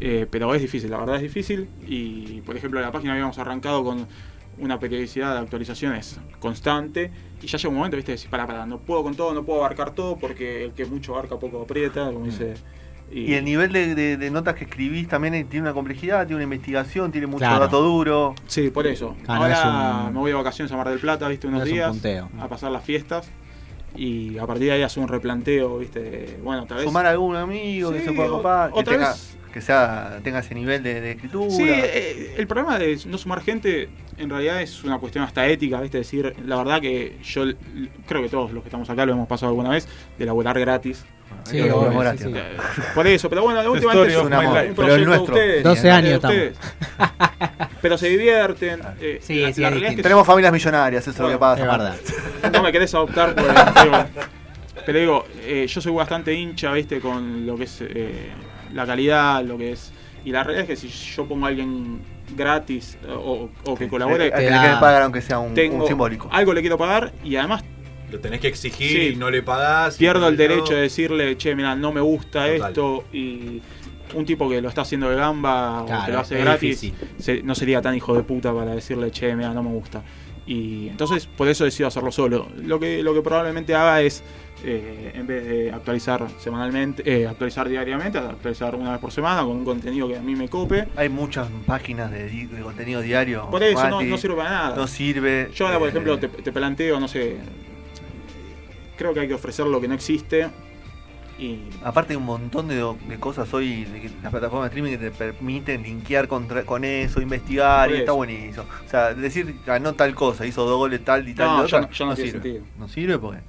Eh, 0.00 0.26
pero 0.30 0.54
es 0.54 0.60
difícil, 0.62 0.90
la 0.90 0.98
verdad 0.98 1.16
es 1.16 1.22
difícil. 1.22 1.68
Y, 1.86 2.40
por 2.42 2.56
ejemplo, 2.56 2.80
la 2.80 2.92
página 2.92 3.12
habíamos 3.12 3.38
arrancado 3.38 3.82
con 3.84 4.06
una 4.58 4.78
periodicidad 4.78 5.34
de 5.34 5.40
actualizaciones 5.40 6.20
constante. 6.40 7.10
Y 7.42 7.46
ya 7.46 7.58
llega 7.58 7.68
un 7.70 7.76
momento, 7.76 7.96
viste, 7.96 8.12
de 8.12 8.16
decir, 8.16 8.30
para, 8.30 8.46
para, 8.46 8.66
no 8.66 8.78
puedo 8.78 9.02
con 9.02 9.14
todo, 9.14 9.34
no 9.34 9.44
puedo 9.44 9.58
abarcar 9.60 9.90
todo, 9.94 10.16
porque 10.16 10.64
el 10.64 10.72
que 10.72 10.84
mucho 10.86 11.12
abarca 11.14 11.38
poco 11.38 11.62
aprieta, 11.62 12.06
como 12.12 12.26
dice. 12.26 12.54
Y 13.12 13.34
el 13.34 13.44
nivel 13.44 13.70
de, 13.72 13.94
de- 13.94 14.16
de 14.16 14.30
notas 14.30 14.54
que 14.54 14.64
escribís 14.64 15.06
también 15.08 15.34
eh, 15.34 15.44
tiene 15.44 15.64
una 15.66 15.74
complejidad, 15.74 16.20
tiene 16.26 16.36
una 16.36 16.44
investigación, 16.44 17.12
tiene 17.12 17.26
mucho 17.26 17.38
Claro. 17.44 17.60
dato 17.60 17.80
duro. 17.82 18.34
Sí, 18.46 18.70
por 18.70 18.86
eso. 18.86 19.14
Ah, 19.28 19.34
no 19.36 19.42
Ahora 19.42 19.98
es 20.00 20.06
un- 20.08 20.14
me 20.14 20.20
voy 20.20 20.30
de 20.30 20.36
vacaciones 20.36 20.72
a 20.72 20.76
Mar 20.76 20.88
del 20.88 20.98
Plata, 20.98 21.28
viste, 21.28 21.46
unos 21.46 21.60
no 21.60 21.64
es 21.66 21.70
un 21.70 22.00
días. 22.00 22.26
A 22.40 22.48
pasar 22.48 22.72
las 22.72 22.82
fiestas. 22.82 23.30
Y 23.96 24.38
a 24.38 24.46
partir 24.46 24.66
de 24.66 24.72
ahí 24.72 24.82
hacer 24.82 25.02
un 25.02 25.08
replanteo, 25.08 25.78
viste. 25.78 26.00
de, 26.00 26.38
Bueno, 26.42 26.66
tal 26.66 26.78
vez. 26.78 26.86
Sumar 26.86 27.06
a 27.06 27.10
algún 27.10 27.36
amigo 27.36 27.92
que 27.92 28.00
se 28.00 28.12
pueda 28.12 28.28
o- 28.28 28.36
copar, 28.38 28.72
que, 28.72 28.82
tenga, 28.82 29.10
vez- 29.10 29.36
que 29.52 29.60
sea, 29.60 30.18
tenga 30.24 30.40
ese 30.40 30.54
nivel 30.54 30.82
de, 30.82 31.00
de 31.00 31.10
escritura. 31.12 31.50
Sí, 31.50 31.62
eh, 31.68 32.34
el 32.36 32.46
problema 32.48 32.76
de 32.78 32.98
no 33.06 33.16
sumar 33.18 33.40
gente 33.42 33.88
en 34.18 34.30
realidad 34.30 34.60
es 34.62 34.82
una 34.84 34.98
cuestión 34.98 35.22
hasta 35.24 35.46
ética, 35.46 35.80
¿viste? 35.80 35.98
decir, 35.98 36.34
la 36.44 36.56
verdad 36.56 36.80
que 36.80 37.18
yo 37.22 37.44
creo 38.06 38.22
que 38.22 38.28
todos 38.28 38.52
los 38.52 38.62
que 38.62 38.68
estamos 38.68 38.88
acá 38.90 39.06
lo 39.06 39.12
hemos 39.12 39.28
pasado 39.28 39.50
alguna 39.50 39.70
vez, 39.70 39.86
de 40.18 40.24
laburar 40.26 40.58
gratis. 40.58 41.04
Sí, 41.44 41.56
que 41.62 41.72
obvio, 41.72 42.12
sí, 42.12 42.18
sí. 42.24 42.32
Por 42.94 43.06
eso, 43.06 43.28
pero 43.28 43.42
bueno, 43.42 43.60
últimamente 43.70 44.08
story 44.08 44.12
es 44.12 44.18
of 44.18 44.24
un, 44.24 44.30
my 44.30 44.68
un 44.68 44.74
proyecto 44.74 44.94
el 44.94 45.04
de 45.04 45.18
ustedes. 45.18 45.62
12 45.64 45.82
de 45.82 45.90
años 45.90 46.24
ustedes. 46.24 46.58
pero 47.82 47.98
se 47.98 48.08
divierten. 48.08 48.80
eh, 49.00 49.18
Sí, 49.20 49.42
la, 49.42 49.52
sí, 49.52 49.60
la 49.60 49.68
es 49.68 49.82
es 49.82 49.96
que 49.96 50.02
Tenemos 50.02 50.26
familias 50.26 50.52
millonarias, 50.52 51.02
eso 51.02 51.10
es 51.10 51.18
lo 51.18 51.28
que 51.28 51.38
pasa. 51.38 51.62
Es 51.62 51.68
verdad. 51.70 51.96
no 52.52 52.62
me 52.62 52.72
querés 52.72 52.94
adoptar 52.94 53.34
por 53.34 53.44
digo, 53.44 54.04
pero 54.86 54.98
digo 54.98 55.24
eh, 55.42 55.66
yo 55.66 55.80
soy 55.80 55.92
bastante 55.92 56.32
hincha 56.34 56.72
viste 56.72 57.00
con 57.00 57.46
lo 57.46 57.56
que 57.56 57.64
es 57.64 57.78
eh, 57.82 58.30
la 58.72 58.86
calidad 58.86 59.42
lo 59.44 59.56
que 59.56 59.72
es 59.72 59.92
y 60.24 60.30
la 60.30 60.42
realidad 60.44 60.68
es 60.68 60.80
que 60.80 60.88
si 60.88 60.88
yo 60.88 61.26
pongo 61.26 61.46
a 61.46 61.48
alguien 61.48 62.00
gratis 62.34 62.98
eh, 63.02 63.12
o, 63.12 63.50
o 63.64 63.74
que 63.76 63.88
colabore 63.88 64.24
Hay 64.24 64.30
que 64.30 64.36
Te 64.36 64.50
le 64.50 64.76
pagar 64.80 65.02
aunque 65.02 65.20
sea 65.20 65.38
un, 65.38 65.48
un 65.48 65.54
tengo 65.54 65.86
simbólico. 65.86 66.28
algo 66.32 66.52
le 66.54 66.60
quiero 66.60 66.76
pagar 66.78 67.12
y 67.22 67.36
además 67.36 67.62
Lo 68.14 68.20
tenés 68.20 68.38
que 68.40 68.46
exigir 68.48 68.88
Sí. 69.00 69.06
y 69.08 69.16
no 69.16 69.28
le 69.28 69.42
pagás. 69.42 69.96
pierdo 69.96 70.28
el 70.28 70.36
derecho 70.36 70.72
de 70.74 70.82
decirle 70.82 71.36
che 71.36 71.54
mira 71.56 71.74
no 71.74 71.90
me 71.92 72.00
gusta 72.00 72.46
Total. 72.46 72.68
esto 72.70 73.04
y 73.12 73.60
un 74.14 74.24
tipo 74.24 74.48
que 74.48 74.60
lo 74.62 74.68
está 74.68 74.82
haciendo 74.82 75.10
de 75.10 75.16
gamba 75.16 75.82
o 75.82 75.86
que 75.86 76.12
lo 76.12 76.20
hace 76.20 76.38
gratis 76.38 76.92
se- 77.18 77.42
no 77.42 77.56
sería 77.56 77.82
tan 77.82 77.96
hijo 77.96 78.14
de 78.14 78.22
puta 78.22 78.54
para 78.54 78.72
decirle 78.74 79.10
che 79.10 79.34
mira 79.34 79.52
no 79.52 79.64
me 79.64 79.70
gusta 79.70 80.02
y 80.46 80.88
entonces 80.88 81.26
por 81.26 81.48
eso 81.48 81.64
decido 81.64 81.88
hacerlo 81.88 82.12
solo 82.12 82.48
lo 82.56 82.78
que 82.78 83.02
lo 83.02 83.14
que 83.14 83.22
probablemente 83.22 83.74
haga 83.74 84.00
es 84.02 84.22
eh, 84.64 85.10
en 85.14 85.26
vez 85.26 85.44
de 85.48 85.72
actualizar 85.72 86.24
semanalmente 86.38 87.02
eh, 87.04 87.26
actualizar 87.26 87.68
diariamente 87.68 88.18
actualizar 88.18 88.76
una 88.76 88.92
vez 88.92 89.00
por 89.00 89.10
semana 89.10 89.40
con 89.42 89.56
un 89.56 89.64
contenido 89.64 90.06
que 90.06 90.16
a 90.16 90.22
mí 90.22 90.36
me 90.36 90.48
cope 90.48 90.86
Hay 90.96 91.08
muchas 91.08 91.48
páginas 91.66 92.10
de, 92.12 92.28
di- 92.28 92.46
de 92.46 92.62
contenido 92.62 93.00
diario. 93.00 93.48
por 93.50 93.62
eso 93.64 93.88
no, 93.90 93.98
sirve 94.18 94.36
para 94.36 94.50
nada 94.50 94.76
no 94.76 94.86
sirve. 94.86 95.50
yo 95.54 95.66
ahora 95.66 95.78
por 95.80 95.88
eh, 95.88 95.90
ejemplo 95.90 96.18
te, 96.20 96.28
te 96.28 96.52
planteo 96.52 97.00
no 97.00 97.08
sé 97.08 97.38
creo 98.96 99.12
que 99.14 99.20
hay 99.20 99.28
que 99.28 99.34
ofrecer 99.34 99.66
lo 99.66 99.80
que 99.80 99.88
no 99.88 99.94
existe 99.94 100.48
y 101.38 101.58
Aparte 101.82 102.12
hay 102.12 102.16
un 102.16 102.24
montón 102.26 102.68
de, 102.68 102.76
de 103.08 103.18
cosas 103.18 103.52
hoy, 103.52 103.84
de 103.86 104.00
que 104.02 104.10
las 104.22 104.30
plataformas 104.30 104.70
de 104.70 104.76
streaming 104.76 104.92
que 104.96 104.98
te 104.98 105.10
permiten 105.10 105.82
linkear 105.82 106.28
contra- 106.28 106.62
con 106.64 106.84
eso, 106.84 107.20
investigar, 107.20 107.90
y 107.90 107.96
está 107.96 108.12
buenísimo. 108.12 108.64
O 108.86 108.88
sea, 108.88 109.14
decir, 109.14 109.56
ganó 109.66 109.94
tal 109.94 110.14
cosa, 110.14 110.46
hizo 110.46 110.64
dos 110.64 110.76
goles 110.78 111.04
tal 111.04 111.28
y 111.28 111.34
tal. 111.34 111.48
No, 111.58 111.64
y 111.66 111.68
ya 111.68 111.80
no- 111.80 111.90
ya 111.90 112.06
no 112.06 112.14
tiene 112.14 112.30
sirve. 112.30 112.42
sentido. 112.42 112.64
No 112.78 112.88
sirve 112.88 113.18
porque 113.18 113.40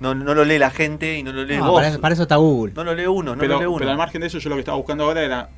no, 0.00 0.14
no 0.14 0.34
lo 0.34 0.44
lee 0.44 0.58
la 0.58 0.70
gente 0.70 1.16
y 1.16 1.22
no 1.22 1.32
lo 1.32 1.44
lee 1.44 1.56
No, 1.56 1.68
vos. 1.68 1.74
para, 1.76 1.88
eso, 1.88 2.00
para 2.00 2.12
eso 2.12 2.22
está 2.24 2.36
Google. 2.36 2.74
No 2.74 2.84
lo 2.84 2.94
lee 2.94 3.06
uno, 3.06 3.34
no 3.34 3.40
pero, 3.40 3.54
lo 3.54 3.60
lee 3.60 3.66
uno. 3.66 3.78
pero 3.78 3.90
al 3.92 3.96
margen 3.96 4.20
de 4.20 4.26
eso, 4.26 4.38
yo 4.38 4.50
lo 4.50 4.56
que 4.56 4.60
estaba 4.60 4.76
buscando 4.76 5.04
ahora 5.04 5.22
era 5.22 5.48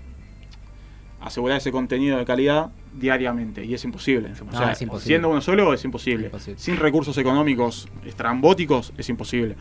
asegurar 1.20 1.59
ese 1.59 1.72
contenido 1.72 2.16
de 2.18 2.24
calidad 2.24 2.70
diariamente. 2.94 3.64
Y 3.64 3.74
es 3.74 3.85
imposible. 3.85 4.33
O 4.40 4.44
No, 4.44 4.52
sea, 4.59 4.72
es 4.72 4.83
imposible. 4.83 5.07
siendo 5.07 5.28
uno 5.31 5.40
solo 5.40 5.72
es 5.74 5.85
imposible. 5.85 6.26
Imposible. 6.26 6.59
Sin 6.59 6.76
recursos 6.76 7.16
económicos 7.18 7.88
estrambóticos 8.05 8.92
es 8.98 9.09
imposible. 9.09 9.57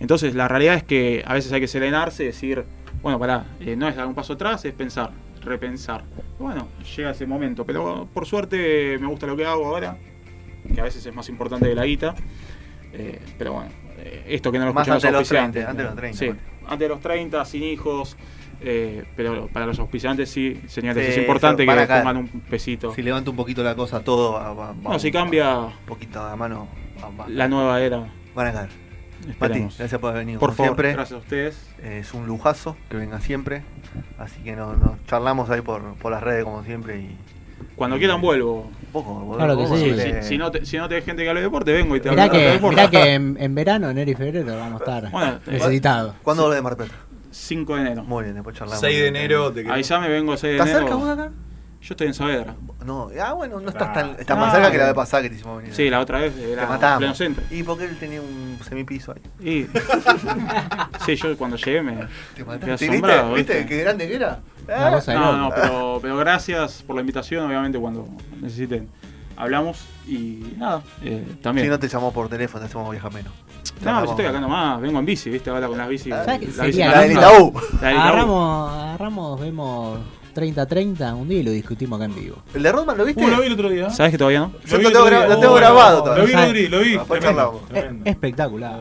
Entonces, 0.00 0.34
la 0.34 0.48
realidad 0.48 0.74
es 0.76 0.82
que 0.84 1.22
a 1.26 1.34
veces 1.34 1.52
hay 1.52 1.60
que 1.60 1.68
serenarse 1.68 2.24
y 2.24 2.26
decir, 2.26 2.64
bueno, 3.02 3.18
pará, 3.18 3.46
eh, 3.60 3.76
no 3.76 3.88
es 3.88 3.96
dar 3.96 4.06
un 4.06 4.14
paso 4.14 4.34
atrás, 4.34 4.64
es 4.64 4.72
pensar, 4.72 5.10
repensar. 5.42 6.04
Bueno, 6.38 6.68
llega 6.96 7.10
ese 7.10 7.26
momento. 7.26 7.64
Pero 7.64 8.08
por 8.12 8.26
suerte 8.26 8.98
me 9.00 9.06
gusta 9.06 9.26
lo 9.26 9.36
que 9.36 9.44
hago 9.46 9.66
ahora, 9.66 9.96
que 10.72 10.80
a 10.80 10.84
veces 10.84 11.04
es 11.06 11.14
más 11.14 11.28
importante 11.28 11.68
que 11.68 11.74
la 11.74 11.84
guita. 11.86 12.14
Eh, 12.92 13.18
pero 13.38 13.54
bueno, 13.54 13.70
eh, 13.98 14.24
esto 14.28 14.52
que 14.52 14.58
no 14.58 14.66
lo 14.66 14.74
Más 14.74 14.86
escuchan 14.86 15.14
antes 15.14 15.30
de 15.30 15.34
los 15.34 15.52
auspiciantes. 15.62 15.64
30, 15.64 15.70
antes 15.70 15.84
de 15.84 15.90
los 15.90 15.96
30, 15.96 16.18
Sí, 16.18 16.26
bueno. 16.26 16.40
antes 16.64 16.78
de 16.80 16.88
los 16.88 17.00
30, 17.00 17.44
sin 17.44 17.62
hijos. 17.62 18.16
Eh, 18.64 19.04
pero 19.16 19.46
para 19.48 19.66
los 19.66 19.78
auspiciantes 19.78 20.30
sí, 20.30 20.60
señores, 20.66 21.04
Sí, 21.06 21.12
es 21.12 21.18
importante 21.18 21.64
que 21.64 21.70
a 21.70 21.86
caer. 21.86 22.02
pongan 22.02 22.16
un 22.16 22.28
pesito. 22.28 22.94
Si 22.94 23.02
levanta 23.02 23.30
un 23.30 23.36
poquito 23.36 23.62
la 23.62 23.74
cosa 23.74 24.00
todo, 24.00 24.32
va, 24.32 24.52
va- 24.52 24.74
No, 24.82 24.90
va- 24.90 24.98
si 24.98 25.10
cambia 25.12 25.58
Un 25.58 25.72
poquito 25.86 26.20
a 26.20 26.34
mano, 26.36 26.68
va- 27.02 27.10
va- 27.24 27.28
la 27.28 27.48
nueva 27.48 27.80
era. 27.80 28.04
van 28.34 28.46
a 28.48 28.52
caer. 28.52 28.68
Esperemos. 29.28 29.78
gracias 29.78 29.98
por 30.00 30.10
haber 30.10 30.22
venido. 30.26 30.40
Por 30.40 30.50
favor, 30.52 30.66
siempre. 30.70 30.92
gracias 30.92 31.16
a 31.16 31.22
ustedes. 31.22 31.70
Es 31.82 32.12
un 32.12 32.26
lujazo 32.26 32.76
que 32.90 32.96
venga 32.96 33.20
siempre. 33.20 33.62
Así 34.18 34.40
que 34.42 34.54
nos, 34.54 34.76
nos 34.78 35.02
charlamos 35.06 35.48
ahí 35.50 35.60
por, 35.62 35.94
por 35.94 36.12
las 36.12 36.22
redes 36.22 36.44
como 36.44 36.62
siempre 36.64 36.98
y, 36.98 37.16
Cuando 37.74 37.96
quieran 37.96 38.20
vuelvo. 38.20 38.70
Poco, 38.92 39.34
Claro 39.36 39.56
que 39.56 39.66
sí. 39.66 39.84
eh, 39.96 40.20
Si, 40.22 40.28
si 40.30 40.38
no 40.38 40.50
te, 40.50 40.64
si 40.66 40.76
no 40.76 40.88
te 40.88 41.00
gente 41.02 41.22
que 41.22 41.28
hable 41.30 41.40
de 41.40 41.46
deporte, 41.46 41.72
vengo 41.72 41.96
y 41.96 42.00
te 42.00 42.10
Mirá 42.10 42.24
hablo 42.24 42.38
de 42.38 42.44
que, 42.44 42.50
deporte. 42.52 42.76
mirá 42.76 42.90
que 42.90 43.14
en, 43.14 43.36
en 43.40 43.54
verano, 43.54 43.88
enero 43.90 44.10
y 44.10 44.14
febrero 44.14 44.56
vamos 44.58 44.80
a 44.82 44.84
estar 44.84 45.10
Bueno, 45.10 45.32
eh, 45.46 45.50
necesitados. 45.52 46.14
¿Cuándo 46.22 46.42
volvés 46.42 46.58
de 46.58 46.62
Mar 46.62 46.76
del 46.76 46.86
Plata? 46.88 47.03
5 47.34 47.74
de 47.76 47.80
enero. 47.80 48.04
Muy 48.04 48.22
bien, 48.24 48.34
después 48.34 48.56
charlamos. 48.56 48.80
6 48.80 48.98
de 49.00 49.06
enero 49.08 49.52
te 49.52 49.70
Avisame, 49.70 50.08
vengo 50.08 50.36
6 50.36 50.42
de 50.42 50.50
¿Estás 50.52 50.68
enero. 50.68 50.86
cerca 50.86 50.96
vos 50.96 51.08
acá? 51.08 51.30
Yo 51.82 51.92
estoy 51.92 52.06
en 52.06 52.14
Saavedra. 52.14 52.54
No, 52.86 53.10
ah, 53.22 53.32
bueno, 53.34 53.60
no 53.60 53.68
estás 53.68 53.88
Ah. 53.88 53.92
tan. 53.92 54.10
Estás 54.18 54.38
más 54.38 54.52
cerca 54.54 54.70
que 54.70 54.78
la 54.78 54.86
vez 54.86 54.94
pasada 54.94 55.22
que 55.22 55.28
te 55.28 55.34
hicimos 55.34 55.58
venir. 55.58 55.74
Sí, 55.74 55.90
la 55.90 56.00
otra 56.00 56.18
vez 56.20 56.34
Te 56.34 56.50
era 56.52 56.66
matamos. 56.66 56.98
pleno 56.98 57.14
centro. 57.14 57.44
Y 57.50 57.62
porque 57.62 57.84
él 57.84 57.98
tenía 57.98 58.22
un 58.22 58.56
semipiso 58.66 59.12
ahí. 59.12 59.20
Y... 59.46 59.66
sí, 61.04 61.16
yo 61.16 61.36
cuando 61.36 61.56
llegué 61.58 61.82
me 61.82 62.06
Te 62.34 62.42
mataste. 62.44 62.86
asombrado. 62.86 63.34
¿Viste? 63.34 63.36
¿Viste 63.36 63.54
¿viste? 63.58 63.66
qué 63.66 63.82
grande 63.82 64.08
que 64.08 64.14
era? 64.16 64.40
Una 64.66 64.90
cosa 64.92 65.12
de 65.12 65.18
No, 65.18 65.32
loco. 65.32 65.38
no, 65.38 65.50
pero, 65.54 65.98
pero 66.00 66.16
gracias 66.16 66.82
por 66.82 66.96
la 66.96 67.00
invitación, 67.02 67.46
obviamente 67.46 67.78
cuando 67.78 68.08
necesiten. 68.40 68.88
Hablamos 69.36 69.84
y 70.06 70.54
nada, 70.56 70.80
eh, 71.02 71.26
también. 71.42 71.66
Si 71.66 71.70
no 71.70 71.78
te 71.78 71.88
llamó 71.88 72.12
por 72.12 72.28
teléfono, 72.28 72.60
te 72.60 72.66
hacemos 72.68 72.90
viajar 72.90 73.12
menos. 73.12 73.32
No, 73.82 74.04
si 74.04 74.10
estoy 74.10 74.26
acá 74.26 74.40
nomás, 74.40 74.80
vengo 74.80 74.98
en 74.98 75.06
bici, 75.06 75.30
viste, 75.30 75.50
ahora 75.50 75.66
con 75.68 75.76
las 75.78 75.88
bici. 75.88 76.10
¿Sabes 76.10 76.38
qué 76.40 76.48
la 76.56 76.64
bici 76.64 76.78
la 76.78 76.90
La 76.90 77.00
del 77.02 77.14
naranja. 77.14 77.34
Itaú. 77.36 77.52
La 77.82 77.90
Itaú. 77.92 78.00
Agarramos, 78.02 78.72
agarramos, 78.72 79.40
vemos 79.40 79.98
30-30 80.34 81.14
un 81.14 81.28
día 81.28 81.40
y 81.40 81.42
lo 81.42 81.50
discutimos 81.50 81.96
acá 81.98 82.06
en 82.06 82.14
vivo. 82.14 82.36
¿El 82.54 82.62
de 82.62 82.72
Rodman 82.72 82.96
lo 82.98 83.04
viste? 83.04 83.24
Uh, 83.24 83.28
lo 83.28 83.40
vi 83.40 83.46
el 83.46 83.52
otro 83.52 83.68
día. 83.68 83.90
¿Sabes 83.90 84.12
que 84.12 84.18
todavía 84.18 84.40
no? 84.40 84.52
Yo 84.66 84.78
vi 84.78 84.84
lo 84.84 84.90
tengo 84.92 85.06
gra- 85.06 85.28
lo 85.28 85.38
tengo 85.38 85.52
Oh, 85.52 85.56
grabado 85.56 85.98
Lo 85.98 86.04
todavía. 86.04 86.46
vi, 86.46 86.68
lo 86.68 86.80
vi, 86.80 86.94
lo 86.94 87.00
vi. 87.00 87.06
Tremendo, 87.08 87.62
tremendo. 87.68 88.10
espectacular. 88.10 88.80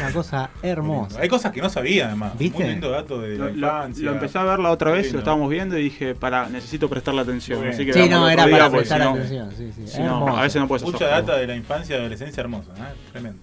Una 0.00 0.12
cosa 0.12 0.48
hermosa. 0.62 1.20
Hay 1.20 1.28
cosas 1.28 1.52
que 1.52 1.60
no 1.60 1.68
sabía, 1.68 2.06
además. 2.06 2.38
¿Viste? 2.38 2.62
Muy 2.62 2.70
lindo 2.72 2.90
dato 2.90 3.20
de 3.20 3.36
Lo, 3.36 3.44
la 3.46 3.50
lo- 3.50 3.56
infancia. 3.56 4.04
lo 4.06 4.12
empecé 4.12 4.38
a 4.38 4.42
ver 4.44 4.58
la 4.58 4.70
otra 4.70 4.90
vez, 4.92 5.02
Lindo. 5.02 5.12
lo 5.16 5.18
estábamos 5.18 5.50
viendo 5.50 5.76
y 5.78 5.82
dije, 5.84 6.14
para, 6.14 6.48
necesito 6.48 6.88
prestarle 6.88 7.20
atención. 7.20 7.58
Muy 7.58 7.64
bien. 7.68 7.74
Así 7.74 7.84
que 7.86 7.92
Sí, 7.92 8.08
no, 8.08 8.26
era 8.30 8.48
para 8.48 8.70
prestar 8.70 9.02
atención. 9.02 9.50
Sí, 9.54 9.72
sí. 9.76 9.86
si 9.86 10.00
no, 10.00 10.38
a 10.38 10.40
veces 10.42 10.62
no 10.62 10.68
puedes 10.68 10.84
Mucha 10.84 11.06
data 11.06 11.36
de 11.36 11.46
la 11.46 11.54
infancia 11.56 11.96
y 11.96 11.98
adolescencia 12.00 12.40
hermosa. 12.40 12.70
¿eh? 12.78 12.94
Tremendo. 13.12 13.38